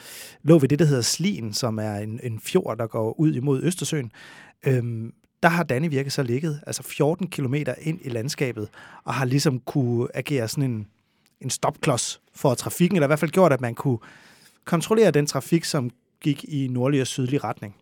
lå 0.44 0.60
ved 0.60 0.70
det, 0.70 0.80
der 0.80 0.86
hedder 0.86 1.02
Slien, 1.02 1.54
som 1.54 1.80
er 1.80 1.96
en, 1.96 2.20
en 2.24 2.40
fjord, 2.40 2.78
der 2.78 2.88
går 2.88 3.20
ud 3.20 3.34
imod 3.34 3.64
Østersøen. 3.64 4.12
øhm, 4.68 5.14
der 5.44 5.50
har 5.50 5.64
Dannevirke 5.64 6.10
så 6.10 6.24
ligget 6.24 6.62
altså 6.68 6.84
14 6.84 7.28
km 7.28 7.56
ind 7.82 8.00
i 8.02 8.10
landskabet, 8.10 8.70
og 9.04 9.14
har 9.14 9.26
ligesom 9.26 9.60
kunne 9.60 10.08
agere 10.14 10.48
sådan 10.48 10.72
en, 10.72 10.88
en 11.42 11.50
stopklods 11.50 12.22
for 12.36 12.54
trafikken, 12.54 12.96
eller 12.96 13.08
i 13.08 13.10
hvert 13.10 13.20
fald 13.20 13.32
gjort, 13.32 13.54
at 13.54 13.62
man 13.62 13.76
kunne 13.76 13.98
kontrollere 14.66 15.12
den 15.12 15.26
trafik, 15.26 15.66
som 15.66 15.90
gik 16.22 16.44
i 16.44 16.68
nordlig 16.72 17.02
og 17.02 17.08
sydlig 17.08 17.44
retning. 17.44 17.76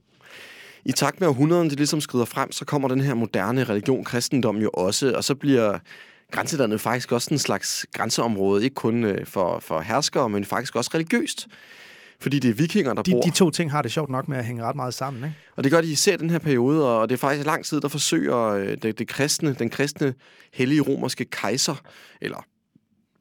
I 0.85 0.91
takt 0.91 1.19
med 1.19 1.27
århundrederne, 1.27 1.69
det 1.69 1.77
ligesom 1.77 2.01
skrider 2.01 2.25
frem, 2.25 2.51
så 2.51 2.65
kommer 2.65 2.87
den 2.87 3.01
her 3.01 3.13
moderne 3.13 3.63
religion, 3.63 4.03
kristendom 4.03 4.57
jo 4.57 4.69
også, 4.73 5.13
og 5.15 5.23
så 5.23 5.35
bliver 5.35 5.79
grænselandet 6.31 6.81
faktisk 6.81 7.11
også 7.11 7.29
en 7.31 7.37
slags 7.37 7.85
grænseområde, 7.93 8.63
ikke 8.63 8.73
kun 8.73 9.03
øh, 9.03 9.25
for, 9.25 9.59
for 9.59 9.79
herskere, 9.79 10.29
men 10.29 10.45
faktisk 10.45 10.75
også 10.75 10.91
religiøst. 10.93 11.47
Fordi 12.19 12.39
det 12.39 12.49
er 12.49 12.53
vikinger, 12.53 12.93
der 12.93 13.01
de, 13.01 13.11
bor. 13.11 13.21
De 13.21 13.29
to 13.29 13.49
ting 13.49 13.71
har 13.71 13.81
det 13.81 13.91
sjovt 13.91 14.09
nok 14.09 14.27
med 14.27 14.37
at 14.37 14.45
hænge 14.45 14.63
ret 14.63 14.75
meget 14.75 14.93
sammen, 14.93 15.23
ikke? 15.23 15.35
Og 15.55 15.63
det 15.63 15.71
gør 15.71 15.81
de 15.81 15.91
især 15.91 16.17
den 16.17 16.29
her 16.29 16.39
periode, 16.39 16.99
og 16.99 17.09
det 17.09 17.15
er 17.15 17.19
faktisk 17.19 17.45
lang 17.45 17.65
tid, 17.65 17.81
der 17.81 17.87
forsøger 17.87 18.37
øh, 18.37 18.77
det, 18.81 18.99
det 18.99 19.07
kristne, 19.07 19.53
den 19.53 19.69
kristne 19.69 20.13
hellige 20.53 20.81
romerske 20.81 21.25
kejser, 21.25 21.75
eller 22.21 22.45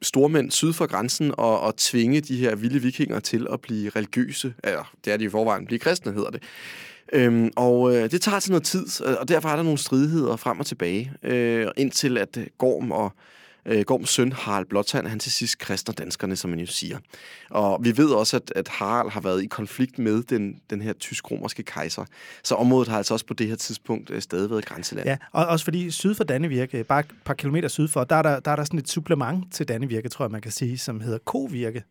stormænd 0.01 0.51
syd 0.51 0.73
for 0.73 0.85
grænsen, 0.85 1.31
og, 1.37 1.59
og 1.59 1.77
tvinge 1.77 2.21
de 2.21 2.37
her 2.37 2.55
vilde 2.55 2.79
vikinger 2.79 3.19
til 3.19 3.47
at 3.51 3.61
blive 3.61 3.89
religiøse, 3.89 4.53
eller 4.63 4.93
det 5.05 5.13
er 5.13 5.17
de 5.17 5.23
i 5.23 5.29
forvejen, 5.29 5.65
blive 5.65 5.79
kristne 5.79 6.13
hedder 6.13 6.29
det. 6.29 6.43
Øhm, 7.13 7.51
og 7.55 7.95
øh, 7.95 8.11
det 8.11 8.21
tager 8.21 8.39
til 8.39 8.51
noget 8.51 8.63
tid, 8.63 9.01
og 9.01 9.27
derfor 9.27 9.49
er 9.49 9.55
der 9.55 9.63
nogle 9.63 9.77
stridigheder 9.77 10.35
frem 10.35 10.59
og 10.59 10.65
tilbage, 10.65 11.11
øh, 11.23 11.67
indtil 11.77 12.17
at 12.17 12.37
øh, 12.37 12.47
Gorm 12.57 12.91
og 12.91 13.11
øh, 13.65 13.81
Gorms 13.81 14.09
søn 14.09 14.31
Harald 14.31 14.65
Blåtand, 14.65 15.07
han 15.07 15.19
til 15.19 15.31
sidst 15.31 15.57
kristner 15.57 15.93
danskerne, 15.93 16.35
som 16.35 16.49
man 16.49 16.59
jo 16.59 16.65
siger. 16.65 16.97
Og 17.49 17.79
vi 17.83 17.97
ved 17.97 18.09
også, 18.09 18.37
at, 18.37 18.53
at 18.55 18.67
Harald 18.67 19.09
har 19.09 19.21
været 19.21 19.43
i 19.43 19.45
konflikt 19.45 19.99
med 19.99 20.23
den, 20.23 20.61
den 20.69 20.81
her 20.81 20.93
tysk-romerske 20.93 21.63
kejser. 21.63 22.05
Så 22.43 22.55
området 22.55 22.87
har 22.87 22.97
altså 22.97 23.13
også 23.13 23.25
på 23.25 23.33
det 23.33 23.47
her 23.47 23.55
tidspunkt 23.55 24.09
øh, 24.09 24.21
stadig 24.21 24.49
været 24.49 24.65
grænseland. 24.65 25.07
Ja, 25.07 25.17
og 25.31 25.45
også 25.45 25.65
fordi 25.65 25.91
syd 25.91 26.15
for 26.15 26.23
Dannevirke, 26.23 26.83
bare 26.83 26.99
et 26.99 27.05
par 27.25 27.33
kilometer 27.33 27.67
syd 27.67 27.87
for, 27.87 28.03
der 28.03 28.15
er 28.15 28.21
der, 28.21 28.39
der, 28.39 28.51
er 28.51 28.55
der 28.55 28.63
sådan 28.63 28.79
et 28.79 28.89
supplement 28.89 29.53
til 29.53 29.67
Dannevirke, 29.67 30.09
tror 30.09 30.25
jeg, 30.25 30.31
man 30.31 30.41
kan 30.41 30.51
sige, 30.51 30.77
som 30.77 30.99
hedder 30.99 31.17
Kovirke 31.25 31.83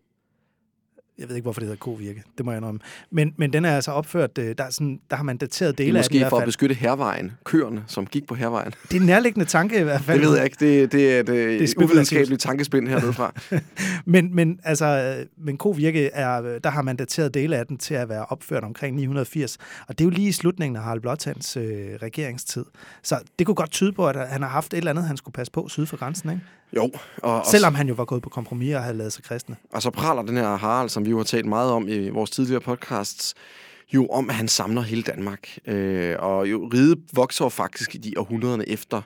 jeg 1.18 1.28
ved 1.28 1.36
ikke, 1.36 1.44
hvorfor 1.44 1.60
det 1.60 1.66
hedder 1.66 1.78
kovirke, 1.78 2.22
det 2.38 2.44
må 2.44 2.52
jeg 2.52 2.58
indrømme. 2.58 2.80
Men, 3.10 3.34
men 3.36 3.52
den 3.52 3.64
er 3.64 3.74
altså 3.74 3.90
opført, 3.90 4.38
øh, 4.38 4.54
der, 4.58 4.64
er 4.64 4.70
sådan, 4.70 5.00
der 5.10 5.16
har 5.16 5.24
man 5.24 5.36
dateret 5.36 5.78
dele 5.78 5.98
af 5.98 6.04
den 6.04 6.18
Måske 6.18 6.28
for 6.30 6.38
at 6.38 6.44
beskytte 6.44 6.74
hervejen, 6.74 7.32
køerne, 7.44 7.84
som 7.86 8.06
gik 8.06 8.26
på 8.26 8.34
hervejen. 8.34 8.72
Det 8.82 8.96
er 8.96 9.00
en 9.00 9.06
nærliggende 9.06 9.46
tanke 9.46 9.80
i 9.80 9.82
hvert 9.82 10.00
fald. 10.00 10.20
Det 10.20 10.28
ved 10.28 10.36
jeg 10.36 10.44
ikke, 10.44 10.56
det, 10.60 10.92
det 10.92 11.14
er 11.14 11.20
et, 11.20 11.26
det 11.26 11.60
er 11.60 11.64
et 11.64 11.74
uvidenskabeligt 11.76 12.40
tankespind 12.40 12.88
hernede 12.88 13.12
fra. 13.12 13.32
men, 14.04 14.34
men 14.34 14.60
altså, 14.64 15.16
men 15.38 15.56
kovirke 15.56 16.06
er, 16.06 16.58
der 16.58 16.70
har 16.70 16.82
man 16.82 16.96
dateret 16.96 17.34
dele 17.34 17.56
af 17.56 17.66
den 17.66 17.78
til 17.78 17.94
at 17.94 18.08
være 18.08 18.24
opført 18.24 18.64
omkring 18.64 18.96
980, 18.96 19.58
og 19.88 19.98
det 19.98 20.04
er 20.04 20.06
jo 20.06 20.10
lige 20.10 20.28
i 20.28 20.32
slutningen 20.32 20.76
af 20.76 20.82
Harald 20.82 21.00
Blåtands 21.00 21.56
øh, 21.56 21.64
regeringstid. 22.02 22.64
Så 23.02 23.18
det 23.38 23.46
kunne 23.46 23.54
godt 23.54 23.70
tyde 23.70 23.92
på, 23.92 24.08
at 24.08 24.28
han 24.28 24.42
har 24.42 24.48
haft 24.48 24.74
et 24.74 24.78
eller 24.78 24.90
andet, 24.90 25.04
han 25.04 25.16
skulle 25.16 25.32
passe 25.32 25.52
på 25.52 25.68
syd 25.68 25.86
for 25.86 25.96
grænsen, 25.96 26.30
ikke? 26.30 26.42
Jo. 26.76 26.90
Og, 27.16 27.46
Selvom 27.46 27.74
han 27.74 27.88
jo 27.88 27.94
var 27.94 28.04
gået 28.04 28.22
på 28.22 28.28
kompromis 28.28 28.74
og 28.74 28.82
havde 28.82 28.96
lavet 28.96 29.12
sig 29.12 29.24
kristne. 29.24 29.56
Og 29.72 29.82
så 29.82 29.90
praler 29.90 30.22
den 30.22 30.36
her 30.36 30.56
Harald, 30.56 30.88
som 30.88 31.04
vi 31.04 31.10
jo 31.10 31.16
har 31.16 31.24
talt 31.24 31.46
meget 31.46 31.70
om 31.70 31.88
i 31.88 32.08
vores 32.08 32.30
tidligere 32.30 32.60
podcasts, 32.60 33.34
jo 33.94 34.06
om, 34.06 34.30
at 34.30 34.36
han 34.36 34.48
samler 34.48 34.82
hele 34.82 35.02
Danmark. 35.02 35.58
Øh, 35.66 36.16
og 36.18 36.50
jo 36.50 36.70
riget 36.74 36.98
vokser 37.12 37.48
faktisk 37.48 37.94
i 37.94 37.98
de 37.98 38.12
århundrederne 38.16 38.68
efter, 38.68 39.02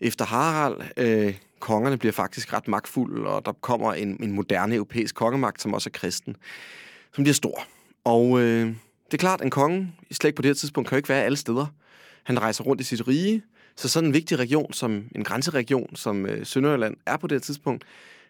efter 0.00 0.24
Harald. 0.24 0.76
Øh, 0.96 1.34
kongerne 1.60 1.96
bliver 1.96 2.12
faktisk 2.12 2.52
ret 2.52 2.68
magtfulde, 2.68 3.26
og 3.26 3.46
der 3.46 3.52
kommer 3.52 3.92
en, 3.92 4.22
en 4.22 4.32
moderne 4.32 4.74
europæisk 4.74 5.14
kongemagt, 5.14 5.62
som 5.62 5.74
også 5.74 5.90
er 5.90 5.98
kristen, 5.98 6.36
som 7.14 7.24
bliver 7.24 7.34
stor. 7.34 7.62
Og 8.04 8.40
øh, 8.40 8.66
det 9.06 9.14
er 9.14 9.18
klart, 9.18 9.40
at 9.40 9.44
en 9.44 9.50
konge, 9.50 9.92
slet 10.10 10.34
på 10.34 10.42
det 10.42 10.48
her 10.48 10.54
tidspunkt, 10.54 10.88
kan 10.88 10.96
jo 10.96 10.98
ikke 10.98 11.08
være 11.08 11.24
alle 11.24 11.36
steder. 11.36 11.66
Han 12.24 12.42
rejser 12.42 12.64
rundt 12.64 12.80
i 12.80 12.84
sit 12.84 13.08
rige, 13.08 13.42
så 13.78 13.88
sådan 13.88 14.08
en 14.08 14.14
vigtig 14.14 14.38
region, 14.38 14.72
som 14.72 15.04
en 15.14 15.24
grænseregion, 15.24 15.96
som 15.96 16.26
øh, 16.26 16.46
Sønderjylland 16.46 16.96
er 17.06 17.16
på 17.16 17.26
det 17.26 17.34
her 17.34 17.40
tidspunkt, 17.40 17.84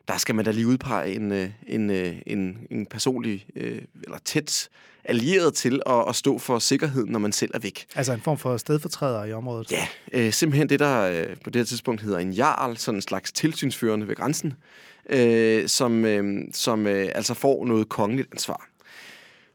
der 0.08 0.16
skal 0.16 0.34
man 0.34 0.44
da 0.44 0.50
lige 0.50 0.66
udpege 0.66 1.14
en, 1.14 1.32
øh, 1.32 1.50
en, 1.66 1.90
øh, 1.90 2.16
en, 2.26 2.58
en 2.70 2.86
personlig 2.86 3.46
øh, 3.56 3.82
eller 4.04 4.18
tæt 4.24 4.68
allieret 5.04 5.54
til 5.54 5.82
at, 5.86 6.04
at 6.08 6.16
stå 6.16 6.38
for 6.38 6.58
sikkerheden, 6.58 7.12
når 7.12 7.18
man 7.18 7.32
selv 7.32 7.50
er 7.54 7.58
væk. 7.58 7.86
Altså 7.94 8.12
en 8.12 8.20
form 8.20 8.38
for 8.38 8.56
stedfortræder 8.56 9.24
i 9.24 9.32
området? 9.32 9.72
Ja, 9.72 9.88
øh, 10.12 10.32
simpelthen 10.32 10.68
det, 10.68 10.80
der 10.80 11.02
øh, 11.02 11.36
på 11.44 11.50
det 11.50 11.56
her 11.56 11.64
tidspunkt 11.64 12.02
hedder 12.02 12.18
en 12.18 12.32
jarl, 12.32 12.76
sådan 12.76 12.98
en 12.98 13.02
slags 13.02 13.32
tilsynsførende 13.32 14.08
ved 14.08 14.16
grænsen, 14.16 14.54
øh, 15.10 15.68
som, 15.68 16.04
øh, 16.04 16.44
som 16.52 16.86
øh, 16.86 17.08
altså 17.14 17.34
får 17.34 17.66
noget 17.66 17.88
kongeligt 17.88 18.28
ansvar. 18.32 18.68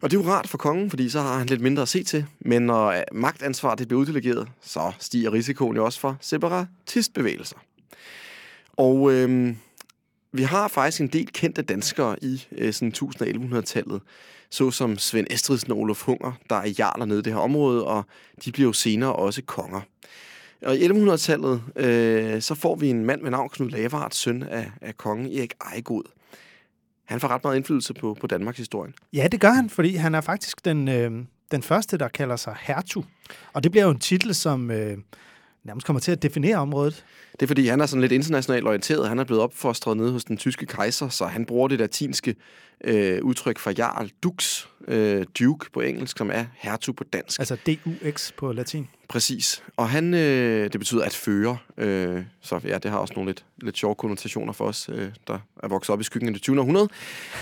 Og 0.04 0.12
det 0.12 0.18
er 0.18 0.24
jo 0.24 0.30
rart 0.30 0.50
for 0.50 0.58
kongen, 0.58 0.90
fordi 0.90 1.10
så 1.10 1.22
har 1.22 1.38
han 1.38 1.48
lidt 1.48 1.62
mindre 1.62 1.82
at 1.82 1.88
se 1.90 2.04
til. 2.04 2.26
Men 2.40 2.62
når 2.62 2.88
øh, 2.88 3.02
magtansvar 3.12 3.76
det 3.76 3.88
bliver 3.88 4.02
uddelegeret, 4.02 4.48
så 4.62 4.92
stiger 5.00 5.34
risikoen 5.34 5.76
jo 5.76 5.86
også 5.86 6.00
for 6.00 6.18
separatistbevægelser. 6.22 7.56
Og 8.78 9.12
øhm, 9.12 9.58
vi 10.32 10.44
har 10.44 10.68
faktisk 10.68 11.02
en 11.02 11.08
del 11.08 11.28
kendte 11.28 11.62
danskere 11.62 12.24
i 12.24 12.48
øh, 12.52 12.74
sådan 12.74 12.94
1000-1100-tallet, 12.98 14.02
såsom 14.50 14.98
Svend 14.98 15.28
Estridsen 15.30 15.72
og 15.72 15.78
Olof 15.78 16.04
Hunger, 16.04 16.32
der 16.50 16.56
er 16.56 16.74
jarler 16.80 17.06
nede 17.06 17.20
i 17.20 17.22
det 17.22 17.34
her 17.34 17.40
område, 17.40 17.86
og 17.86 18.04
de 18.46 18.52
bliver 18.52 18.68
jo 18.68 18.74
senere 18.74 19.14
også 19.14 19.42
konger. 19.46 19.82
Og 20.62 20.78
i 20.78 20.88
1100-tallet, 20.88 21.64
øh, 21.76 22.42
så 22.42 22.56
får 22.56 22.76
vi 22.76 22.90
en 22.90 23.06
mand 23.06 23.22
med 23.22 23.32
navn 23.32 23.50
Knud 23.50 23.70
Lavard, 23.70 24.12
søn 24.12 24.44
af, 24.44 24.72
af 24.82 24.98
kongen 24.98 25.38
Erik 25.38 25.54
Ejegod. 25.66 26.04
Han 27.06 27.20
får 27.20 27.28
ret 27.28 27.44
meget 27.44 27.56
indflydelse 27.56 27.94
på, 27.94 28.18
på 28.22 28.28
Danmarks 28.28 28.58
historie. 28.58 28.94
Ja, 29.14 29.28
det 29.28 29.42
gør 29.42 29.52
han, 29.52 29.70
fordi 29.70 29.96
han 29.96 30.16
er 30.16 30.22
faktisk 30.22 30.66
den, 30.66 30.88
øh, 30.88 31.12
den 31.52 31.64
første, 31.64 31.98
der 31.98 32.08
kalder 32.08 32.36
sig 32.36 32.56
hertug. 32.62 33.06
Og 33.54 33.64
det 33.64 33.72
bliver 33.72 33.86
jo 33.86 33.92
en 33.92 34.00
titel, 34.00 34.36
som 34.36 34.72
øh, 34.72 34.98
nærmest 35.64 35.88
kommer 35.88 36.00
til 36.00 36.12
at 36.12 36.24
definere 36.24 36.58
området. 36.58 37.06
Det 37.32 37.42
er 37.42 37.48
fordi, 37.48 37.68
han 37.68 37.82
er 37.82 37.86
sådan 37.86 38.02
lidt 38.02 38.12
internationalt 38.12 38.68
orienteret. 38.68 39.10
Han 39.10 39.20
er 39.20 39.24
blevet 39.24 39.44
opfostret 39.44 39.98
nede 39.98 40.12
hos 40.12 40.24
den 40.24 40.38
tyske 40.38 40.66
kejser, 40.66 41.10
så 41.10 41.26
han 41.26 41.46
bruger 41.46 41.68
det 41.68 41.80
latinske 41.80 42.36
øh, 42.84 43.24
udtryk 43.24 43.60
for 43.60 43.72
jarl, 43.78 44.12
dux, 44.24 44.68
øh, 44.88 45.26
duke 45.40 45.72
på 45.72 45.82
engelsk, 45.82 46.18
som 46.18 46.32
er 46.34 46.46
hertug 46.54 46.96
på 46.96 47.04
dansk. 47.04 47.40
Altså 47.40 47.56
D-U-X 47.56 48.32
på 48.38 48.52
latin. 48.52 48.88
Præcis. 49.08 49.64
Og 49.78 49.90
han, 49.90 50.14
øh, 50.14 50.64
det 50.72 50.80
betyder 50.80 51.04
at 51.04 51.14
føre. 51.14 51.58
Øh, 51.78 52.24
så 52.42 52.60
ja, 52.64 52.78
det 52.78 52.92
har 52.92 52.98
også 52.98 53.14
nogle 53.14 53.30
lidt, 53.30 53.46
lidt 53.62 53.78
sjove 53.78 53.96
konnotationer 53.96 54.54
for 54.54 54.66
os, 54.66 54.90
øh, 54.94 55.10
der 55.28 55.40
er 55.64 55.68
vokset 55.68 55.94
op 55.94 56.02
i 56.02 56.04
skyggen 56.04 56.28
af 56.28 56.34
det 56.34 56.42
20. 56.42 56.60
århundrede. 56.60 56.88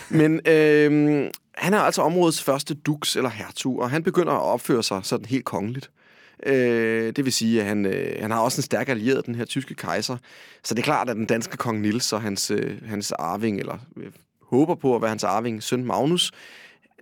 Men 0.10 0.34
øh, 0.48 1.30
han 1.56 1.74
er 1.74 1.80
altså 1.80 2.02
områdets 2.02 2.44
første 2.44 2.74
dux 2.74 3.16
eller 3.16 3.30
hertug, 3.30 3.82
og 3.82 3.90
han 3.90 4.04
begynder 4.04 4.34
at 4.34 4.42
opføre 4.42 4.84
sig 4.84 5.00
sådan 5.04 5.26
helt 5.26 5.46
kongeligt. 5.46 5.90
Øh, 6.45 7.13
det 7.15 7.25
vil 7.25 7.34
sige, 7.34 7.62
at 7.62 7.67
han, 7.67 7.86
øh, 7.86 8.21
han 8.21 8.32
har 8.32 8.39
også 8.39 8.60
en 8.60 8.63
stærk 8.63 8.89
allieret, 8.89 9.25
den 9.25 9.36
her 9.36 9.45
tyske 9.45 9.75
kejser. 9.75 10.17
Så 10.63 10.73
det 10.73 10.82
er 10.82 10.84
klart, 10.84 11.10
at 11.10 11.15
den 11.15 11.25
danske 11.25 11.58
kong 11.58 11.82
Nils 11.82 12.13
og 12.13 12.21
hans, 12.21 12.51
øh, 12.51 12.77
hans 12.86 13.12
arving, 13.12 13.60
eller 13.60 13.77
øh, 13.97 14.12
håber 14.41 14.75
på 14.75 14.95
at 14.95 15.01
være 15.01 15.10
hans 15.10 15.23
arving, 15.23 15.63
søn 15.63 15.86
Magnus, 15.86 16.32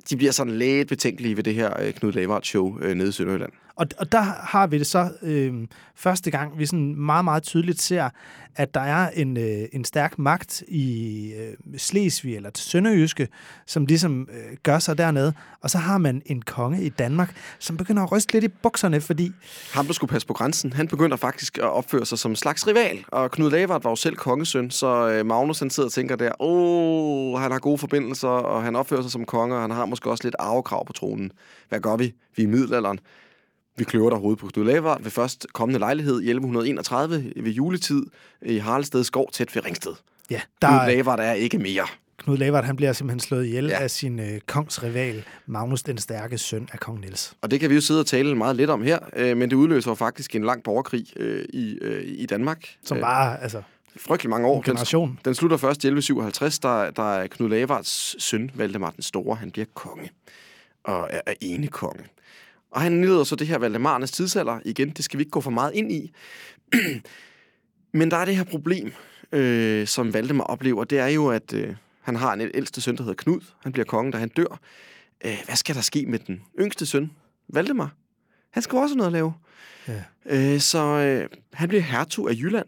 de 0.09 0.17
bliver 0.17 0.31
sådan 0.31 0.57
lidt 0.57 0.87
betænkelige 0.87 1.37
ved 1.37 1.43
det 1.43 1.55
her 1.55 1.81
øh, 1.81 1.93
Knud 1.93 2.11
Lavard 2.11 2.43
show 2.43 2.79
øh, 2.81 2.95
nede 2.95 3.09
i 3.09 3.11
Sønderjylland. 3.11 3.51
Og, 3.79 3.87
og 3.97 4.11
der 4.11 4.21
har 4.21 4.67
vi 4.67 4.77
det 4.77 4.87
så 4.87 5.11
øh, 5.21 5.53
første 5.95 6.31
gang, 6.31 6.59
vi 6.59 6.65
sådan 6.65 6.95
meget, 6.95 7.25
meget 7.25 7.43
tydeligt 7.43 7.81
ser, 7.81 8.09
at 8.55 8.73
der 8.73 8.79
er 8.79 9.09
en, 9.09 9.37
øh, 9.37 9.67
en 9.73 9.85
stærk 9.85 10.19
magt 10.19 10.63
i 10.67 11.33
øh, 11.33 11.77
Slesvig 11.77 12.35
eller 12.35 12.49
Sønderjyske, 12.55 13.27
som 13.65 13.85
ligesom 13.85 14.21
øh, 14.31 14.57
gør 14.63 14.79
sig 14.79 14.97
dernede. 14.97 15.33
Og 15.61 15.69
så 15.69 15.77
har 15.77 15.97
man 15.97 16.21
en 16.25 16.41
konge 16.41 16.83
i 16.83 16.89
Danmark, 16.89 17.35
som 17.59 17.77
begynder 17.77 18.03
at 18.03 18.11
ryste 18.11 18.33
lidt 18.33 18.43
i 18.43 18.47
bukserne, 18.47 19.01
fordi... 19.01 19.31
Ham, 19.73 19.85
der 19.85 19.93
skulle 19.93 20.11
passe 20.11 20.27
på 20.27 20.33
grænsen, 20.33 20.73
han 20.73 20.87
begynder 20.87 21.17
faktisk 21.17 21.57
at 21.57 21.63
opføre 21.63 22.05
sig 22.05 22.19
som 22.19 22.31
en 22.31 22.35
slags 22.35 22.67
rival. 22.67 23.05
Og 23.07 23.31
Knud 23.31 23.51
Lavard 23.51 23.83
var 23.83 23.89
jo 23.89 23.95
selv 23.95 24.15
kongesøn, 24.15 24.71
så 24.71 25.09
øh, 25.09 25.25
Magnus 25.25 25.59
han 25.59 25.69
sidder 25.69 25.87
og 25.87 25.93
tænker 25.93 26.15
der, 26.15 26.41
åh, 26.41 27.41
han 27.41 27.51
har 27.51 27.59
gode 27.59 27.77
forbindelser, 27.77 28.27
og 28.27 28.63
han 28.63 28.75
opfører 28.75 29.01
sig 29.01 29.11
som 29.11 29.25
konge, 29.25 29.55
og 29.55 29.61
han 29.61 29.71
har 29.71 29.85
måske 29.85 30.09
også 30.09 30.23
lidt 30.23 30.35
arvekrav 30.39 30.85
på 30.85 30.93
tronen. 30.93 31.31
Hvad 31.69 31.79
gør 31.79 31.95
vi? 31.95 32.13
Vi 32.35 32.43
er 32.43 32.47
i 32.47 32.49
middelalderen. 32.49 32.99
Vi 33.79 33.83
kløver 33.83 34.09
der 34.09 34.17
hovedet 34.17 34.39
på 34.39 34.47
Knud 34.47 34.65
Lavard 34.65 35.03
ved 35.03 35.11
først 35.11 35.47
kommende 35.53 35.79
lejlighed 35.79 36.21
i 36.21 36.29
1131 36.29 37.33
ved 37.35 37.51
juletid 37.51 38.05
i 38.41 38.57
Haraldsted 38.57 39.03
skov 39.03 39.31
tæt 39.31 39.55
ved 39.55 39.65
Ringsted. 39.65 39.91
Ja, 40.29 40.41
der... 40.61 40.67
Knud 40.67 40.95
Lavard 40.95 41.19
er 41.19 41.33
ikke 41.33 41.57
mere. 41.57 41.87
Knud 42.17 42.37
Lavard 42.37 42.63
han 42.63 42.75
bliver 42.75 42.93
simpelthen 42.93 43.19
slået 43.19 43.45
ihjel 43.45 43.65
ja. 43.65 43.79
af 43.79 43.91
sin 43.91 44.19
øh, 44.19 44.39
kongsrival, 44.47 45.23
Magnus 45.45 45.83
den 45.83 45.97
Stærke, 45.97 46.37
søn 46.37 46.69
af 46.73 46.79
kong 46.79 46.99
Niels. 46.99 47.33
Og 47.41 47.51
det 47.51 47.59
kan 47.59 47.69
vi 47.69 47.75
jo 47.75 47.81
sidde 47.81 47.99
og 47.99 48.05
tale 48.05 48.35
meget 48.35 48.55
lidt 48.55 48.69
om 48.69 48.81
her, 48.81 48.99
øh, 49.15 49.37
men 49.37 49.49
det 49.49 49.55
udløser 49.55 49.93
faktisk 49.93 50.35
en 50.35 50.43
lang 50.43 50.63
borgerkrig 50.63 51.05
øh, 51.15 51.45
i, 51.53 51.77
øh, 51.81 52.03
i 52.05 52.25
Danmark. 52.25 52.65
Som 52.83 52.99
bare, 52.99 53.43
altså... 53.43 53.61
Frygtelig 53.97 54.29
mange 54.29 54.47
år. 54.47 54.61
generation. 54.61 55.09
Den, 55.09 55.19
den 55.25 55.35
slutter 55.35 55.57
først 55.57 55.83
i 55.83 55.87
1157, 55.87 56.59
der, 56.59 56.91
der 56.91 57.13
er 57.15 57.27
Knud 57.27 57.49
Lavards 57.49 58.23
søn, 58.23 58.51
Valdemar 58.53 58.89
den 58.89 59.03
Store, 59.03 59.35
han 59.35 59.51
bliver 59.51 59.65
konge. 59.73 60.09
Og 60.83 61.07
er, 61.11 61.21
er 61.25 61.33
ene 61.41 61.67
konge. 61.67 62.03
Og 62.71 62.81
han 62.81 63.01
nyder 63.01 63.23
så 63.23 63.35
det 63.35 63.47
her 63.47 63.57
Valdemarnes 63.57 64.11
tidsalder. 64.11 64.59
Igen, 64.65 64.89
det 64.89 65.05
skal 65.05 65.17
vi 65.17 65.21
ikke 65.21 65.31
gå 65.31 65.41
for 65.41 65.51
meget 65.51 65.73
ind 65.73 65.91
i. 65.91 66.11
Men 67.99 68.11
der 68.11 68.17
er 68.17 68.25
det 68.25 68.35
her 68.35 68.43
problem, 68.43 68.91
øh, 69.31 69.87
som 69.87 70.13
Valdemar 70.13 70.43
oplever. 70.43 70.83
Det 70.83 70.99
er 70.99 71.07
jo, 71.07 71.27
at 71.27 71.53
øh, 71.53 71.75
han 72.01 72.15
har 72.15 72.33
en 72.33 72.41
ældste 72.53 72.81
søn, 72.81 72.97
der 72.97 73.03
hedder 73.03 73.23
Knud. 73.23 73.41
Han 73.63 73.71
bliver 73.71 73.85
konge, 73.85 74.11
da 74.11 74.17
han 74.17 74.29
dør. 74.29 74.59
Øh, 75.25 75.37
hvad 75.45 75.55
skal 75.55 75.75
der 75.75 75.81
ske 75.81 76.05
med 76.05 76.19
den 76.19 76.41
yngste 76.59 76.85
søn, 76.85 77.11
Valdemar? 77.47 77.93
Han 78.51 78.63
skal 78.63 78.77
også 78.77 78.95
noget 78.95 79.07
at 79.07 79.13
lave. 79.13 79.33
Ja. 79.87 80.03
Øh, 80.25 80.59
så 80.59 80.79
øh, 80.79 81.29
han 81.53 81.69
bliver 81.69 81.81
hertug 81.81 82.29
af 82.29 82.33
Jylland. 82.33 82.67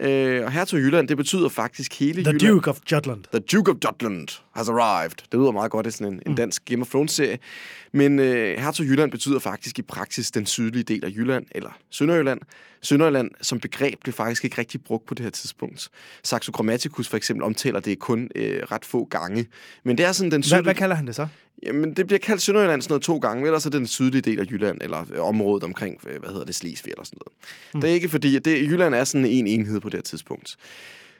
Øh, 0.00 0.44
og 0.44 0.52
hertug 0.52 0.78
Jylland, 0.78 1.08
det 1.08 1.16
betyder 1.16 1.48
faktisk 1.48 1.98
hele 1.98 2.24
The 2.24 2.32
Jylland. 2.32 2.54
Duke 2.54 2.70
of 2.70 2.78
Jutland. 2.92 3.24
The 3.32 3.40
Duke 3.40 3.70
of 3.70 3.76
Jutland 3.84 4.28
has 4.54 4.68
arrived. 4.68 5.10
Det 5.32 5.40
lyder 5.40 5.50
meget 5.50 5.70
godt, 5.70 5.84
det 5.84 5.90
er 5.92 5.96
sådan 5.96 6.12
en, 6.12 6.22
en 6.26 6.34
dansk 6.34 6.64
Game 6.64 6.82
of 6.82 6.88
Thrones-serie. 6.88 7.38
Men 7.92 8.18
øh, 8.18 8.58
Hertug 8.58 8.86
Jylland 8.86 9.10
betyder 9.10 9.38
faktisk 9.38 9.78
i 9.78 9.82
praksis 9.82 10.30
den 10.30 10.46
sydlige 10.46 10.82
del 10.82 11.04
af 11.04 11.08
Jylland, 11.08 11.46
eller 11.52 11.78
Sønderjylland. 11.90 12.40
Sønderjylland 12.82 13.30
som 13.42 13.60
begreb 13.60 13.94
blev 14.02 14.12
faktisk 14.12 14.44
ikke 14.44 14.58
rigtig 14.58 14.82
brugt 14.84 15.06
på 15.06 15.14
det 15.14 15.24
her 15.24 15.30
tidspunkt. 15.30 15.88
Saxo 16.24 16.52
Grammaticus 16.52 17.08
for 17.08 17.16
eksempel 17.16 17.44
omtaler 17.44 17.80
det 17.80 17.98
kun 17.98 18.28
øh, 18.34 18.62
ret 18.72 18.84
få 18.84 19.04
gange. 19.04 19.46
Men 19.84 19.98
det 19.98 20.06
er 20.06 20.12
sådan 20.12 20.30
den 20.30 20.40
Hvad, 20.40 20.42
sydlige... 20.42 20.62
hvad 20.62 20.74
kalder 20.74 20.96
han 20.96 21.06
det 21.06 21.14
så? 21.14 21.26
Jamen, 21.62 21.94
det 21.94 22.06
bliver 22.06 22.18
kaldt 22.18 22.42
Sønderjylland 22.42 22.82
sådan 22.82 22.92
noget 22.92 23.02
to 23.02 23.18
gange, 23.18 23.46
eller 23.46 23.58
så 23.58 23.68
er 23.68 23.70
det 23.70 23.78
den 23.78 23.86
sydlige 23.86 24.20
del 24.20 24.40
af 24.40 24.44
Jylland, 24.50 24.78
eller 24.80 25.04
øh, 25.14 25.22
området 25.24 25.64
omkring, 25.64 26.00
øh, 26.06 26.20
hvad 26.20 26.30
hedder 26.30 26.44
det, 26.44 26.54
Slesvig 26.54 26.90
eller 26.90 27.04
sådan 27.04 27.18
noget. 27.26 27.32
Mm. 27.74 27.80
Det 27.80 27.90
er 27.90 27.94
ikke 27.94 28.08
fordi, 28.08 28.36
at 28.36 28.44
det, 28.44 28.62
Jylland 28.62 28.94
er 28.94 29.04
sådan 29.04 29.26
en 29.26 29.46
enhed 29.46 29.80
på 29.80 29.88
det 29.88 29.96
her 29.96 30.02
tidspunkt. 30.02 30.56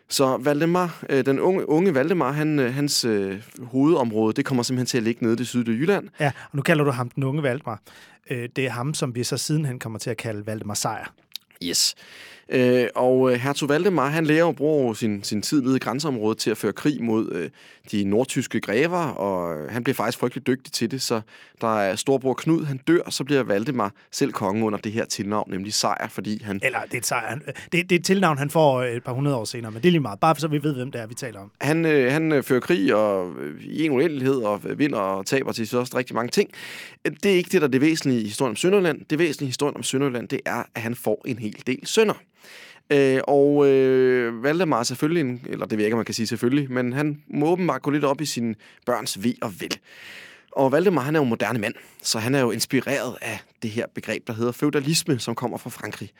Så 0.08 0.36
Valdemar, 0.36 1.04
øh, 1.08 1.26
den 1.26 1.40
unge, 1.40 1.68
unge 1.68 1.94
Valdemar, 1.94 2.32
han, 2.32 2.58
hans 2.58 3.04
øh, 3.04 3.42
hovedområde, 3.62 4.32
det 4.32 4.44
kommer 4.44 4.62
simpelthen 4.62 4.86
til 4.86 4.96
at 4.96 5.02
ligge 5.02 5.22
nede 5.22 5.34
i 5.34 5.36
det 5.36 5.48
sydlige 5.48 5.78
Jylland. 5.78 6.08
Ja, 6.20 6.32
og 6.50 6.56
nu 6.56 6.62
kalder 6.62 6.84
du 6.84 6.90
ham 6.90 7.10
den 7.10 7.22
unge 7.22 7.42
Valdemar. 7.42 7.82
Øh, 8.30 8.48
det 8.56 8.66
er 8.66 8.70
ham, 8.70 8.94
som 8.94 9.14
vi 9.14 9.24
så 9.24 9.36
sidenhen 9.36 9.78
kommer 9.78 9.98
til 9.98 10.10
at 10.10 10.16
kalde 10.16 10.46
Valdemar 10.46 10.74
Sejr. 10.74 11.12
Yes. 11.62 11.94
Øh, 12.50 12.86
og 12.94 13.32
øh, 13.32 13.38
hertug 13.38 13.68
Valdemar, 13.68 14.08
han 14.08 14.26
lærer 14.26 14.46
at 14.48 14.56
bruge 14.56 14.96
sin, 14.96 15.24
sin 15.24 15.42
tid 15.42 15.62
nede 15.62 15.76
i 15.76 15.78
grænseområdet 15.78 16.38
til 16.38 16.50
at 16.50 16.56
føre 16.56 16.72
krig 16.72 17.02
mod 17.02 17.32
øh, 17.32 17.50
de 17.92 18.04
nordtyske 18.04 18.60
grever, 18.60 18.98
og 18.98 19.58
øh, 19.58 19.70
han 19.70 19.84
bliver 19.84 19.94
faktisk 19.94 20.18
frygtelig 20.18 20.46
dygtig 20.46 20.72
til 20.72 20.90
det, 20.90 21.02
så 21.02 21.20
der 21.60 21.80
er 21.80 21.96
storbror 21.96 22.34
Knud, 22.34 22.64
han 22.64 22.80
dør, 22.88 23.10
så 23.10 23.24
bliver 23.24 23.42
Valdemar 23.42 23.92
selv 24.12 24.32
konge 24.32 24.64
under 24.64 24.78
det 24.78 24.92
her 24.92 25.04
tilnavn, 25.04 25.50
nemlig 25.50 25.74
Sejr, 25.74 26.08
fordi 26.08 26.42
han 26.42 26.60
Eller 26.64 26.78
det 26.84 26.94
er 26.94 26.98
et, 26.98 27.06
sejr. 27.06 27.28
Han- 27.28 27.42
det, 27.46 27.72
det 27.72 27.92
er 27.92 27.98
et 27.98 28.04
tilnavn, 28.04 28.38
han 28.38 28.50
får 28.50 28.82
et 28.82 29.04
par 29.04 29.12
hundrede 29.12 29.36
år 29.36 29.44
senere, 29.44 29.70
men 29.72 29.82
det 29.82 29.88
er 29.88 29.92
lige 29.92 30.00
meget. 30.00 30.20
Bare 30.20 30.36
så 30.36 30.48
vi 30.48 30.62
ved, 30.62 30.74
hvem 30.74 30.92
det 30.92 31.00
er, 31.00 31.06
vi 31.06 31.14
taler 31.14 31.40
om. 31.40 31.50
Han, 31.60 31.84
øh, 31.86 32.12
han 32.12 32.44
fører 32.44 32.60
krig 32.60 32.94
og 32.94 33.32
øh, 33.40 33.64
i 33.64 33.84
en 33.84 33.92
uendelighed 33.92 34.36
og 34.36 34.60
vinder 34.78 34.98
og 34.98 35.26
taber 35.26 35.52
til 35.52 35.66
sidst 35.66 35.74
også 35.74 35.96
rigtig 35.96 36.14
mange 36.16 36.30
ting. 36.30 36.50
Det 37.04 37.26
er 37.32 37.36
ikke 37.36 37.50
det, 37.52 37.60
der 37.60 37.66
er 37.66 37.70
det 37.70 37.80
væsentlige 37.80 38.20
i 38.20 38.24
historien 38.24 38.50
om 38.50 38.56
Sønderjylland. 38.56 39.00
Det 39.10 39.18
væsentlige 39.18 39.46
i 39.46 39.50
historien 39.50 39.76
om 39.76 39.82
Sønderjylland, 39.82 40.28
det 40.28 40.40
er, 40.46 40.62
at 40.74 40.82
han 40.82 40.94
får 40.94 41.22
en 41.26 41.38
hel 41.38 41.62
del 41.66 41.80
sønner. 41.84 42.14
Øh, 42.90 43.20
og 43.28 43.66
øh, 43.68 44.42
Valdemar 44.42 44.82
selvfølgelig, 44.82 45.20
en, 45.20 45.40
eller 45.46 45.66
det 45.66 45.78
ved 45.78 45.82
jeg 45.82 45.86
ikke, 45.86 45.94
om 45.94 45.98
man 45.98 46.04
kan 46.04 46.14
sige 46.14 46.26
selvfølgelig, 46.26 46.72
men 46.72 46.92
han 46.92 47.22
må 47.30 47.46
åbenbart 47.46 47.82
gå 47.82 47.90
lidt 47.90 48.04
op 48.04 48.20
i 48.20 48.26
sine 48.26 48.54
børns 48.86 49.22
ved 49.22 49.34
og 49.42 49.52
vel. 49.60 49.78
Og 50.52 50.72
Valdemar, 50.72 51.02
han 51.02 51.14
er 51.16 51.18
jo 51.18 51.22
en 51.22 51.28
moderne 51.28 51.58
mand, 51.58 51.74
så 52.02 52.18
han 52.18 52.34
er 52.34 52.40
jo 52.40 52.50
inspireret 52.50 53.16
af 53.22 53.40
det 53.62 53.70
her 53.70 53.86
begreb, 53.94 54.26
der 54.26 54.32
hedder 54.32 54.52
feudalisme, 54.52 55.18
som 55.18 55.34
kommer 55.34 55.58
fra 55.58 55.70
Frankrig. 55.70 56.10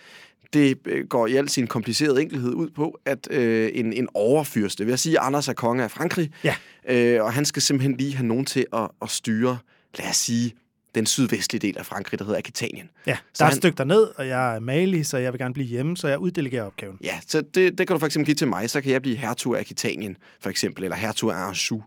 Det 0.53 0.79
øh, 0.85 1.07
går 1.07 1.27
i 1.27 1.37
al 1.37 1.49
sin 1.49 1.67
komplicerede 1.67 2.23
enkelhed 2.23 2.53
ud 2.55 2.71
på, 2.71 3.01
at 3.05 3.29
øh, 3.31 3.71
en, 3.75 3.93
en 3.93 4.09
overfyrste, 4.15 4.85
vil 4.85 4.93
jeg 4.93 4.99
sige, 4.99 5.19
Anders 5.19 5.49
er 5.49 5.53
konge 5.53 5.85
af 5.85 5.91
Frankrig, 5.91 6.31
Ja. 6.45 6.55
øh, 6.89 7.25
og 7.25 7.33
han 7.33 7.45
skal 7.45 7.63
simpelthen 7.63 7.97
lige 7.97 8.17
have 8.17 8.27
nogen 8.27 8.45
til 8.45 8.67
at, 8.73 8.89
at 9.03 9.11
styre, 9.11 9.59
lad 9.99 10.09
os 10.11 10.17
sige, 10.17 10.55
den 10.99 11.07
sydvestlige 11.07 11.61
del 11.61 11.79
af 11.79 11.87
Frankrig, 11.87 12.19
der 12.19 12.25
hedder 12.25 12.39
Aquitanien. 12.39 12.91
Ja, 13.07 13.15
Så 13.17 13.21
der 13.39 13.45
er 13.45 13.49
et 13.49 13.53
han- 13.53 13.61
stykke 13.61 13.77
derned, 13.79 14.07
og 14.17 14.29
jeg 14.29 14.57
er 14.57 14.61
malig, 14.61 15.07
så 15.07 15.19
jeg 15.19 15.33
vil 15.33 15.39
gerne 15.41 15.55
blive 15.55 15.67
hjemme, 15.67 15.97
så 15.97 16.09
jeg 16.09 16.19
uddelegerer 16.19 16.65
opgaven. 16.65 16.99
Ja, 17.05 17.21
så 17.27 17.41
det, 17.41 17.79
det 17.79 17.87
kan 17.87 17.95
du 17.95 17.99
for 17.99 18.07
eksempel 18.07 18.27
give 18.27 18.35
til 18.35 18.49
mig, 18.49 18.71
så 18.71 18.81
kan 18.81 18.93
jeg 18.93 19.03
blive 19.03 19.17
hertug 19.17 19.57
af 19.57 19.61
Aquitanien, 19.61 20.17
for 20.41 20.51
eksempel, 20.51 20.85
eller 20.85 20.97
hertug 20.97 21.31
af 21.31 21.37
Anjou. 21.49 21.83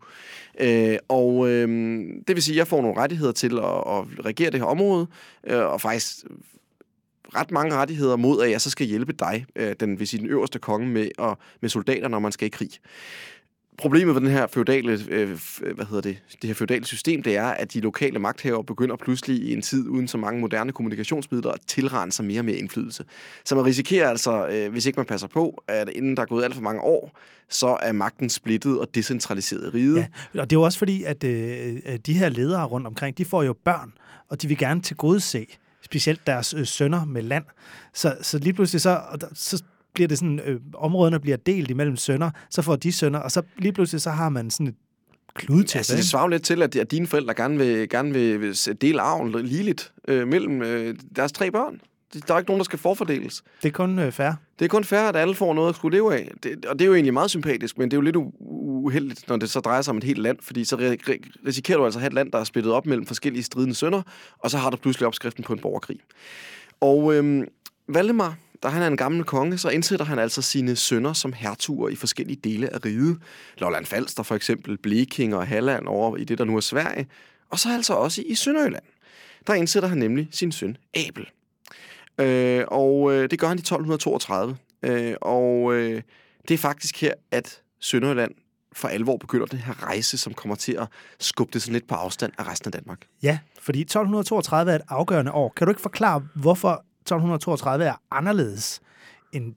Øh, 0.59 0.97
og 1.09 1.49
øh, 1.49 1.67
det 2.27 2.35
vil 2.35 2.43
sige, 2.43 2.53
at 2.55 2.57
jeg 2.57 2.67
får 2.67 2.81
nogle 2.81 3.01
rettigheder 3.01 3.31
til 3.31 3.57
at, 3.59 3.65
at 3.65 4.25
regere 4.25 4.51
det 4.51 4.59
her 4.59 4.67
område, 4.67 5.07
øh, 5.47 5.59
og 5.59 5.81
faktisk 5.81 6.15
ret 7.35 7.51
mange 7.51 7.75
rettigheder 7.75 8.15
mod, 8.15 8.43
at 8.43 8.51
jeg 8.51 8.61
så 8.61 8.69
skal 8.69 8.87
hjælpe 8.87 9.13
dig, 9.13 9.45
øh, 9.55 9.75
den, 9.79 9.99
vil 9.99 10.07
sige, 10.07 10.19
den 10.19 10.29
øverste 10.29 10.59
konge, 10.59 10.87
med, 10.87 11.09
og, 11.17 11.37
med 11.61 11.69
soldater, 11.69 12.07
når 12.07 12.19
man 12.19 12.31
skal 12.31 12.45
i 12.45 12.49
krig. 12.49 12.69
Problemet 13.81 14.15
ved 14.15 14.21
den 14.21 14.29
her 14.29 14.47
feudale, 14.47 14.99
øh, 15.09 15.39
hvad 15.75 15.85
hedder 15.85 16.01
det, 16.01 16.17
det 16.41 16.47
her 16.47 16.53
feudale 16.53 16.85
system, 16.85 17.23
det 17.23 17.37
er, 17.37 17.45
at 17.45 17.73
de 17.73 17.79
lokale 17.79 18.19
magthavere 18.19 18.63
begynder 18.63 18.95
pludselig 18.95 19.41
i 19.41 19.53
en 19.53 19.61
tid 19.61 19.87
uden 19.87 20.07
så 20.07 20.17
mange 20.17 20.41
moderne 20.41 20.71
kommunikationsmidler 20.71 21.51
at 21.51 21.59
tilrende 21.67 22.11
sig 22.11 22.25
mere 22.25 22.39
og 22.39 22.45
mere 22.45 22.55
indflydelse. 22.55 23.03
Så 23.45 23.55
man 23.55 23.65
risikerer 23.65 24.09
altså, 24.09 24.47
øh, 24.47 24.71
hvis 24.71 24.85
ikke 24.85 24.97
man 24.97 25.05
passer 25.05 25.27
på, 25.27 25.63
at 25.67 25.89
inden 25.89 26.15
der 26.15 26.21
er 26.21 26.25
gået 26.25 26.43
alt 26.43 26.55
for 26.55 26.61
mange 26.61 26.81
år, 26.81 27.19
så 27.49 27.77
er 27.81 27.91
magten 27.91 28.29
splittet 28.29 28.79
og 28.79 28.95
decentraliseret 28.95 29.73
i 29.73 29.77
riget. 29.77 29.97
Ja, 29.97 30.41
og 30.41 30.49
det 30.49 30.55
er 30.55 30.59
jo 30.59 30.63
også 30.63 30.77
fordi, 30.77 31.03
at 31.03 31.23
øh, 31.23 31.79
de 32.05 32.13
her 32.13 32.29
ledere 32.29 32.65
rundt 32.65 32.87
omkring, 32.87 33.17
de 33.17 33.25
får 33.25 33.43
jo 33.43 33.55
børn, 33.65 33.93
og 34.29 34.41
de 34.41 34.47
vil 34.47 34.57
gerne 34.57 34.81
tilgodese 34.81 35.47
specielt 35.81 36.27
deres 36.27 36.53
øh, 36.53 36.67
sønner 36.67 37.05
med 37.05 37.21
land. 37.21 37.43
Så, 37.93 38.17
så 38.21 38.37
lige 38.37 38.53
pludselig 38.53 38.81
så, 38.81 39.01
så 39.33 39.63
bliver 39.93 40.07
det 40.07 40.17
sådan, 40.17 40.39
øh, 40.45 40.59
områderne 40.73 41.19
bliver 41.19 41.37
delt 41.37 41.69
imellem 41.69 41.95
sønner, 41.95 42.31
så 42.49 42.61
får 42.61 42.75
de 42.75 42.91
sønner, 42.91 43.19
og 43.19 43.31
så 43.31 43.41
lige 43.57 43.73
pludselig 43.73 44.01
så 44.01 44.09
har 44.09 44.29
man 44.29 44.49
sådan 44.49 44.67
et 44.67 44.75
kludetæppe. 45.33 45.77
Altså, 45.77 45.95
det 45.95 46.05
svarer 46.05 46.27
lidt 46.27 46.43
til, 46.43 46.61
at, 46.61 46.75
at 46.75 46.91
dine 46.91 47.07
forældre 47.07 47.33
gerne 47.33 47.57
vil, 47.57 47.89
gerne 47.89 48.13
vil, 48.13 48.41
vil 48.41 48.57
dele 48.81 49.01
arven 49.01 49.45
ligeligt 49.45 49.93
øh, 50.07 50.27
mellem 50.27 50.61
øh, 50.61 50.95
deres 51.15 51.31
tre 51.31 51.51
børn. 51.51 51.81
Der 52.27 52.33
er 52.33 52.37
ikke 52.39 52.49
nogen, 52.49 52.59
der 52.59 52.63
skal 52.63 52.79
forfordeles. 52.79 53.43
det 53.61 53.67
er 53.67 53.73
kun 53.73 53.99
øh, 53.99 54.11
fair. 54.11 54.31
Det 54.59 54.65
er 54.65 54.69
kun 54.69 54.83
fair, 54.83 54.99
at 54.99 55.15
alle 55.15 55.35
får 55.35 55.53
noget 55.53 55.69
at 55.69 55.75
skulle 55.75 55.97
leve 55.97 56.15
af. 56.15 56.31
Det, 56.43 56.65
og 56.65 56.79
det 56.79 56.85
er 56.85 56.87
jo 56.87 56.93
egentlig 56.93 57.13
meget 57.13 57.29
sympatisk, 57.29 57.77
men 57.77 57.91
det 57.91 57.97
er 57.97 57.97
jo 57.97 58.01
lidt 58.01 58.15
uheldigt, 58.39 59.27
når 59.27 59.37
det 59.37 59.49
så 59.49 59.59
drejer 59.59 59.81
sig 59.81 59.91
om 59.91 59.97
et 59.97 60.03
helt 60.03 60.19
land, 60.19 60.37
fordi 60.41 60.63
så 60.63 60.75
ri- 60.75 61.09
ri- 61.11 61.45
risikerer 61.47 61.77
du 61.77 61.85
altså 61.85 61.97
at 61.97 62.01
have 62.01 62.07
et 62.07 62.13
land, 62.13 62.31
der 62.31 62.39
er 62.39 62.43
splittet 62.43 62.73
op 62.73 62.85
mellem 62.85 63.05
forskellige 63.05 63.43
stridende 63.43 63.75
sønder, 63.75 64.01
og 64.39 64.51
så 64.51 64.57
har 64.57 64.69
du 64.69 64.77
pludselig 64.77 65.07
opskriften 65.07 65.43
på 65.43 65.53
en 65.53 65.59
borgerkrig. 65.59 65.97
Og 66.81 67.15
øhm, 67.15 67.43
Valdemar, 67.87 68.35
da 68.63 68.67
han 68.67 68.81
er 68.81 68.87
en 68.87 68.97
gammel 68.97 69.23
konge, 69.23 69.57
så 69.57 69.69
indsætter 69.69 70.05
han 70.05 70.19
altså 70.19 70.41
sine 70.41 70.75
sønner 70.75 71.13
som 71.13 71.33
hertuger 71.33 71.89
i 71.89 71.95
forskellige 71.95 72.39
dele 72.43 72.73
af 72.73 72.85
riget. 72.85 73.17
Lolland 73.57 73.85
Falster 73.85 74.23
for 74.23 74.35
eksempel, 74.35 74.77
Blekinge 74.77 75.37
og 75.37 75.47
Halland 75.47 75.87
over 75.87 76.17
i 76.17 76.23
det, 76.23 76.37
der 76.37 76.45
nu 76.45 76.55
er 76.55 76.61
Sverige, 76.61 77.07
og 77.49 77.59
så 77.59 77.73
altså 77.73 77.93
også 77.93 78.23
i 78.25 78.35
Sønderjylland. 78.35 78.83
Der 79.47 79.53
indsætter 79.53 79.89
han 79.89 79.97
nemlig 79.97 80.27
sin 80.31 80.51
søn 80.51 80.77
Abel. 80.93 81.27
Øh, 82.17 82.63
og 82.67 83.13
øh, 83.13 83.29
det 83.29 83.39
gør 83.39 83.47
han 83.47 83.57
i 83.57 83.59
1232. 83.59 84.57
Øh, 84.83 85.15
og 85.21 85.73
øh, 85.73 86.01
det 86.47 86.53
er 86.53 86.57
faktisk 86.57 87.01
her, 87.01 87.13
at 87.31 87.61
Sønderjylland 87.79 88.31
for 88.73 88.87
alvor 88.87 89.17
begynder 89.17 89.45
den 89.45 89.59
her 89.59 89.83
rejse, 89.83 90.17
som 90.17 90.33
kommer 90.33 90.55
til 90.55 90.73
at 90.73 90.87
skubbe 91.19 91.53
det 91.53 91.61
sådan 91.61 91.73
lidt 91.73 91.87
på 91.87 91.95
afstand 91.95 92.33
af 92.37 92.47
resten 92.47 92.67
af 92.67 92.71
Danmark. 92.71 92.99
Ja, 93.23 93.39
fordi 93.61 93.81
1232 93.81 94.71
er 94.71 94.75
et 94.75 94.81
afgørende 94.89 95.31
år. 95.31 95.53
Kan 95.55 95.67
du 95.67 95.71
ikke 95.71 95.81
forklare, 95.81 96.23
hvorfor 96.35 96.85
1232 97.01 97.85
er 97.85 98.01
anderledes 98.11 98.81
end, 99.31 99.55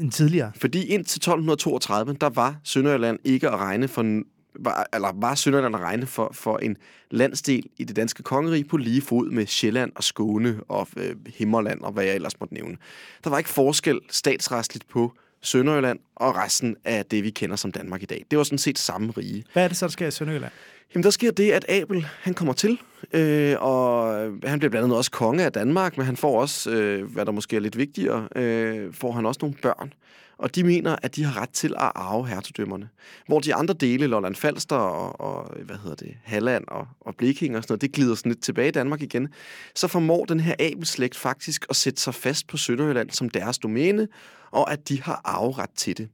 end 0.00 0.12
tidligere? 0.12 0.52
Fordi 0.56 0.84
indtil 0.84 1.18
1232, 1.18 2.14
der 2.20 2.28
var 2.28 2.56
Sønderjylland 2.64 3.18
ikke 3.24 3.48
at 3.48 3.58
regne 3.58 3.88
for 3.88 4.22
var, 4.60 4.86
eller 4.94 5.12
var 5.14 5.34
Sønderjylland 5.34 5.76
at 5.76 5.80
regne 5.80 6.06
for, 6.06 6.30
for 6.32 6.58
en 6.58 6.76
landsdel 7.10 7.64
i 7.78 7.84
det 7.84 7.96
danske 7.96 8.22
kongerige 8.22 8.64
på 8.64 8.76
lige 8.76 9.02
fod 9.02 9.30
med 9.30 9.46
Sjælland 9.46 9.92
og 9.94 10.04
Skåne 10.04 10.60
og 10.68 10.88
øh, 10.96 11.16
Himmerland 11.26 11.80
og 11.80 11.92
hvad 11.92 12.04
jeg 12.04 12.14
ellers 12.14 12.40
måtte 12.40 12.54
nævne. 12.54 12.76
Der 13.24 13.30
var 13.30 13.38
ikke 13.38 13.50
forskel 13.50 14.00
statsretsligt 14.10 14.88
på 14.88 15.12
Sønderjylland 15.42 15.98
og 16.16 16.36
resten 16.36 16.76
af 16.84 17.06
det, 17.06 17.24
vi 17.24 17.30
kender 17.30 17.56
som 17.56 17.72
Danmark 17.72 18.02
i 18.02 18.06
dag. 18.06 18.24
Det 18.30 18.38
var 18.38 18.44
sådan 18.44 18.58
set 18.58 18.78
samme 18.78 19.12
rige. 19.16 19.44
Hvad 19.52 19.64
er 19.64 19.68
det 19.68 19.76
så, 19.76 19.86
der 19.86 19.92
sker 19.92 20.06
i 20.06 20.10
Sønderjylland? 20.10 20.52
Jamen, 20.94 21.02
der 21.02 21.10
sker 21.10 21.30
det, 21.30 21.50
at 21.50 21.64
Abel, 21.68 22.06
han 22.20 22.34
kommer 22.34 22.54
til, 22.54 22.78
øh, 23.12 23.56
og 23.60 24.14
han 24.44 24.58
bliver 24.58 24.70
blandt 24.70 24.84
andet 24.84 24.98
også 24.98 25.10
konge 25.10 25.44
af 25.44 25.52
Danmark, 25.52 25.96
men 25.96 26.06
han 26.06 26.16
får 26.16 26.40
også, 26.40 26.70
øh, 26.70 27.12
hvad 27.12 27.26
der 27.26 27.32
måske 27.32 27.56
er 27.56 27.60
lidt 27.60 27.78
vigtigere, 27.78 28.28
øh, 28.36 28.94
får 28.94 29.12
han 29.12 29.26
også 29.26 29.38
nogle 29.42 29.56
børn. 29.62 29.92
Og 30.38 30.54
de 30.54 30.64
mener, 30.64 30.96
at 31.02 31.16
de 31.16 31.24
har 31.24 31.40
ret 31.42 31.50
til 31.50 31.68
at 31.68 31.92
arve 31.94 32.26
hertugdømmerne. 32.26 32.88
Hvor 33.26 33.40
de 33.40 33.54
andre 33.54 33.74
dele, 33.74 34.06
Lolland 34.06 34.34
Falster 34.34 34.76
og, 34.76 35.20
og 35.20 35.56
hvad 35.64 35.76
hedder 35.76 35.96
det, 35.96 36.14
Halland 36.24 36.64
og, 36.68 36.86
og 37.00 37.14
Blekinge 37.16 37.58
og 37.58 37.62
sådan 37.62 37.72
noget, 37.72 37.82
det 37.82 37.92
glider 37.92 38.14
sådan 38.14 38.32
lidt 38.32 38.42
tilbage 38.42 38.68
i 38.68 38.72
Danmark 38.72 39.02
igen. 39.02 39.28
Så 39.74 39.88
formår 39.88 40.24
den 40.24 40.40
her 40.40 40.54
Abel-slægt 40.60 41.16
faktisk 41.16 41.66
at 41.70 41.76
sætte 41.76 42.00
sig 42.00 42.14
fast 42.14 42.46
på 42.46 42.56
Sønderjylland 42.56 43.10
som 43.10 43.30
deres 43.30 43.58
domæne, 43.58 44.08
og 44.50 44.72
at 44.72 44.88
de 44.88 45.02
har 45.02 45.20
arveret 45.24 45.70
til 45.76 45.98
det. 45.98 46.08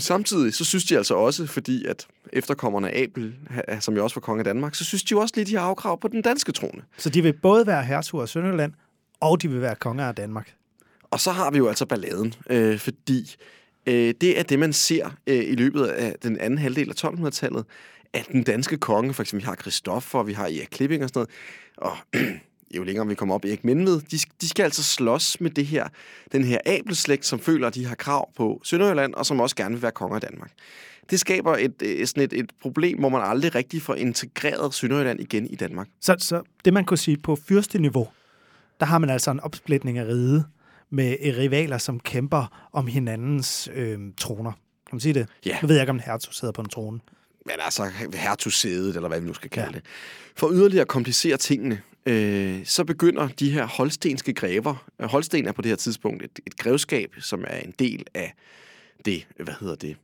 Samtidig 0.00 0.54
så 0.54 0.64
synes 0.64 0.84
de 0.84 0.96
altså 0.96 1.14
også, 1.14 1.46
fordi 1.46 1.84
at 1.84 2.06
efterkommerne 2.32 2.90
af 2.90 3.02
Abel, 3.02 3.34
som 3.80 3.96
jo 3.96 4.04
også 4.04 4.16
var 4.16 4.20
konge 4.20 4.40
af 4.40 4.44
Danmark, 4.44 4.74
så 4.74 4.84
synes 4.84 5.02
de 5.02 5.08
jo 5.10 5.20
også 5.20 5.34
lidt, 5.36 5.48
de 5.48 5.56
har 5.56 5.62
afkrav 5.62 6.00
på 6.00 6.08
den 6.08 6.22
danske 6.22 6.52
trone. 6.52 6.82
Så 6.96 7.10
de 7.10 7.22
vil 7.22 7.32
både 7.32 7.66
være 7.66 7.84
hertug 7.84 8.22
af 8.22 8.28
Sønderjylland, 8.28 8.72
og 9.20 9.42
de 9.42 9.48
vil 9.48 9.60
være 9.60 9.74
konger 9.74 10.04
af 10.08 10.14
Danmark. 10.14 10.54
Og 11.10 11.20
så 11.20 11.30
har 11.30 11.50
vi 11.50 11.58
jo 11.58 11.68
altså 11.68 11.86
balladen, 11.86 12.34
øh, 12.50 12.78
fordi 12.78 13.36
øh, 13.86 14.14
det 14.20 14.38
er 14.38 14.42
det, 14.42 14.58
man 14.58 14.72
ser 14.72 15.10
øh, 15.26 15.44
i 15.44 15.54
løbet 15.54 15.84
af 15.86 16.14
den 16.22 16.38
anden 16.38 16.58
halvdel 16.58 16.90
af 16.90 17.04
1200-tallet, 17.04 17.64
at 18.12 18.28
den 18.32 18.42
danske 18.42 18.76
konge, 18.76 19.14
for 19.14 19.22
eksempel 19.22 19.42
vi 19.42 19.46
har 19.46 19.54
Christoffer, 19.54 20.22
vi 20.22 20.32
har 20.32 20.44
Erik 20.44 20.68
Klipping 20.70 21.02
og 21.02 21.08
sådan 21.08 21.18
noget, 21.18 21.30
og 21.76 21.96
jo 22.76 22.82
længere 22.82 23.06
vi 23.06 23.14
kommer 23.14 23.34
op, 23.34 23.44
Erik 23.44 23.64
Mindved, 23.64 24.00
de, 24.00 24.18
de 24.40 24.48
skal 24.48 24.62
altså 24.62 24.82
slås 24.82 25.40
med 25.40 25.50
det 25.50 25.66
her, 25.66 25.88
den 26.32 26.44
her 26.44 26.58
abelslægt, 26.66 27.26
som 27.26 27.40
føler, 27.40 27.66
at 27.66 27.74
de 27.74 27.86
har 27.86 27.94
krav 27.94 28.30
på 28.36 28.60
Sønderjylland, 28.64 29.14
og 29.14 29.26
som 29.26 29.40
også 29.40 29.56
gerne 29.56 29.74
vil 29.74 29.82
være 29.82 29.92
konger 29.92 30.14
af 30.14 30.20
Danmark. 30.20 30.50
Det 31.10 31.20
skaber 31.20 31.56
et, 31.56 31.82
øh, 31.82 32.06
sådan 32.06 32.22
et, 32.22 32.32
et 32.32 32.50
problem, 32.62 32.98
hvor 32.98 33.08
man 33.08 33.22
aldrig 33.24 33.54
rigtig 33.54 33.82
får 33.82 33.94
integreret 33.94 34.74
Sønderjylland 34.74 35.20
igen 35.20 35.46
i 35.46 35.54
Danmark. 35.54 35.88
Så, 36.00 36.16
så 36.18 36.42
det, 36.64 36.72
man 36.72 36.84
kunne 36.84 36.98
sige 36.98 37.16
på 37.16 37.36
fyrsteniveau, 37.36 38.08
der 38.80 38.86
har 38.86 38.98
man 38.98 39.10
altså 39.10 39.30
en 39.30 39.40
opsplitning 39.40 39.98
af 39.98 40.04
riget 40.04 40.44
med 40.90 41.16
rivaler, 41.22 41.78
som 41.78 42.00
kæmper 42.00 42.68
om 42.72 42.86
hinandens 42.86 43.68
øh, 43.74 43.98
troner. 44.16 44.52
Kan 44.52 44.94
man 44.94 45.00
sige 45.00 45.14
det? 45.14 45.28
Ja. 45.46 45.58
Nu 45.62 45.68
ved 45.68 45.76
jeg 45.76 45.82
ikke, 45.82 45.90
om 45.90 46.00
hertug 46.04 46.34
sidder 46.34 46.52
på 46.52 46.60
en 46.60 46.68
trone. 46.68 47.00
men 47.46 47.54
altså 47.60 47.90
hertugsædet, 48.14 48.96
eller 48.96 49.08
hvad 49.08 49.20
vi 49.20 49.26
nu 49.26 49.34
skal 49.34 49.50
kalde 49.50 49.70
ja. 49.72 49.76
det. 49.76 49.84
For 50.36 50.50
yderligere 50.52 50.82
at 50.82 50.88
komplicere 50.88 51.36
tingene, 51.36 51.80
øh, 52.06 52.60
så 52.64 52.84
begynder 52.84 53.28
de 53.28 53.50
her 53.50 53.66
holstenske 53.66 54.32
grever, 54.32 54.86
øh, 55.00 55.06
Holsten 55.06 55.46
er 55.46 55.52
på 55.52 55.62
det 55.62 55.68
her 55.68 55.76
tidspunkt 55.76 56.24
et, 56.24 56.38
et 56.46 56.56
grevskab, 56.56 57.14
som 57.20 57.44
er 57.46 57.58
en 57.58 57.74
del 57.78 58.04
af 58.14 58.34
det, 59.04 59.26
hvad 59.36 59.54
hedder 59.60 59.74
det, 59.74 59.96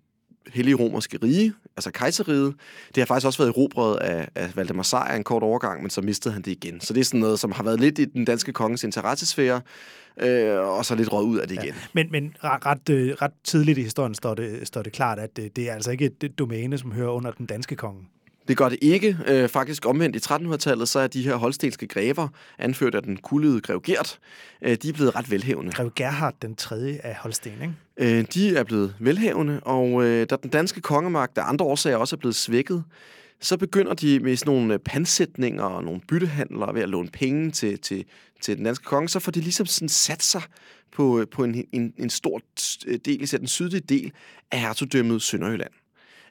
hellige 0.52 0.74
romerske 0.74 1.18
rige, 1.22 1.52
altså 1.76 1.90
kejseriget. 1.90 2.54
Det 2.94 2.96
har 2.96 3.06
faktisk 3.06 3.26
også 3.26 3.38
været 3.38 3.48
erobret 3.48 3.96
af, 3.96 4.28
af 4.34 4.56
Valdemar 4.56 4.82
Sejr 4.82 5.16
en 5.16 5.24
kort 5.24 5.42
overgang, 5.42 5.82
men 5.82 5.90
så 5.90 6.00
mistede 6.00 6.34
han 6.34 6.42
det 6.42 6.50
igen. 6.50 6.80
Så 6.80 6.92
det 6.92 7.00
er 7.00 7.04
sådan 7.04 7.20
noget, 7.20 7.40
som 7.40 7.52
har 7.52 7.62
været 7.62 7.80
lidt 7.80 7.98
i 7.98 8.04
den 8.04 8.24
danske 8.24 8.52
kongens 8.52 8.84
interessesfære, 8.84 9.60
øh, 10.20 10.58
og 10.58 10.84
så 10.84 10.94
lidt 10.94 11.12
råd 11.12 11.24
ud 11.24 11.38
af 11.38 11.48
det 11.48 11.54
igen. 11.54 11.66
Ja. 11.66 11.74
Men, 11.92 12.10
men 12.10 12.36
ret, 12.44 12.66
ret, 12.66 12.88
øh, 12.90 13.12
ret 13.22 13.32
tidligt 13.44 13.78
i 13.78 13.82
historien 13.82 14.14
står 14.14 14.34
det, 14.34 14.66
står 14.66 14.82
det 14.82 14.92
klart, 14.92 15.18
at 15.18 15.36
det, 15.36 15.56
det 15.56 15.70
er 15.70 15.74
altså 15.74 15.90
ikke 15.90 16.10
et 16.22 16.38
domæne, 16.38 16.78
som 16.78 16.92
hører 16.92 17.10
under 17.10 17.30
den 17.30 17.46
danske 17.46 17.76
konge. 17.76 18.02
Det 18.48 18.56
gør 18.56 18.68
det 18.68 18.78
ikke. 18.82 19.18
Øh, 19.26 19.48
faktisk 19.48 19.86
omvendt 19.86 20.16
i 20.16 20.18
1300-tallet, 20.18 20.88
så 20.88 20.98
er 20.98 21.06
de 21.06 21.22
her 21.22 21.36
holstenske 21.36 21.86
grever, 21.86 22.28
anført 22.58 22.94
af 22.94 23.02
den 23.02 23.16
kuldede 23.16 23.60
grev 23.60 23.82
Gert, 23.82 24.18
øh, 24.62 24.76
de 24.82 24.88
er 24.88 24.92
blevet 24.92 25.16
ret 25.16 25.30
velhævende. 25.30 25.72
Grev 25.72 25.90
Gerhard 25.96 26.34
den 26.42 26.56
tredje 26.56 27.00
af 27.04 27.14
Holsten, 27.14 27.52
ikke? 27.52 28.18
Øh, 28.18 28.24
de 28.34 28.56
er 28.56 28.64
blevet 28.64 28.94
velhævende, 28.98 29.60
og 29.60 30.04
øh, 30.04 30.26
da 30.30 30.36
den 30.36 30.50
danske 30.50 30.80
kongemagt 30.80 31.38
af 31.38 31.48
andre 31.48 31.64
årsager 31.64 31.96
også 31.96 32.16
er 32.16 32.18
blevet 32.18 32.36
svækket, 32.36 32.84
så 33.40 33.56
begynder 33.56 33.94
de 33.94 34.20
med 34.20 34.36
sådan 34.36 34.54
nogle 34.54 34.78
pansætninger 34.78 35.64
og 35.64 35.84
nogle 35.84 36.00
byttehandler 36.08 36.72
ved 36.72 36.82
at 36.82 36.88
låne 36.88 37.08
penge 37.08 37.50
til, 37.50 37.78
til, 37.78 38.04
til 38.40 38.56
den 38.56 38.64
danske 38.64 38.84
konge, 38.84 39.08
så 39.08 39.20
får 39.20 39.32
de 39.32 39.40
ligesom 39.40 39.66
sådan 39.66 39.88
sat 39.88 40.22
sig 40.22 40.42
på, 40.92 41.24
på 41.30 41.44
en, 41.44 41.64
en, 41.72 41.94
en 41.98 42.10
stor 42.10 42.40
del, 43.04 43.22
især 43.22 43.38
den 43.38 43.46
sydlige 43.46 43.80
del 43.80 44.12
af 44.50 44.60
hertugdømmet 44.60 45.22
Sønderjylland 45.22 45.70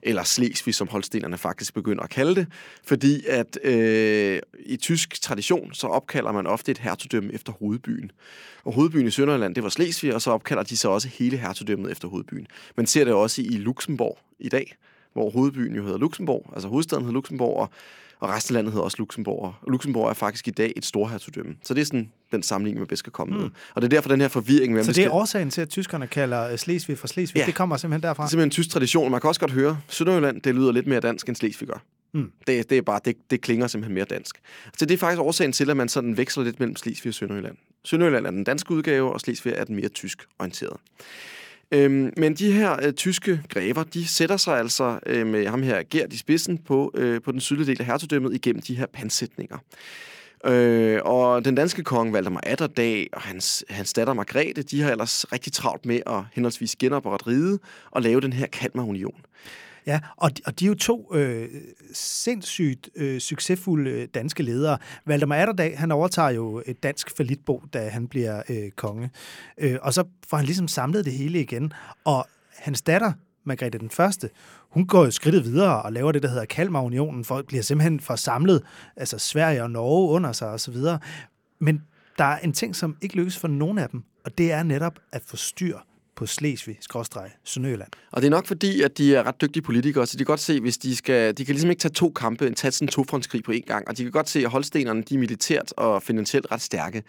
eller 0.05 0.23
Slesvig, 0.23 0.75
som 0.75 0.87
holstenerne 0.87 1.37
faktisk 1.37 1.73
begynder 1.73 2.03
at 2.03 2.09
kalde 2.09 2.35
det, 2.35 2.47
fordi 2.85 3.25
at 3.25 3.59
øh, 3.63 4.39
i 4.65 4.77
tysk 4.77 5.21
tradition, 5.21 5.73
så 5.73 5.87
opkalder 5.87 6.31
man 6.31 6.47
ofte 6.47 6.71
et 6.71 6.77
hertugdømme 6.77 7.33
efter 7.33 7.53
hovedbyen. 7.53 8.11
Og 8.63 8.73
hovedbyen 8.73 9.07
i 9.07 9.11
Sønderjylland, 9.11 9.55
det 9.55 9.63
var 9.63 9.69
Slesvig, 9.69 10.15
og 10.15 10.21
så 10.21 10.31
opkalder 10.31 10.63
de 10.63 10.77
så 10.77 10.89
også 10.89 11.07
hele 11.07 11.37
hertugdømmet 11.37 11.91
efter 11.91 12.07
hovedbyen. 12.07 12.47
Man 12.77 12.85
ser 12.85 13.03
det 13.03 13.13
også 13.13 13.41
i 13.41 13.57
Luxembourg 13.57 14.17
i 14.39 14.49
dag, 14.49 14.75
hvor 15.13 15.29
hovedbyen 15.29 15.75
jo 15.75 15.83
hedder 15.83 15.97
Luxembourg, 15.97 16.49
altså 16.53 16.67
hovedstaden 16.67 17.03
hedder 17.03 17.13
Luxembourg, 17.13 17.57
og, 17.57 17.69
og 18.23 18.29
resten 18.29 18.55
af 18.55 18.57
landet 18.57 18.73
hedder 18.73 18.83
også 18.83 18.97
Luxembourg. 18.99 19.55
Og 19.61 19.71
Luxembourg 19.71 20.09
er 20.09 20.13
faktisk 20.13 20.47
i 20.47 20.51
dag 20.51 20.73
et 20.75 20.85
storhertugdømme. 20.85 21.55
Så 21.63 21.73
det 21.73 21.81
er 21.81 21.85
sådan 21.85 22.11
den 22.31 22.43
sammenligning, 22.43 22.79
man 22.79 22.87
bedst 22.87 22.99
skal 22.99 23.11
komme 23.11 23.35
mm. 23.35 23.41
med. 23.41 23.49
Og 23.75 23.81
det 23.81 23.87
er 23.87 23.89
derfor 23.89 24.09
den 24.09 24.21
her 24.21 24.27
forvirring. 24.27 24.73
Så 24.75 24.81
det 24.81 24.87
er 24.89 24.93
skal... 24.93 25.11
årsagen 25.11 25.49
til, 25.49 25.61
at 25.61 25.69
tyskerne 25.69 26.07
kalder 26.07 26.55
Slesvig 26.55 26.97
for 26.97 27.07
Slesvig? 27.07 27.39
Ja. 27.39 27.45
Det 27.45 27.55
kommer 27.55 27.77
simpelthen 27.77 28.03
derfra? 28.03 28.23
Det 28.23 28.27
er 28.27 28.29
simpelthen 28.29 28.47
en 28.47 28.51
tysk 28.51 28.69
tradition. 28.69 29.11
Man 29.11 29.21
kan 29.21 29.27
også 29.27 29.39
godt 29.39 29.51
høre, 29.51 29.79
Sønderjylland, 29.87 30.41
det 30.41 30.55
lyder 30.55 30.71
lidt 30.71 30.87
mere 30.87 30.99
dansk 30.99 31.27
end 31.27 31.35
Slesvig 31.35 31.69
gør. 31.69 31.83
Mm. 32.13 32.31
Det, 32.47 32.69
det, 32.69 32.77
er 32.77 32.81
bare, 32.81 32.99
det, 33.05 33.15
det 33.31 33.41
klinger 33.41 33.67
simpelthen 33.67 33.95
mere 33.95 34.05
dansk. 34.05 34.35
Så 34.77 34.85
det 34.85 34.93
er 34.93 34.97
faktisk 34.97 35.21
årsagen 35.21 35.51
til, 35.51 35.69
at 35.69 35.77
man 35.77 35.89
sådan 35.89 36.17
veksler 36.17 36.43
lidt 36.43 36.59
mellem 36.59 36.75
Slesvig 36.75 37.09
og 37.09 37.13
Sønderjylland. 37.13 37.55
Sønderjylland 37.85 38.25
er 38.25 38.31
den 38.31 38.43
danske 38.43 38.71
udgave, 38.71 39.13
og 39.13 39.21
Slesvig 39.21 39.53
er 39.55 39.63
den 39.63 39.75
mere 39.75 39.89
tysk 39.89 40.25
orienteret. 40.39 40.77
Øhm, 41.71 42.13
men 42.17 42.33
de 42.33 42.51
her 42.51 42.85
øh, 42.85 42.93
tyske 42.93 43.41
grever, 43.49 43.83
de 43.83 44.07
sætter 44.07 44.37
sig 44.37 44.57
altså 44.59 44.99
øh, 45.05 45.27
med 45.27 45.47
ham 45.47 45.63
her 45.63 45.83
Gert 45.89 46.13
i 46.13 46.17
spidsen 46.17 46.57
på, 46.57 46.91
øh, 46.95 47.21
på 47.21 47.31
den 47.31 47.39
sydlige 47.39 47.67
del 47.67 47.81
af 47.81 47.85
hertugdømmet 47.85 48.35
igennem 48.35 48.61
de 48.61 48.75
her 48.75 48.85
pansætninger. 48.85 49.57
Øh, 50.45 50.99
og 51.03 51.45
den 51.45 51.55
danske 51.55 51.83
konge 51.83 52.13
Valdemar 52.13 52.39
Atterdag 52.43 53.09
og 53.13 53.21
hans, 53.21 53.65
hans 53.69 53.93
datter 53.93 54.13
Margrethe, 54.13 54.63
de 54.63 54.81
har 54.81 54.91
ellers 54.91 55.25
rigtig 55.31 55.53
travlt 55.53 55.85
med 55.85 55.99
at 56.05 56.23
henholdsvis 56.33 56.75
genoprette 56.75 57.27
ride 57.27 57.59
og 57.91 58.01
lave 58.01 58.21
den 58.21 58.33
her 58.33 58.47
Kalmarunion. 58.47 59.21
Ja, 59.87 59.99
og 60.17 60.37
de, 60.37 60.41
og 60.45 60.59
de 60.59 60.65
er 60.65 60.67
jo 60.67 60.75
to 60.75 61.15
øh, 61.15 61.49
sindssygt 61.93 62.89
øh, 62.95 63.19
succesfulde 63.19 64.05
danske 64.05 64.43
ledere. 64.43 64.77
Valdemar 65.05 65.35
Atterdag, 65.35 65.79
han 65.79 65.91
overtager 65.91 66.29
jo 66.29 66.63
et 66.65 66.83
dansk 66.83 67.17
falitbo, 67.17 67.63
da 67.73 67.89
han 67.89 68.07
bliver 68.07 68.41
øh, 68.49 68.71
konge. 68.71 69.09
Øh, 69.57 69.77
og 69.81 69.93
så 69.93 70.03
får 70.27 70.37
han 70.37 70.45
ligesom 70.45 70.67
samlet 70.67 71.05
det 71.05 71.13
hele 71.13 71.41
igen. 71.41 71.73
Og 72.05 72.27
hans 72.57 72.81
datter, 72.81 73.13
Margrethe 73.43 73.79
den 73.79 73.89
Første, 73.89 74.29
hun 74.69 74.87
går 74.87 75.05
jo 75.05 75.11
skridtet 75.11 75.45
videre 75.45 75.81
og 75.81 75.93
laver 75.93 76.11
det, 76.11 76.23
der 76.23 76.29
hedder 76.29 76.45
Kalmarunionen, 76.45 77.25
for 77.25 77.41
bliver 77.41 77.63
simpelthen 77.63 77.99
for 77.99 78.15
samlet 78.15 78.61
altså 78.95 79.17
Sverige 79.17 79.63
og 79.63 79.71
Norge 79.71 80.09
under 80.09 80.31
sig 80.31 80.49
osv. 80.49 80.75
Men 81.59 81.81
der 82.17 82.23
er 82.23 82.39
en 82.39 82.53
ting, 82.53 82.75
som 82.75 82.97
ikke 83.01 83.15
lykkes 83.15 83.37
for 83.37 83.47
nogen 83.47 83.77
af 83.77 83.89
dem, 83.89 84.03
og 84.25 84.37
det 84.37 84.51
er 84.51 84.63
netop 84.63 84.99
at 85.11 85.21
få 85.25 85.35
styr 85.35 85.77
på 86.15 86.25
Slesvig, 86.25 86.77
Sønderjylland. 87.43 87.89
Og 88.11 88.21
det 88.21 88.27
er 88.27 88.31
nok 88.31 88.47
fordi, 88.47 88.81
at 88.81 88.97
de 88.97 89.15
er 89.15 89.23
ret 89.23 89.41
dygtige 89.41 89.63
politikere, 89.63 90.05
så 90.05 90.13
de 90.13 90.17
kan 90.17 90.25
godt 90.25 90.39
se, 90.39 90.59
hvis 90.59 90.77
de 90.77 90.95
skal... 90.95 91.37
De 91.37 91.45
kan 91.45 91.53
ligesom 91.53 91.69
ikke 91.69 91.79
tage 91.79 91.93
to 91.93 92.09
kampe, 92.09 92.47
en 92.47 92.53
tage 92.53 92.71
sådan 92.71 92.85
en 92.85 92.91
tofrontskrig 92.91 93.43
på 93.43 93.51
én 93.51 93.65
gang, 93.67 93.87
og 93.87 93.97
de 93.97 94.03
kan 94.03 94.11
godt 94.11 94.29
se, 94.29 94.39
at 94.39 94.49
holdstenerne 94.49 95.03
de 95.09 95.15
er 95.15 95.19
militært 95.19 95.73
og 95.77 96.03
finansielt 96.03 96.47
ret 96.51 96.61
stærke. 96.61 97.03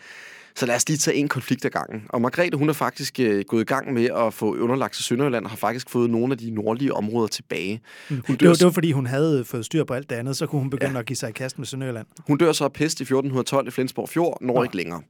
Så 0.57 0.67
lad 0.67 0.75
os 0.75 0.89
lige 0.89 0.99
tage 0.99 1.17
en 1.17 1.29
konflikt 1.29 1.65
ad 1.65 1.71
gangen. 1.71 2.03
Og 2.09 2.21
Margrethe, 2.21 2.59
hun 2.59 2.69
er 2.69 2.73
faktisk 2.73 3.21
øh, 3.21 3.45
gået 3.49 3.63
i 3.63 3.65
gang 3.65 3.93
med 3.93 4.09
at 4.17 4.35
få 4.35 4.57
underlagt 4.57 4.95
til 4.95 5.05
Sønderjylland, 5.05 5.45
og 5.45 5.51
har 5.51 5.57
faktisk 5.57 5.91
fået 5.91 6.11
nogle 6.11 6.33
af 6.33 6.39
de 6.39 6.51
nordlige 6.51 6.95
områder 6.95 7.29
tilbage. 7.29 7.81
Mm. 8.11 8.23
Hun 8.27 8.37
dør... 8.37 8.47
det, 8.47 8.49
var, 8.49 8.55
det 8.55 8.65
var, 8.65 8.71
fordi 8.71 8.93
hun 8.93 9.07
havde 9.07 9.45
fået 9.45 9.65
styr 9.65 9.85
på 9.85 9.95
alt 9.95 10.11
det 10.11 10.17
andet, 10.17 10.37
så 10.37 10.47
kunne 10.47 10.61
hun 10.61 10.71
begynde 10.71 10.93
ja. 10.93 10.99
at 10.99 11.07
give 11.07 11.17
sig 11.17 11.29
i 11.29 11.33
kast 11.33 11.59
med 11.59 11.67
Sønderjylland. 11.67 12.07
Hun 12.27 12.39
dør 12.39 12.53
så 12.53 12.65
af 12.65 12.73
pest 12.73 13.01
i 13.01 13.03
1412 13.03 13.69
i 13.69 13.71
Flensborg 13.71 14.09
Fjord, 14.09 14.39
når 14.41 14.65
ikke 14.65 14.77
længere. 14.77 15.03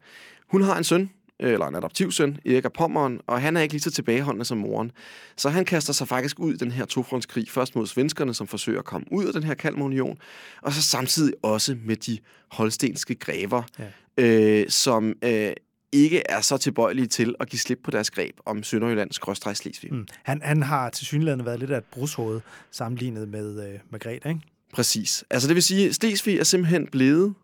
Hun 0.50 0.62
har 0.62 0.78
en 0.78 0.85
søn, 0.85 1.11
eller 1.52 1.66
en 1.66 1.74
adoptivsøn, 1.74 2.38
Erik 2.46 2.64
af 2.64 2.72
Pommeren, 2.72 3.20
og 3.26 3.40
han 3.40 3.57
er 3.57 3.61
ikke 3.61 3.74
lige 3.74 3.83
så 3.83 3.90
tilbageholdende 3.90 4.44
som 4.44 4.59
moren. 4.59 4.92
Så 5.37 5.48
han 5.48 5.64
kaster 5.64 5.92
sig 5.92 6.09
faktisk 6.09 6.40
ud 6.40 6.54
i 6.54 6.57
den 6.57 6.70
her 6.70 6.85
tofrontskrig, 6.85 7.50
først 7.50 7.76
mod 7.76 7.87
svenskerne, 7.87 8.35
som 8.35 8.46
forsøger 8.46 8.78
at 8.78 8.85
komme 8.85 9.07
ud 9.12 9.24
af 9.24 9.33
den 9.33 9.42
her 9.42 9.54
Kalmarunion, 9.54 10.18
og 10.62 10.72
så 10.72 10.83
samtidig 10.83 11.35
også 11.42 11.76
med 11.85 11.96
de 11.96 12.18
holstenske 12.50 13.14
grever, 13.14 13.62
ja. 13.78 14.24
øh, 14.24 14.68
som 14.68 15.14
øh, 15.24 15.52
ikke 15.92 16.22
er 16.28 16.40
så 16.40 16.57
tilbøjelige 16.57 17.07
til 17.07 17.35
at 17.40 17.48
give 17.48 17.61
slip 17.61 17.80
på 17.85 17.90
deres 17.90 18.11
greb 18.11 18.35
om 18.46 18.62
Sønderjyllands 18.62 19.18
gråstrej 19.18 19.54
Slesvig. 19.54 19.94
Mm. 19.94 20.07
Han, 20.22 20.42
han 20.42 20.62
har 20.62 20.90
til 20.90 21.07
synligheden 21.07 21.46
været 21.46 21.61
lidt 21.61 21.70
af 21.70 21.78
et 21.78 21.85
brushoved 21.85 22.40
sammenlignet 22.70 23.28
med 23.28 23.68
øh, 23.68 23.78
Margrethe, 23.90 24.28
ikke? 24.28 24.40
Præcis. 24.74 25.24
Altså 25.30 25.48
det 25.48 25.54
vil 25.54 25.62
sige, 25.62 25.88
at 25.88 25.94
Slesvig 25.94 26.38
er 26.38 26.44
simpelthen 26.44 26.87
blevet 26.87 27.35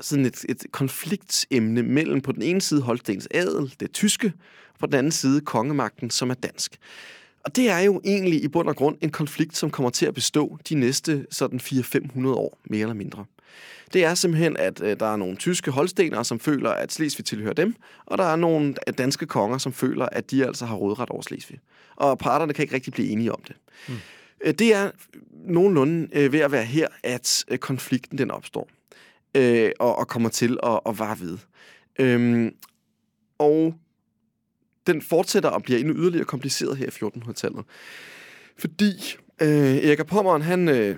sådan 0.00 0.26
et, 0.26 0.44
et 0.48 0.64
konfliktemne 0.72 1.82
mellem 1.82 2.20
på 2.20 2.32
den 2.32 2.42
ene 2.42 2.60
side 2.60 2.82
Holstens 2.82 3.28
adel, 3.30 3.74
det 3.80 3.92
tyske, 3.92 4.32
og 4.72 4.78
på 4.78 4.86
den 4.86 4.94
anden 4.94 5.12
side 5.12 5.40
kongemagten, 5.40 6.10
som 6.10 6.30
er 6.30 6.34
dansk. 6.34 6.78
Og 7.44 7.56
det 7.56 7.70
er 7.70 7.78
jo 7.78 8.00
egentlig 8.04 8.44
i 8.44 8.48
bund 8.48 8.68
og 8.68 8.76
grund 8.76 8.98
en 9.00 9.10
konflikt, 9.10 9.56
som 9.56 9.70
kommer 9.70 9.90
til 9.90 10.06
at 10.06 10.14
bestå 10.14 10.58
de 10.68 10.74
næste 10.74 11.26
sådan 11.30 11.60
400-500 11.60 12.28
år, 12.28 12.58
mere 12.64 12.80
eller 12.80 12.94
mindre. 12.94 13.24
Det 13.92 14.04
er 14.04 14.14
simpelthen, 14.14 14.56
at 14.56 14.80
øh, 14.82 15.00
der 15.00 15.06
er 15.06 15.16
nogle 15.16 15.36
tyske 15.36 15.70
holstenere, 15.70 16.24
som 16.24 16.40
føler, 16.40 16.70
at 16.70 16.92
Slesvig 16.92 17.26
tilhører 17.26 17.52
dem, 17.52 17.74
og 18.06 18.18
der 18.18 18.24
er 18.24 18.36
nogle 18.36 18.74
danske 18.98 19.26
konger, 19.26 19.58
som 19.58 19.72
føler, 19.72 20.06
at 20.12 20.30
de 20.30 20.46
altså 20.46 20.66
har 20.66 20.76
rådret 20.76 21.10
over 21.10 21.22
Slesvig. 21.22 21.58
Og 21.96 22.18
parterne 22.18 22.52
kan 22.52 22.62
ikke 22.62 22.74
rigtig 22.74 22.92
blive 22.92 23.08
enige 23.08 23.32
om 23.32 23.42
det. 23.48 23.56
Mm. 23.88 23.94
Det 24.52 24.74
er 24.74 24.90
nogenlunde 25.46 26.08
øh, 26.12 26.32
ved 26.32 26.40
at 26.40 26.52
være 26.52 26.64
her, 26.64 26.88
at 27.02 27.44
øh, 27.48 27.58
konflikten 27.58 28.18
den 28.18 28.30
opstår 28.30 28.68
øh, 29.36 29.70
og, 29.78 29.98
og 29.98 30.08
kommer 30.08 30.28
til 30.28 30.58
at, 30.62 30.80
at 30.86 30.98
vare 30.98 31.20
ved. 31.20 31.38
Øhm, 31.98 32.54
og 33.38 33.74
den 34.86 35.02
fortsætter 35.02 35.48
og 35.48 35.62
bliver 35.62 35.78
endnu 35.78 35.94
yderligere 35.94 36.24
kompliceret 36.24 36.76
her 36.76 36.86
i 36.86 37.04
1400-tallet. 37.04 37.64
Fordi 38.58 39.16
øh, 39.42 39.76
Erik 39.76 40.06
Pommeren, 40.06 40.42
han, 40.42 40.68
øh, 40.68 40.96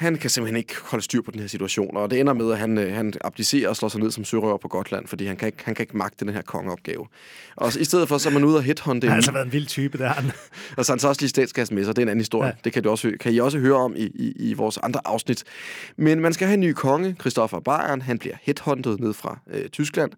han 0.00 0.16
kan 0.16 0.30
simpelthen 0.30 0.56
ikke 0.56 0.74
holde 0.82 1.04
styr 1.04 1.22
på 1.22 1.30
den 1.30 1.40
her 1.40 1.46
situation, 1.46 1.96
og 1.96 2.10
det 2.10 2.20
ender 2.20 2.32
med, 2.32 2.52
at 2.52 2.58
han, 2.58 2.78
øh, 2.78 2.94
han 2.94 3.12
abdicerer 3.20 3.68
og 3.68 3.76
slår 3.76 3.88
sig 3.88 4.00
ned 4.00 4.10
som 4.10 4.24
sørøver 4.24 4.56
på 4.56 4.68
Gotland, 4.68 5.06
fordi 5.06 5.26
han 5.26 5.36
kan 5.36 5.46
ikke, 5.46 5.58
han 5.64 5.74
kan 5.74 5.82
ikke 5.82 5.96
magte 5.96 6.24
den 6.24 6.34
her 6.34 6.42
kongeopgave. 6.42 7.06
Og 7.56 7.72
så, 7.72 7.80
i 7.80 7.84
stedet 7.84 8.08
for, 8.08 8.18
så 8.18 8.28
er 8.28 8.32
man 8.32 8.44
ude 8.44 8.56
og 8.56 8.62
headhunte... 8.62 9.04
Han 9.04 9.10
har 9.10 9.16
altså 9.16 9.32
været 9.32 9.44
en 9.44 9.52
vild 9.52 9.66
type, 9.66 9.98
der 9.98 10.08
han. 10.08 10.32
og 10.76 10.84
så 10.84 10.92
han 10.92 10.98
så 10.98 11.08
også 11.08 11.22
lige 11.22 11.28
statskassen 11.28 11.74
med 11.74 11.84
sig, 11.84 11.96
det 11.96 12.02
er 12.02 12.06
en 12.06 12.08
anden 12.08 12.20
historie. 12.20 12.46
Ja. 12.46 12.54
Det 12.64 12.72
kan, 12.72 12.82
du 12.82 12.90
også, 12.90 13.12
kan 13.20 13.32
I 13.32 13.38
også 13.38 13.58
høre 13.58 13.76
om 13.76 13.94
i, 13.96 14.04
i, 14.04 14.32
i 14.36 14.54
vores 14.54 14.78
andre 14.78 15.00
afsnit. 15.04 15.44
Men 15.96 16.20
man 16.20 16.32
skal 16.32 16.46
have 16.46 16.54
en 16.54 16.60
ny 16.60 16.72
konge, 16.72 17.16
Christoffer 17.20 17.60
Bayern, 17.60 18.02
han 18.02 18.18
bliver 18.18 18.34
headhunted 18.42 18.98
ned 18.98 19.12
fra 19.12 19.38
øh, 19.50 19.68
Tyskland. 19.68 20.12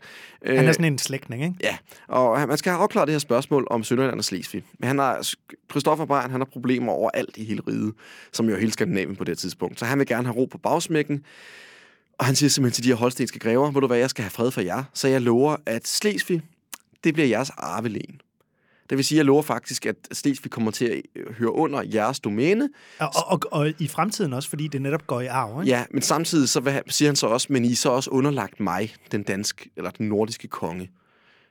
Han 0.47 0.57
er 0.57 0.69
øh, 0.69 0.75
sådan 0.75 0.85
en 0.85 0.99
slægtning, 0.99 1.43
ikke? 1.43 1.57
Ja, 1.63 1.77
og 2.09 2.49
man 2.49 2.59
skal 2.59 2.73
have 2.73 2.83
afklaret 2.83 3.07
det 3.07 3.15
her 3.15 3.19
spørgsmål 3.19 3.67
om 3.71 3.85
Sønderland 3.85 4.19
og 4.19 4.25
Slesvig. 4.25 4.63
Men 4.79 4.87
han 4.87 4.99
har, 4.99 5.29
Christoffer 5.71 6.05
Bayern, 6.05 6.31
han 6.31 6.41
har 6.41 6.49
problemer 6.53 6.93
over 6.93 7.11
alt 7.15 7.37
i 7.37 7.45
hele 7.45 7.63
riget, 7.69 7.95
som 8.33 8.49
jo 8.49 8.55
er 8.55 8.59
hele 8.59 8.73
Skandinavien 8.73 9.17
på 9.17 9.25
det 9.25 9.39
tidspunkt. 9.39 9.72
Så 9.77 9.85
han 9.85 9.99
vil 9.99 10.07
gerne 10.07 10.29
have 10.29 10.37
ro 10.37 10.45
på 10.45 10.59
bagsmækken. 10.59 11.25
Og 12.19 12.27
han 12.27 12.37
siger 12.37 12.51
simpelthen 12.51 12.75
til 12.75 12.85
de 12.85 12.89
her 12.89 12.97
holstenske 12.97 13.39
grever, 13.39 13.71
hvor 13.71 13.81
du 13.81 13.87
hvad, 13.87 13.99
jeg 13.99 14.11
skal 14.11 14.23
have 14.23 14.31
fred 14.31 14.51
for 14.51 14.61
jer. 14.61 14.85
Så 14.95 15.09
jeg 15.09 15.21
lover, 15.21 15.57
at 15.67 15.89
Slesvig, 15.89 16.43
det 17.05 17.15
bliver 17.15 17.29
jeres 17.29 17.51
arvelægen. 17.51 18.21
Det 18.91 18.97
vil 18.97 19.05
sige, 19.05 19.17
at 19.17 19.19
jeg 19.19 19.25
lover 19.25 19.43
faktisk, 19.43 19.87
at 19.87 19.97
Slesvig 20.13 20.51
kommer 20.51 20.71
til 20.71 20.85
at 20.85 21.03
øh, 21.17 21.35
høre 21.35 21.53
under 21.53 21.83
jeres 21.95 22.21
domæne. 22.21 22.69
Og, 22.99 23.11
og, 23.15 23.27
og, 23.27 23.41
og 23.51 23.73
i 23.79 23.89
fremtiden 23.89 24.33
også, 24.33 24.49
fordi 24.49 24.69
det 24.69 24.83
netop 24.83 25.07
går 25.07 25.21
i 25.21 25.27
arv, 25.27 25.63
ikke? 25.63 25.71
Ja, 25.77 25.85
men 25.91 26.03
samtidig 26.03 26.49
så 26.49 26.61
hvad, 26.61 26.81
siger 26.89 27.09
han 27.09 27.17
så 27.17 27.27
også, 27.27 27.47
men 27.51 27.65
I 27.65 27.73
er 27.73 27.77
så 27.77 27.91
også 27.91 28.11
underlagt 28.11 28.61
mig, 28.61 28.95
den 29.13 29.23
danske, 29.23 29.71
eller 29.77 29.91
den 29.91 30.09
nordiske 30.09 30.49
konge. 30.49 30.91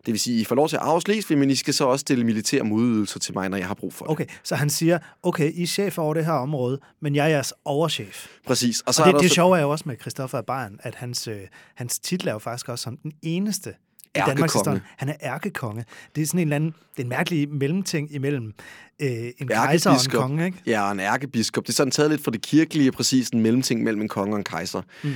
Det 0.05 0.11
vil 0.11 0.19
sige, 0.19 0.41
I 0.41 0.43
får 0.43 0.55
lov 0.55 0.69
til 0.69 0.75
at 0.75 0.81
arve 0.81 1.01
Slesvig, 1.01 1.37
men 1.37 1.49
I 1.49 1.55
skal 1.55 1.73
så 1.73 1.85
også 1.85 2.01
stille 2.01 2.23
militære 2.23 2.63
modydelser 2.63 3.19
til 3.19 3.33
mig, 3.33 3.49
når 3.49 3.57
jeg 3.57 3.67
har 3.67 3.73
brug 3.73 3.93
for 3.93 4.05
det. 4.05 4.11
Okay, 4.11 4.25
så 4.43 4.55
han 4.55 4.69
siger, 4.69 4.99
okay, 5.23 5.53
I 5.53 5.63
er 5.63 5.67
chef 5.67 5.97
over 5.97 6.13
det 6.13 6.25
her 6.25 6.33
område, 6.33 6.79
men 7.01 7.15
jeg 7.15 7.25
er 7.25 7.29
jeres 7.29 7.53
overchef. 7.65 8.27
Præcis. 8.47 8.81
Og, 8.81 8.93
så 8.93 9.01
og 9.01 9.07
det, 9.07 9.15
er 9.15 9.19
det 9.19 9.29
så... 9.29 9.35
sjove 9.35 9.57
er 9.57 9.61
jo 9.61 9.69
også 9.69 9.83
med 9.87 9.95
Christoffer 10.01 10.37
af 10.37 10.45
Bayern, 10.45 10.79
at 10.79 10.95
hans, 10.95 11.27
øh, 11.27 11.39
hans 11.75 11.99
titel 11.99 12.27
er 12.27 12.33
jo 12.33 12.39
faktisk 12.39 12.69
også 12.69 12.83
som 12.83 12.97
den 12.97 13.11
eneste 13.21 13.73
i 14.15 14.19
Danmarks 14.27 14.53
historie. 14.53 14.81
Han 14.97 15.09
er 15.09 15.15
ærkekonge. 15.21 15.85
Det 16.15 16.21
er 16.21 16.25
sådan 16.25 16.39
en 16.39 16.47
eller 16.47 16.55
anden, 16.55 16.73
det 16.91 16.99
er 16.99 17.03
en 17.03 17.09
mærkelig 17.09 17.49
mellemting 17.49 18.13
imellem 18.13 18.53
øh, 18.99 19.09
en 19.09 19.47
kejser 19.47 19.89
og 19.89 19.95
en 20.05 20.11
konge, 20.11 20.45
ikke? 20.45 20.57
Ja, 20.65 20.91
en 20.91 20.99
ærkebiskop. 20.99 21.63
Det 21.63 21.69
er 21.69 21.73
sådan 21.73 21.91
taget 21.91 22.11
lidt 22.11 22.23
fra 22.23 22.31
det 22.31 22.41
kirkelige, 22.41 22.91
præcis 22.91 23.29
en 23.29 23.41
mellemting 23.41 23.83
mellem 23.83 24.01
en 24.01 24.07
konge 24.07 24.33
og 24.33 24.37
en 24.37 24.43
kejser. 24.43 24.81
Mm. 25.03 25.13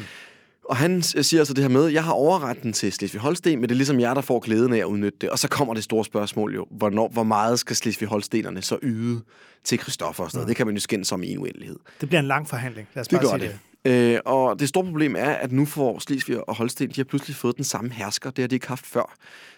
Og 0.70 0.76
han 0.76 1.02
siger 1.02 1.42
altså 1.42 1.54
det 1.54 1.64
her 1.64 1.70
med, 1.70 1.88
jeg 1.88 2.04
har 2.04 2.12
overretten 2.12 2.74
til 2.74 2.92
Slesvig-Holsten, 2.92 3.50
men 3.50 3.62
det 3.62 3.72
er 3.72 3.76
ligesom 3.76 4.00
jer, 4.00 4.14
der 4.14 4.22
får 4.22 4.40
glæden 4.40 4.74
af 4.74 4.78
at 4.78 4.86
udnytte 4.86 5.18
det. 5.22 5.30
Og 5.30 5.40
så 5.40 5.48
kommer 5.48 5.74
det 5.74 5.84
store 5.84 6.06
spørgsmål 6.06 6.56
jo, 6.56 6.68
hvornår, 6.72 7.08
hvor 7.08 7.24
meget 7.24 7.60
skal 7.60 7.76
Slesvig-Holstenerne 7.76 8.62
så 8.62 8.78
yde 8.82 9.22
til 9.64 9.80
Christoffer 9.80 10.24
og 10.24 10.32
sådan 10.32 10.38
noget. 10.38 10.46
Mm. 10.46 10.50
Det 10.50 10.56
kan 10.56 10.66
man 10.66 10.76
jo 10.76 10.82
skændes 10.82 11.12
om 11.12 11.24
i 11.24 11.32
en 11.32 11.38
uendelighed. 11.38 11.80
Det 12.02 12.10
bliver 12.10 12.20
en 12.20 12.28
lang 12.28 12.50
forhandling, 12.50 12.88
lad 12.94 13.02
os 13.02 13.08
det 13.08 13.20
bare 13.20 13.40
sige 13.40 13.50
det. 13.50 13.50
det. 13.50 13.60
Øh, 13.86 14.20
og 14.26 14.60
det 14.60 14.70
store 14.70 14.84
problem 14.84 15.16
er, 15.16 15.30
at 15.30 15.52
nu 15.52 15.66
får 15.66 16.00
Slesvig 16.00 16.50
og 16.50 16.56
Holsten, 16.56 16.90
de 16.90 16.96
har 16.96 17.04
pludselig 17.04 17.36
fået 17.36 17.56
den 17.58 17.64
samme 17.64 17.92
hersker, 17.92 18.30
det 18.30 18.44
har 18.44 18.48
de 18.48 18.56
ikke 18.56 18.68
haft 18.68 18.86
før. 18.86 19.16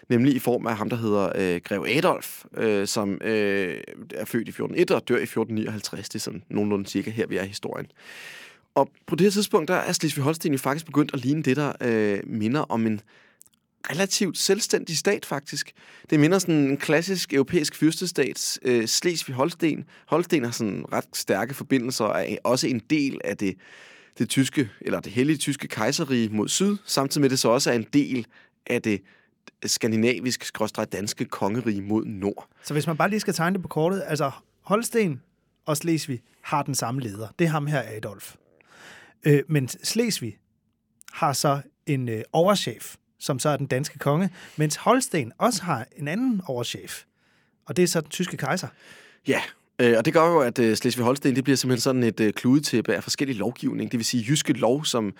Nemlig 0.08 0.34
i 0.34 0.38
form 0.38 0.66
af 0.66 0.76
ham, 0.76 0.90
der 0.90 0.96
hedder 0.96 1.32
øh, 1.34 1.60
Grev 1.64 1.86
Adolf, 1.88 2.44
øh, 2.56 2.86
som 2.86 3.20
øh, 3.24 3.80
er 4.14 4.24
født 4.24 4.48
i 4.48 4.50
1401 4.50 4.90
og 4.90 5.08
dør 5.08 5.16
i 5.16 5.22
1459. 5.22 6.08
Det 6.08 6.14
er 6.14 6.20
sådan 6.20 6.42
nogenlunde 6.50 6.88
cirka 6.88 7.10
her, 7.10 7.26
vi 7.26 7.36
er 7.36 7.42
i 7.42 7.46
historien. 7.46 7.86
Og 8.78 8.90
på 9.06 9.16
det 9.16 9.24
her 9.24 9.30
tidspunkt, 9.30 9.68
der 9.68 9.74
er 9.74 9.92
Slesvig-Holsten 9.92 10.52
jo 10.52 10.58
faktisk 10.58 10.86
begyndt 10.86 11.14
at 11.14 11.20
ligne 11.20 11.42
det, 11.42 11.56
der 11.56 11.72
øh, 11.80 12.20
minder 12.26 12.60
om 12.60 12.86
en 12.86 13.00
relativt 13.90 14.38
selvstændig 14.38 14.98
stat, 14.98 15.26
faktisk. 15.26 15.72
Det 16.10 16.20
minder 16.20 16.38
sådan 16.38 16.54
en 16.54 16.76
klassisk 16.76 17.32
europæisk 17.32 17.76
fyrstestat, 17.76 18.58
øh, 18.62 18.84
Slesvig-Holsten. 18.84 19.84
Holsten 20.06 20.44
har 20.44 20.50
sådan 20.50 20.84
ret 20.92 21.04
stærke 21.14 21.54
forbindelser 21.54 22.04
og 22.04 22.32
er 22.32 22.36
også 22.44 22.66
en 22.66 22.78
del 22.90 23.20
af 23.24 23.36
det, 23.36 23.54
det 24.18 24.28
tyske, 24.28 24.70
eller 24.80 25.00
det 25.00 25.12
hellige 25.12 25.36
tyske 25.36 25.68
kejserige 25.68 26.28
mod 26.28 26.48
syd, 26.48 26.76
samtidig 26.84 27.20
med 27.20 27.30
det 27.30 27.38
så 27.38 27.48
også 27.48 27.70
er 27.70 27.74
en 27.74 27.86
del 27.92 28.26
af 28.66 28.82
det 28.82 29.00
skandinavisk 29.64 30.58
danske 30.92 31.24
kongerige 31.24 31.82
mod 31.82 32.04
nord. 32.04 32.48
Så 32.64 32.74
hvis 32.74 32.86
man 32.86 32.96
bare 32.96 33.10
lige 33.10 33.20
skal 33.20 33.34
tegne 33.34 33.54
det 33.54 33.62
på 33.62 33.68
kortet, 33.68 34.02
altså 34.06 34.30
Holsten 34.62 35.22
og 35.66 35.76
Slesvig 35.76 36.20
har 36.42 36.62
den 36.62 36.74
samme 36.74 37.00
leder. 37.00 37.28
Det 37.38 37.44
er 37.44 37.48
ham 37.48 37.66
her, 37.66 37.82
Adolf. 37.96 38.34
Øh, 39.24 39.42
men 39.48 39.68
Slesvig 39.68 40.38
har 41.12 41.32
så 41.32 41.60
en 41.86 42.08
øh, 42.08 42.22
overchef, 42.32 42.96
som 43.18 43.38
så 43.38 43.48
er 43.48 43.56
den 43.56 43.66
danske 43.66 43.98
konge, 43.98 44.30
mens 44.56 44.76
Holsten 44.76 45.32
også 45.38 45.62
har 45.62 45.86
en 45.96 46.08
anden 46.08 46.40
overchef, 46.46 47.02
og 47.66 47.76
det 47.76 47.82
er 47.82 47.86
så 47.86 48.00
den 48.00 48.10
tyske 48.10 48.36
kejser. 48.36 48.68
Ja, 49.28 49.40
øh, 49.78 49.98
og 49.98 50.04
det 50.04 50.12
gør 50.12 50.26
jo, 50.26 50.40
at 50.40 50.58
øh, 50.58 50.76
Slesvig-Holsten 50.76 51.34
det 51.34 51.44
bliver 51.44 51.56
simpelthen 51.56 51.80
sådan 51.80 52.02
et 52.02 52.20
øh, 52.20 52.32
kludetæppe 52.32 52.94
af 52.94 53.02
forskellige 53.02 53.38
lovgivning. 53.38 53.92
Det 53.92 53.98
vil 53.98 54.04
sige, 54.04 54.24
jyske 54.28 54.52
lov, 54.52 54.84
som 54.84 55.14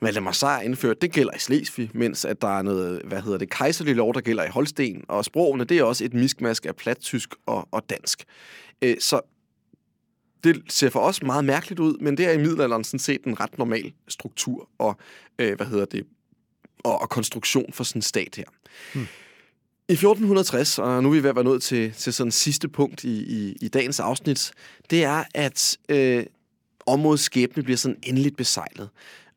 Valdemar 0.00 0.32
Sejr 0.32 0.60
indført, 0.60 1.02
det 1.02 1.12
gælder 1.12 1.34
i 1.34 1.38
Slesvig, 1.38 1.90
mens 1.94 2.24
at 2.24 2.42
der 2.42 2.58
er 2.58 2.62
noget, 2.62 3.02
hvad 3.04 3.22
hedder 3.22 3.38
det, 3.38 3.50
kejserlig 3.50 3.96
lov, 3.96 4.14
der 4.14 4.20
gælder 4.20 4.44
i 4.44 4.48
Holsten. 4.48 5.04
Og 5.08 5.24
sprogene, 5.24 5.64
det 5.64 5.78
er 5.78 5.84
også 5.84 6.04
et 6.04 6.14
miskmask 6.14 6.66
af 6.66 6.76
plattysk 6.76 7.28
og, 7.46 7.68
og 7.70 7.90
dansk. 7.90 8.24
Øh, 8.82 8.96
så 9.00 9.20
det 10.44 10.62
ser 10.68 10.90
for 10.90 11.00
os 11.00 11.22
meget 11.22 11.44
mærkeligt 11.44 11.80
ud, 11.80 11.98
men 11.98 12.16
det 12.16 12.26
er 12.26 12.32
i 12.32 12.38
middelalderen 12.38 12.84
sådan 12.84 13.00
set 13.00 13.24
en 13.24 13.40
ret 13.40 13.58
normal 13.58 13.92
struktur 14.08 14.68
og, 14.78 14.96
øh, 15.38 15.56
hvad 15.56 15.66
hedder 15.66 15.84
det, 15.84 16.06
og, 16.84 17.00
og 17.00 17.08
konstruktion 17.08 17.72
for 17.72 17.84
sådan 17.84 17.98
en 17.98 18.02
stat 18.02 18.36
her. 18.36 18.44
Hmm. 18.92 19.06
I 19.88 19.92
1460, 19.92 20.78
og 20.78 21.02
nu 21.02 21.08
er 21.08 21.12
vi 21.12 21.22
ved 21.22 21.30
at 21.30 21.36
være 21.36 21.44
nået 21.44 21.62
til, 21.62 21.92
til 21.92 22.12
sådan 22.12 22.30
sidste 22.32 22.68
punkt 22.68 23.04
i, 23.04 23.22
i, 23.22 23.56
i 23.60 23.68
dagens 23.68 24.00
afsnit, 24.00 24.52
det 24.90 25.04
er, 25.04 25.24
at 25.34 25.76
øh, 25.88 26.26
områdets 26.86 27.22
skæbne 27.22 27.62
bliver 27.62 27.76
sådan 27.76 27.98
endeligt 28.02 28.36
besejlet. 28.36 28.88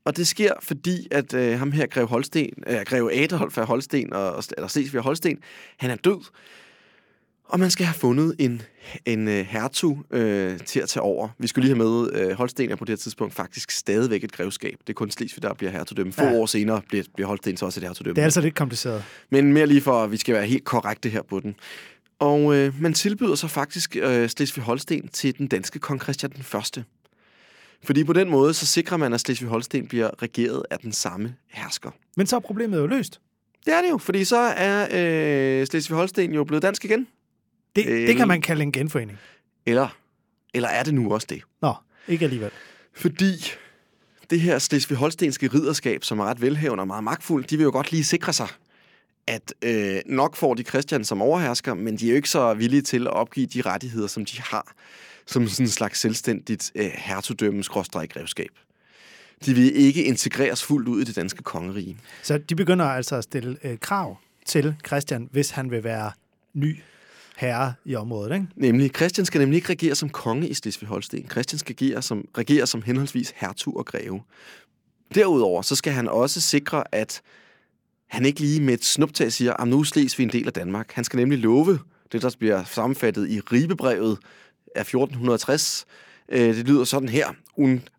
Og 0.05 0.17
det 0.17 0.27
sker, 0.27 0.53
fordi 0.61 1.07
at 1.11 1.33
øh, 1.33 1.59
ham 1.59 1.71
her, 1.71 1.87
Grev, 1.87 2.07
Holsten, 2.07 2.49
øh, 2.67 2.81
Grev 2.85 3.09
Adolf 3.13 3.57
af 3.57 3.65
Holsten, 3.65 4.13
og, 4.13 4.43
eller 4.57 4.67
Slesvig 4.67 5.01
Holsten, 5.01 5.37
han 5.77 5.89
er 5.89 5.95
død. 5.95 6.19
Og 7.49 7.59
man 7.59 7.71
skal 7.71 7.85
have 7.85 7.93
fundet 7.93 8.35
en, 8.39 8.61
en 9.05 9.27
uh, 9.27 9.33
hertug 9.33 9.97
uh, 9.97 10.19
til 10.65 10.79
at 10.79 10.89
tage 10.89 11.01
over. 11.01 11.29
Vi 11.39 11.47
skulle 11.47 11.67
lige 11.67 11.75
have 11.75 11.89
med, 11.89 12.27
uh, 12.27 12.31
Holsten 12.31 12.71
er 12.71 12.75
på 12.75 12.85
det 12.85 12.89
her 12.89 12.97
tidspunkt 12.97 13.33
faktisk 13.33 13.71
stadigvæk 13.71 14.23
et 14.23 14.31
grevskab. 14.31 14.77
Det 14.79 14.89
er 14.89 14.93
kun 14.93 15.11
Slesvig, 15.11 15.43
der 15.43 15.53
bliver 15.53 15.71
hertugdømme. 15.71 16.13
Få 16.13 16.23
ja. 16.23 16.33
år 16.33 16.45
senere 16.45 16.81
bliver, 16.89 17.03
bliver 17.15 17.27
Holsten 17.27 17.57
så 17.57 17.65
også 17.65 17.79
et 17.79 17.83
hertugdømme. 17.83 18.15
Det 18.15 18.21
er 18.21 18.25
altså 18.25 18.41
lidt 18.41 18.55
kompliceret. 18.55 19.03
Men 19.29 19.53
mere 19.53 19.67
lige 19.67 19.81
for, 19.81 20.03
at 20.03 20.11
vi 20.11 20.17
skal 20.17 20.35
være 20.35 20.45
helt 20.45 20.63
korrekte 20.63 21.09
her 21.09 21.21
på 21.21 21.39
den. 21.39 21.55
Og 22.19 22.43
uh, 22.43 22.81
man 22.81 22.93
tilbyder 22.93 23.35
så 23.35 23.47
faktisk 23.47 23.97
uh, 24.03 24.25
Slesvig-Holsten 24.25 25.07
til 25.07 25.37
den 25.37 25.47
danske 25.47 25.79
kong 25.79 26.01
Christian 26.01 26.31
den 26.31 26.43
Første. 26.43 26.85
Fordi 27.83 28.03
på 28.03 28.13
den 28.13 28.29
måde, 28.29 28.53
så 28.53 28.65
sikrer 28.65 28.97
man, 28.97 29.13
at 29.13 29.21
Slesvig-Holsten 29.21 29.87
bliver 29.87 30.09
regeret 30.21 30.63
af 30.71 30.79
den 30.79 30.91
samme 30.91 31.35
hersker. 31.51 31.91
Men 32.17 32.27
så 32.27 32.35
er 32.35 32.39
problemet 32.39 32.77
jo 32.77 32.87
løst. 32.87 33.19
Det 33.65 33.73
er 33.73 33.81
det 33.81 33.89
jo, 33.89 33.97
fordi 33.97 34.23
så 34.23 34.37
er 34.37 34.87
øh, 34.91 35.67
Slesvig-Holsten 35.67 36.33
jo 36.33 36.43
blevet 36.43 36.61
dansk 36.61 36.85
igen. 36.85 37.07
Det, 37.77 37.87
øh, 37.87 38.07
det 38.07 38.15
kan 38.15 38.27
man 38.27 38.41
kalde 38.41 38.63
en 38.63 38.71
genforening. 38.71 39.17
Eller, 39.65 39.97
eller 40.53 40.69
er 40.69 40.83
det 40.83 40.93
nu 40.93 41.13
også 41.13 41.27
det? 41.29 41.41
Nå, 41.61 41.73
ikke 42.07 42.25
alligevel. 42.25 42.51
Fordi 42.93 43.51
det 44.29 44.41
her 44.41 44.59
Slesvig-Holstenske 44.59 45.47
ridderskab, 45.53 46.03
som 46.03 46.19
er 46.19 46.25
ret 46.25 46.41
velhævende 46.41 46.81
og 46.81 46.87
meget 46.87 47.03
magtfuldt, 47.03 47.49
de 47.49 47.57
vil 47.57 47.63
jo 47.63 47.71
godt 47.71 47.91
lige 47.91 48.03
sikre 48.03 48.33
sig, 48.33 48.47
at 49.27 49.53
øh, 49.61 50.01
nok 50.05 50.35
får 50.35 50.53
de 50.53 50.63
Christian 50.63 51.03
som 51.03 51.21
overhersker, 51.21 51.73
men 51.73 51.97
de 51.97 52.05
er 52.05 52.09
jo 52.09 52.15
ikke 52.15 52.29
så 52.29 52.53
villige 52.53 52.81
til 52.81 53.07
at 53.07 53.13
opgive 53.13 53.45
de 53.45 53.61
rettigheder, 53.61 54.07
som 54.07 54.25
de 54.25 54.41
har, 54.41 54.73
som 55.25 55.47
sådan 55.47 55.65
en 55.65 55.69
slags 55.69 55.99
selvstændigt 55.99 56.71
øh, 56.75 56.91
hertugdømme-grevskab. 56.95 58.49
De 59.45 59.53
vil 59.53 59.75
ikke 59.75 60.03
integreres 60.03 60.63
fuldt 60.63 60.87
ud 60.87 61.01
i 61.01 61.03
det 61.03 61.15
danske 61.15 61.43
kongerige. 61.43 61.97
Så 62.23 62.37
de 62.37 62.55
begynder 62.55 62.85
altså 62.85 63.15
at 63.15 63.23
stille 63.23 63.57
øh, 63.63 63.77
krav 63.79 64.17
til 64.45 64.75
Christian, 64.87 65.29
hvis 65.31 65.49
han 65.49 65.71
vil 65.71 65.83
være 65.83 66.11
ny 66.53 66.77
herre 67.37 67.73
i 67.85 67.95
området, 67.95 68.33
ikke? 68.33 68.47
Nemlig, 68.55 68.91
Christian 68.95 69.25
skal 69.25 69.39
nemlig 69.39 69.55
ikke 69.55 69.69
regere 69.69 69.95
som 69.95 70.09
konge 70.09 70.47
i 70.47 70.53
Slesvig-Holsten. 70.53 71.29
Christian 71.31 71.59
skal 71.59 71.75
regere 71.79 72.01
som, 72.01 72.27
regere 72.37 72.67
som 72.67 72.81
henholdsvis 72.81 73.33
hertug 73.35 73.77
og 73.77 73.85
greve. 73.85 74.21
Derudover, 75.15 75.61
så 75.61 75.75
skal 75.75 75.93
han 75.93 76.07
også 76.07 76.41
sikre, 76.41 76.83
at 76.91 77.21
han 78.07 78.25
ikke 78.25 78.39
lige 78.39 78.61
med 78.61 78.73
et 78.73 78.83
snuptag 78.83 79.31
siger, 79.31 79.53
at 79.53 79.67
nu 79.67 79.83
sles 79.83 80.19
vi 80.19 80.23
en 80.23 80.29
del 80.29 80.47
af 80.47 80.53
Danmark. 80.53 80.91
Han 80.91 81.03
skal 81.03 81.17
nemlig 81.17 81.39
love, 81.39 81.79
det 82.11 82.21
der 82.21 82.35
bliver 82.39 82.63
sammenfattet 82.63 83.29
i 83.29 83.39
Ribebrevet 83.39 84.17
af 84.75 84.81
1460, 84.81 85.85
øh, 86.29 86.55
det 86.55 86.67
lyder 86.67 86.83
sådan 86.83 87.09
her. 87.09 87.27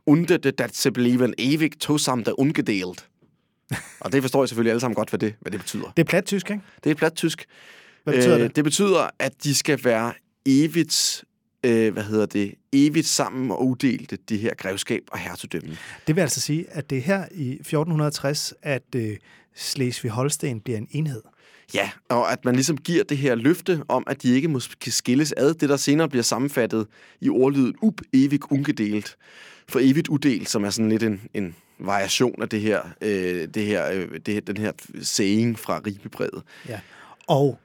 Unde 0.07 0.39
det 0.39 0.59
dat 0.59 0.77
se 0.77 0.93
bliven 0.93 1.35
evig 1.39 1.81
tosam 1.81 2.25
der 2.25 2.41
ungedelt. 2.41 3.09
og 4.01 4.13
det 4.13 4.23
forstår 4.23 4.43
jeg 4.43 4.49
selvfølgelig 4.49 4.71
alle 4.71 4.81
sammen 4.81 4.95
godt, 4.95 5.09
hvad 5.09 5.19
det, 5.19 5.35
hvad 5.41 5.53
det 5.53 5.61
betyder. 5.61 5.93
Det 5.97 6.03
er 6.03 6.07
plat 6.09 6.25
tysk, 6.25 6.51
ikke? 6.51 6.63
Det 6.85 6.91
er 6.91 6.95
plat 6.95 7.15
tysk. 7.15 7.47
Hvad 8.11 8.19
betyder 8.19 8.37
øh, 8.37 8.43
det? 8.43 8.57
Det 8.57 8.65
betyder, 8.65 9.11
at 9.19 9.45
de 9.45 9.55
skal 9.55 9.85
være 9.85 10.13
evigt 10.47 11.25
øh, 11.65 11.93
hvad 11.93 12.03
hedder 12.03 12.27
det, 12.27 12.55
evigt 12.73 13.07
sammen 13.07 13.51
og 13.51 13.67
uddelte 13.67 14.19
det 14.29 14.39
her 14.39 14.55
grevskab 14.55 15.03
og 15.13 15.19
hertugdømme. 15.19 15.77
Det 16.07 16.17
vil 16.17 16.23
altså 16.23 16.41
sige, 16.41 16.67
at 16.71 16.91
det 16.91 16.99
er 16.99 17.03
her 17.03 17.25
i 17.31 17.53
1460, 17.53 18.55
at 18.63 18.83
øh, 18.97 19.17
Slesvig-Holsten 19.55 20.61
bliver 20.61 20.79
en 20.79 20.89
enhed. 20.91 21.23
Ja, 21.75 21.91
og 22.09 22.33
at 22.33 22.45
man 22.45 22.55
ligesom 22.55 22.77
giver 22.77 23.05
det 23.05 23.19
her 23.19 23.35
løfte 23.35 23.83
om, 23.89 24.05
at 24.07 24.23
de 24.23 24.35
ikke 24.35 24.49
må 24.49 24.61
skilles 24.87 25.35
ad, 25.37 25.55
det 25.55 25.69
der 25.69 25.77
senere 25.77 26.09
bliver 26.09 26.23
sammenfattet 26.23 26.87
i 27.21 27.29
ordlydet 27.29 27.75
up 27.83 28.01
evig 28.13 28.53
ungedelt. 28.53 29.17
For 29.69 29.81
evigt 29.83 30.09
uddelt, 30.09 30.49
som 30.49 30.65
er 30.65 30.71
sådan 30.71 30.89
lidt 30.89 31.03
en, 31.03 31.21
en 31.35 31.55
variation 31.79 32.43
af 32.43 32.49
det 32.49 32.61
her, 32.61 32.83
øh, 33.03 33.49
det 33.55 33.65
her, 33.65 33.91
øh, 33.93 34.09
det 34.27 34.35
her, 34.35 34.41
den 34.41 34.57
her 34.57 34.73
saying 35.03 35.59
fra 35.59 35.81
Ribebrevet. 35.87 36.43
Ja, 36.69 36.81
og 37.27 37.59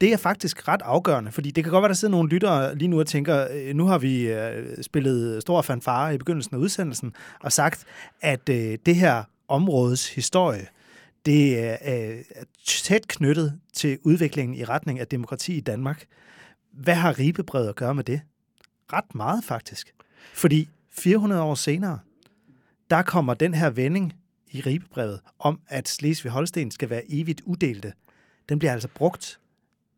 det 0.00 0.12
er 0.12 0.16
faktisk 0.16 0.68
ret 0.68 0.82
afgørende, 0.84 1.32
fordi 1.32 1.50
det 1.50 1.64
kan 1.64 1.70
godt 1.70 1.82
være, 1.82 1.88
der 1.88 1.94
sidder 1.94 2.12
nogle 2.12 2.28
lyttere 2.28 2.74
lige 2.74 2.88
nu 2.88 3.00
og 3.00 3.06
tænker, 3.06 3.48
øh, 3.50 3.74
nu 3.74 3.86
har 3.86 3.98
vi 3.98 4.26
øh, 4.26 4.82
spillet 4.82 5.42
stor 5.42 5.62
fanfare 5.62 6.14
i 6.14 6.18
begyndelsen 6.18 6.56
af 6.56 6.60
udsendelsen, 6.60 7.14
og 7.40 7.52
sagt, 7.52 7.84
at 8.20 8.48
øh, 8.48 8.78
det 8.86 8.96
her 8.96 9.24
områdes 9.48 10.14
historie, 10.14 10.66
det 11.26 11.56
øh, 11.56 11.76
er 11.80 12.44
tæt 12.66 13.08
knyttet 13.08 13.60
til 13.72 13.98
udviklingen 14.02 14.56
i 14.56 14.64
retning 14.64 15.00
af 15.00 15.06
demokrati 15.06 15.56
i 15.56 15.60
Danmark. 15.60 16.06
Hvad 16.72 16.94
har 16.94 17.18
Ribebrevet 17.18 17.68
at 17.68 17.76
gøre 17.76 17.94
med 17.94 18.04
det? 18.04 18.20
Ret 18.92 19.14
meget 19.14 19.44
faktisk. 19.44 19.94
Fordi 20.34 20.68
400 20.90 21.42
år 21.42 21.54
senere, 21.54 21.98
der 22.90 23.02
kommer 23.02 23.34
den 23.34 23.54
her 23.54 23.70
vending 23.70 24.14
i 24.50 24.60
Ribebrevet 24.60 25.20
om, 25.38 25.60
at 25.68 25.88
Slesvig-Holsten 25.88 26.70
skal 26.70 26.90
være 26.90 27.02
evigt 27.08 27.40
uddelte. 27.44 27.92
Den 28.48 28.58
bliver 28.58 28.72
altså 28.72 28.88
brugt 28.88 29.38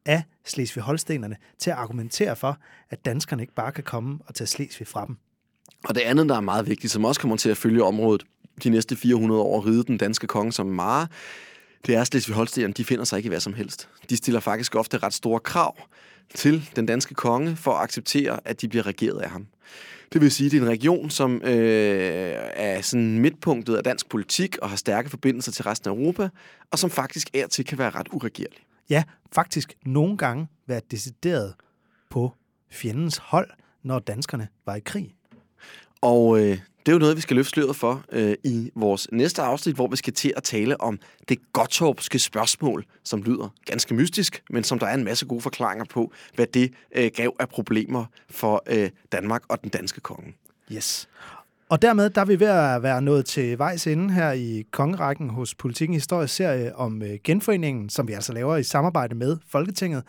af 0.07 0.23
Slesvig-Holstenerne 0.45 1.37
til 1.59 1.71
at 1.71 1.77
argumentere 1.77 2.37
for, 2.37 2.59
at 2.91 3.05
danskerne 3.05 3.43
ikke 3.43 3.55
bare 3.55 3.73
kan 3.73 3.85
komme 3.85 4.19
og 4.27 4.35
tage 4.35 4.47
Slesvig 4.47 4.87
fra 4.87 5.07
dem. 5.07 5.17
Og 5.85 5.95
det 5.95 6.01
andet, 6.01 6.29
der 6.29 6.37
er 6.37 6.41
meget 6.41 6.69
vigtigt, 6.69 6.93
som 6.93 7.05
også 7.05 7.21
kommer 7.21 7.37
til 7.37 7.51
at 7.51 7.57
følge 7.57 7.85
området 7.85 8.27
de 8.63 8.71
næste 8.71 8.97
400 8.97 9.41
år, 9.41 9.67
ride 9.67 9.85
den 9.85 9.99
danske 9.99 10.27
konge 10.27 10.53
som 10.53 10.67
Mare, 10.67 11.07
det 11.87 11.95
er, 11.95 12.01
at 12.01 12.15
Slesvig-Holstenerne, 12.15 12.73
de 12.73 12.85
finder 12.85 13.05
sig 13.05 13.17
ikke 13.17 13.27
i 13.27 13.29
hvad 13.29 13.41
som 13.41 13.55
helst. 13.55 13.89
De 14.11 14.17
stiller 14.17 14.41
faktisk 14.41 14.75
ofte 14.75 14.99
ret 14.99 15.15
store 15.15 15.41
krav 15.41 15.77
til 16.35 16.71
den 16.77 16.87
danske 16.87 17.15
konge 17.15 17.57
for 17.57 17.73
at 17.73 17.83
acceptere, 17.83 18.41
at 18.45 18.61
de 18.61 18.69
bliver 18.69 18.87
regeret 18.87 19.21
af 19.21 19.31
ham. 19.31 19.47
Det 20.13 20.21
vil 20.21 20.31
sige, 20.31 20.47
at 20.47 20.53
det 20.53 20.59
er 20.59 20.63
en 20.63 20.69
region, 20.69 21.11
som 21.11 21.43
øh, 21.45 22.33
er 22.55 22.81
sådan 22.81 23.19
midtpunktet 23.19 23.77
af 23.77 23.85
dansk 23.85 24.09
politik 24.09 24.59
og 24.59 24.71
har 24.71 24.77
stærke 24.77 25.11
forbindelser 25.11 25.53
til 25.53 25.63
resten 25.65 25.91
af 25.91 25.95
Europa, 25.95 26.29
og 26.71 26.79
som 26.79 26.91
faktisk 26.91 27.31
er 27.35 27.47
til 27.47 27.65
kan 27.65 27.79
være 27.79 27.91
ret 27.91 28.07
uregerlig. 28.13 28.59
Ja, 28.91 29.03
faktisk 29.33 29.77
nogle 29.87 30.17
gange 30.17 30.47
være 30.67 30.81
decideret 30.91 31.55
på 32.11 32.33
fjendens 32.71 33.17
hold, 33.17 33.51
når 33.83 33.99
danskerne 33.99 34.49
var 34.67 34.75
i 34.75 34.81
krig. 34.81 35.15
Og 36.01 36.39
øh, 36.39 36.59
det 36.89 36.93
er 36.93 36.93
jo 36.93 36.99
noget, 36.99 37.17
vi 37.17 37.21
skal 37.21 37.37
løfte 37.37 37.51
sløret 37.51 37.77
for 37.77 38.05
øh, 38.13 38.35
i 38.45 38.71
vores 38.75 39.09
næste 39.13 39.43
afsnit, 39.43 39.75
hvor 39.75 39.89
vi 39.89 39.97
skal 39.97 40.13
til 40.13 40.33
at 40.37 40.43
tale 40.43 40.81
om 40.81 40.99
det 41.29 41.53
Gottorpske 41.53 42.19
spørgsmål, 42.19 42.85
som 43.05 43.23
lyder 43.23 43.49
ganske 43.65 43.95
mystisk, 43.95 44.43
men 44.51 44.65
som 44.65 44.79
der 44.79 44.87
er 44.87 44.95
en 44.95 45.05
masse 45.05 45.27
gode 45.27 45.41
forklaringer 45.41 45.85
på, 45.85 46.13
hvad 46.35 46.47
det 46.47 46.73
øh, 46.97 47.11
gav 47.15 47.37
af 47.39 47.49
problemer 47.49 48.05
for 48.31 48.63
øh, 48.67 48.91
Danmark 49.13 49.43
og 49.49 49.63
den 49.63 49.71
danske 49.71 50.01
konge. 50.01 50.35
Yes. 50.73 51.09
Og 51.71 51.83
dermed 51.83 52.11
der 52.11 52.21
er 52.21 52.25
vi 52.25 52.41
ved 52.41 52.47
at 52.47 52.83
være 52.83 53.03
nået 53.03 53.27
til 53.27 53.59
vejs 53.59 53.87
inde 53.87 54.15
her 54.15 54.33
i 54.33 54.65
kongerækken 54.71 55.31
hos 55.31 55.55
Politikken 55.55 55.95
Historie 55.95 56.29
serie 56.29 56.77
om 56.77 57.03
øh, 57.03 57.19
genforeningen, 57.25 57.89
som 57.89 58.09
vi 58.09 58.13
altså 58.13 58.33
laver 58.33 58.57
i 58.57 58.63
samarbejde 58.63 59.15
med 59.15 59.37
Folketinget. 59.49 60.03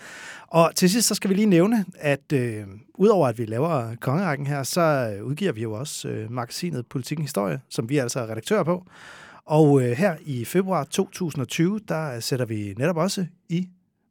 Og 0.47 0.71
til 0.75 0.89
sidst 0.89 1.07
så 1.07 1.15
skal 1.15 1.29
vi 1.29 1.35
lige 1.35 1.45
nævne, 1.45 1.85
at 1.97 2.33
øh, 2.33 2.63
udover 2.95 3.27
at 3.27 3.37
vi 3.37 3.45
laver 3.45 3.95
kongerækken 4.01 4.47
her, 4.47 4.63
så 4.63 5.15
øh, 5.17 5.25
udgiver 5.25 5.51
vi 5.51 5.61
jo 5.61 5.73
også 5.73 6.07
øh, 6.07 6.31
magasinet 6.31 6.85
Politikken 6.87 7.23
Historie, 7.23 7.59
som 7.69 7.89
vi 7.89 7.97
altså 7.97 8.19
er 8.19 8.29
redaktør 8.29 8.63
på. 8.63 8.85
Og 9.45 9.81
øh, 9.81 9.91
her 9.91 10.15
i 10.25 10.45
februar 10.45 10.83
2020, 10.83 11.79
der 11.87 12.19
sætter 12.19 12.45
vi 12.45 12.73
netop 12.77 12.97
også 12.97 13.25
i 13.49 13.69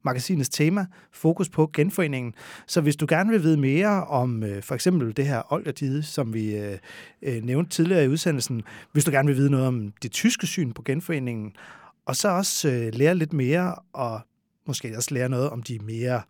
magasinets 0.09 0.49
tema, 0.49 0.87
fokus 1.13 1.49
på 1.49 1.71
genforeningen. 1.73 2.35
Så 2.67 2.81
hvis 2.81 2.97
du 2.97 3.07
gerne 3.09 3.31
vil 3.31 3.43
vide 3.43 3.57
mere 3.57 4.05
om 4.05 4.43
øh, 4.43 4.63
for 4.63 4.75
eksempel 4.75 5.17
det 5.17 5.27
her 5.27 5.53
oldertid, 5.53 6.03
som 6.03 6.35
vi 6.35 6.57
øh, 6.57 6.79
øh, 7.23 7.45
nævnte 7.45 7.71
tidligere 7.71 8.05
i 8.05 8.09
udsendelsen, 8.09 8.63
hvis 8.93 9.05
du 9.05 9.11
gerne 9.11 9.27
vil 9.27 9.37
vide 9.37 9.51
noget 9.51 9.67
om 9.67 9.93
det 10.03 10.13
tyske 10.13 10.47
syn 10.47 10.73
på 10.73 10.83
genforeningen, 10.83 11.53
og 12.07 12.17
så 12.17 12.29
også 12.29 12.69
øh, 12.69 12.95
lære 12.95 13.15
lidt 13.15 13.33
mere, 13.33 13.75
og 13.93 14.21
måske 14.67 14.97
også 14.97 15.15
lære 15.15 15.29
noget 15.29 15.51
om 15.51 15.63
de 15.63 15.79
mere 15.79 16.23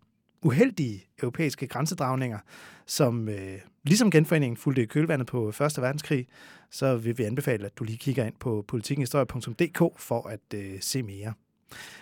uheldige 0.42 1.04
europæiske 1.22 1.66
grænsedragninger, 1.66 2.38
som 2.86 3.28
øh, 3.28 3.58
ligesom 3.84 4.10
genforeningen 4.10 4.56
fulgte 4.56 4.82
i 4.82 4.86
kølvandet 4.86 5.26
på 5.26 5.48
1. 5.48 5.54
verdenskrig, 5.60 6.26
så 6.70 6.96
vil 6.96 7.18
vi 7.18 7.24
anbefale, 7.24 7.66
at 7.66 7.78
du 7.78 7.84
lige 7.84 7.98
kigger 7.98 8.24
ind 8.24 8.34
på 8.40 8.64
politikkenhistorie.dk 8.68 10.00
for 10.00 10.28
at 10.28 10.54
øh, 10.54 10.80
se 10.80 11.02
mere. 11.02 11.32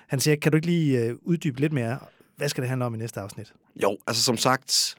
Han 0.07 0.21
siger, 0.21 0.37
kan 0.37 0.53
du 0.53 0.57
ikke 0.57 0.67
lige 0.67 1.05
øh, 1.05 1.14
uddybe 1.23 1.61
lidt 1.61 1.73
mere? 1.73 1.99
Hvad 2.37 2.49
skal 2.49 2.62
det 2.62 2.69
handle 2.69 2.85
om 2.87 2.95
i 2.95 2.99
næste 2.99 3.21
afsnit? 3.21 3.53
Jo, 3.83 3.99
altså 4.07 4.23
som 4.23 4.37
sagt, 4.37 4.97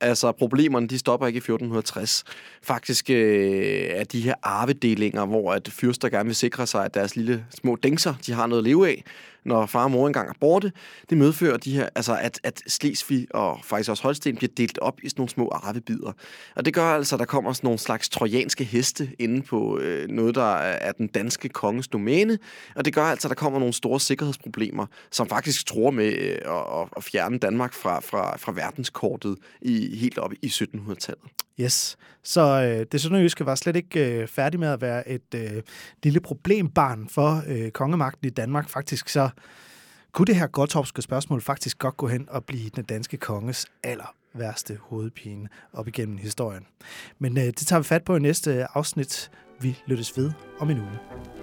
altså 0.00 0.32
problemerne 0.32 0.88
de 0.88 0.98
stopper 0.98 1.26
ikke 1.26 1.36
i 1.36 1.38
1460. 1.38 2.24
Faktisk 2.62 3.10
øh, 3.10 3.86
er 3.90 4.04
de 4.04 4.20
her 4.20 4.34
arvedelinger, 4.42 5.26
hvor 5.26 5.52
at 5.52 5.68
fyrster 5.68 6.08
gerne 6.08 6.26
vil 6.26 6.36
sikre 6.36 6.66
sig, 6.66 6.84
at 6.84 6.94
deres 6.94 7.16
lille 7.16 7.46
små 7.50 7.76
dingser, 7.76 8.14
de 8.26 8.32
har 8.32 8.46
noget 8.46 8.60
at 8.60 8.64
leve 8.64 8.88
af, 8.88 9.04
når 9.44 9.66
far 9.66 9.84
og 9.84 9.90
mor 9.90 10.06
engang 10.06 10.28
er 10.28 10.34
borte, 10.40 10.72
det 11.10 11.18
medfører 11.18 11.56
de 11.56 11.72
her, 11.72 11.88
altså 11.94 12.16
at, 12.20 12.40
at 12.42 12.62
Slesvig 12.66 13.26
og 13.34 13.58
faktisk 13.64 13.90
også 13.90 14.02
Holsten 14.02 14.36
bliver 14.36 14.52
delt 14.56 14.78
op 14.78 15.00
i 15.02 15.08
sådan 15.08 15.20
nogle 15.20 15.30
små 15.30 15.48
arvebider. 15.48 16.12
Og 16.56 16.64
det 16.64 16.74
gør 16.74 16.84
altså, 16.84 17.16
at 17.16 17.20
der 17.20 17.26
kommer 17.26 17.52
sådan 17.52 17.66
nogle 17.66 17.78
slags 17.78 18.08
trojanske 18.08 18.64
heste 18.64 19.10
inde 19.18 19.42
på 19.42 19.78
øh, 19.78 20.08
noget, 20.08 20.34
der 20.34 20.54
er 20.56 20.92
den 20.92 21.06
danske 21.06 21.48
konges 21.48 21.88
domæne, 21.88 22.38
og 22.76 22.84
det 22.84 22.94
gør 22.94 23.04
altså, 23.04 23.28
at 23.28 23.30
der 23.30 23.34
kommer 23.34 23.58
nogle 23.58 23.74
store 23.74 24.00
sikkerhedsproblemer, 24.00 24.86
som 25.10 25.28
faktisk 25.28 25.66
tror 25.66 25.90
med 25.90 26.12
øh, 26.12 26.38
at, 26.44 26.88
at 26.96 27.04
fjerne 27.04 27.38
Danmark 27.38 27.74
fra, 27.74 28.00
fra, 28.00 28.36
fra 28.36 28.52
verdenskortet 28.52 29.36
i, 29.62 29.96
helt 29.96 30.18
op 30.18 30.32
i 30.42 30.46
1700-tallet. 30.46 31.24
Yes, 31.60 31.96
så 32.22 32.40
øh, 32.40 32.86
det 32.92 33.00
sønderjyske 33.00 33.46
var 33.46 33.54
slet 33.54 33.76
ikke 33.76 34.20
øh, 34.20 34.28
færdig 34.28 34.60
med 34.60 34.68
at 34.68 34.80
være 34.80 35.08
et 35.08 35.34
øh, 35.34 35.62
lille 36.02 36.20
problembarn 36.20 37.08
for 37.08 37.42
øh, 37.46 37.70
kongemagten 37.70 38.26
i 38.26 38.30
Danmark. 38.30 38.68
Faktisk 38.68 39.08
så 39.08 39.30
kunne 40.12 40.26
det 40.26 40.36
her 40.36 40.46
Gottorpske 40.46 41.02
spørgsmål 41.02 41.40
faktisk 41.40 41.78
godt 41.78 41.96
gå 41.96 42.08
hen 42.08 42.28
og 42.28 42.44
blive 42.44 42.70
den 42.76 42.84
danske 42.84 43.16
konges 43.16 43.66
aller 43.82 44.14
værste 44.34 44.78
hovedpine 44.80 45.48
op 45.72 45.88
igennem 45.88 46.18
historien. 46.18 46.66
Men 47.18 47.38
øh, 47.38 47.44
det 47.44 47.56
tager 47.56 47.80
vi 47.80 47.84
fat 47.84 48.04
på 48.04 48.16
i 48.16 48.20
næste 48.20 48.76
afsnit. 48.76 49.30
Vi 49.60 49.78
lyttes 49.86 50.16
ved 50.16 50.32
om 50.58 50.70
en 50.70 50.78
uge. 50.78 51.39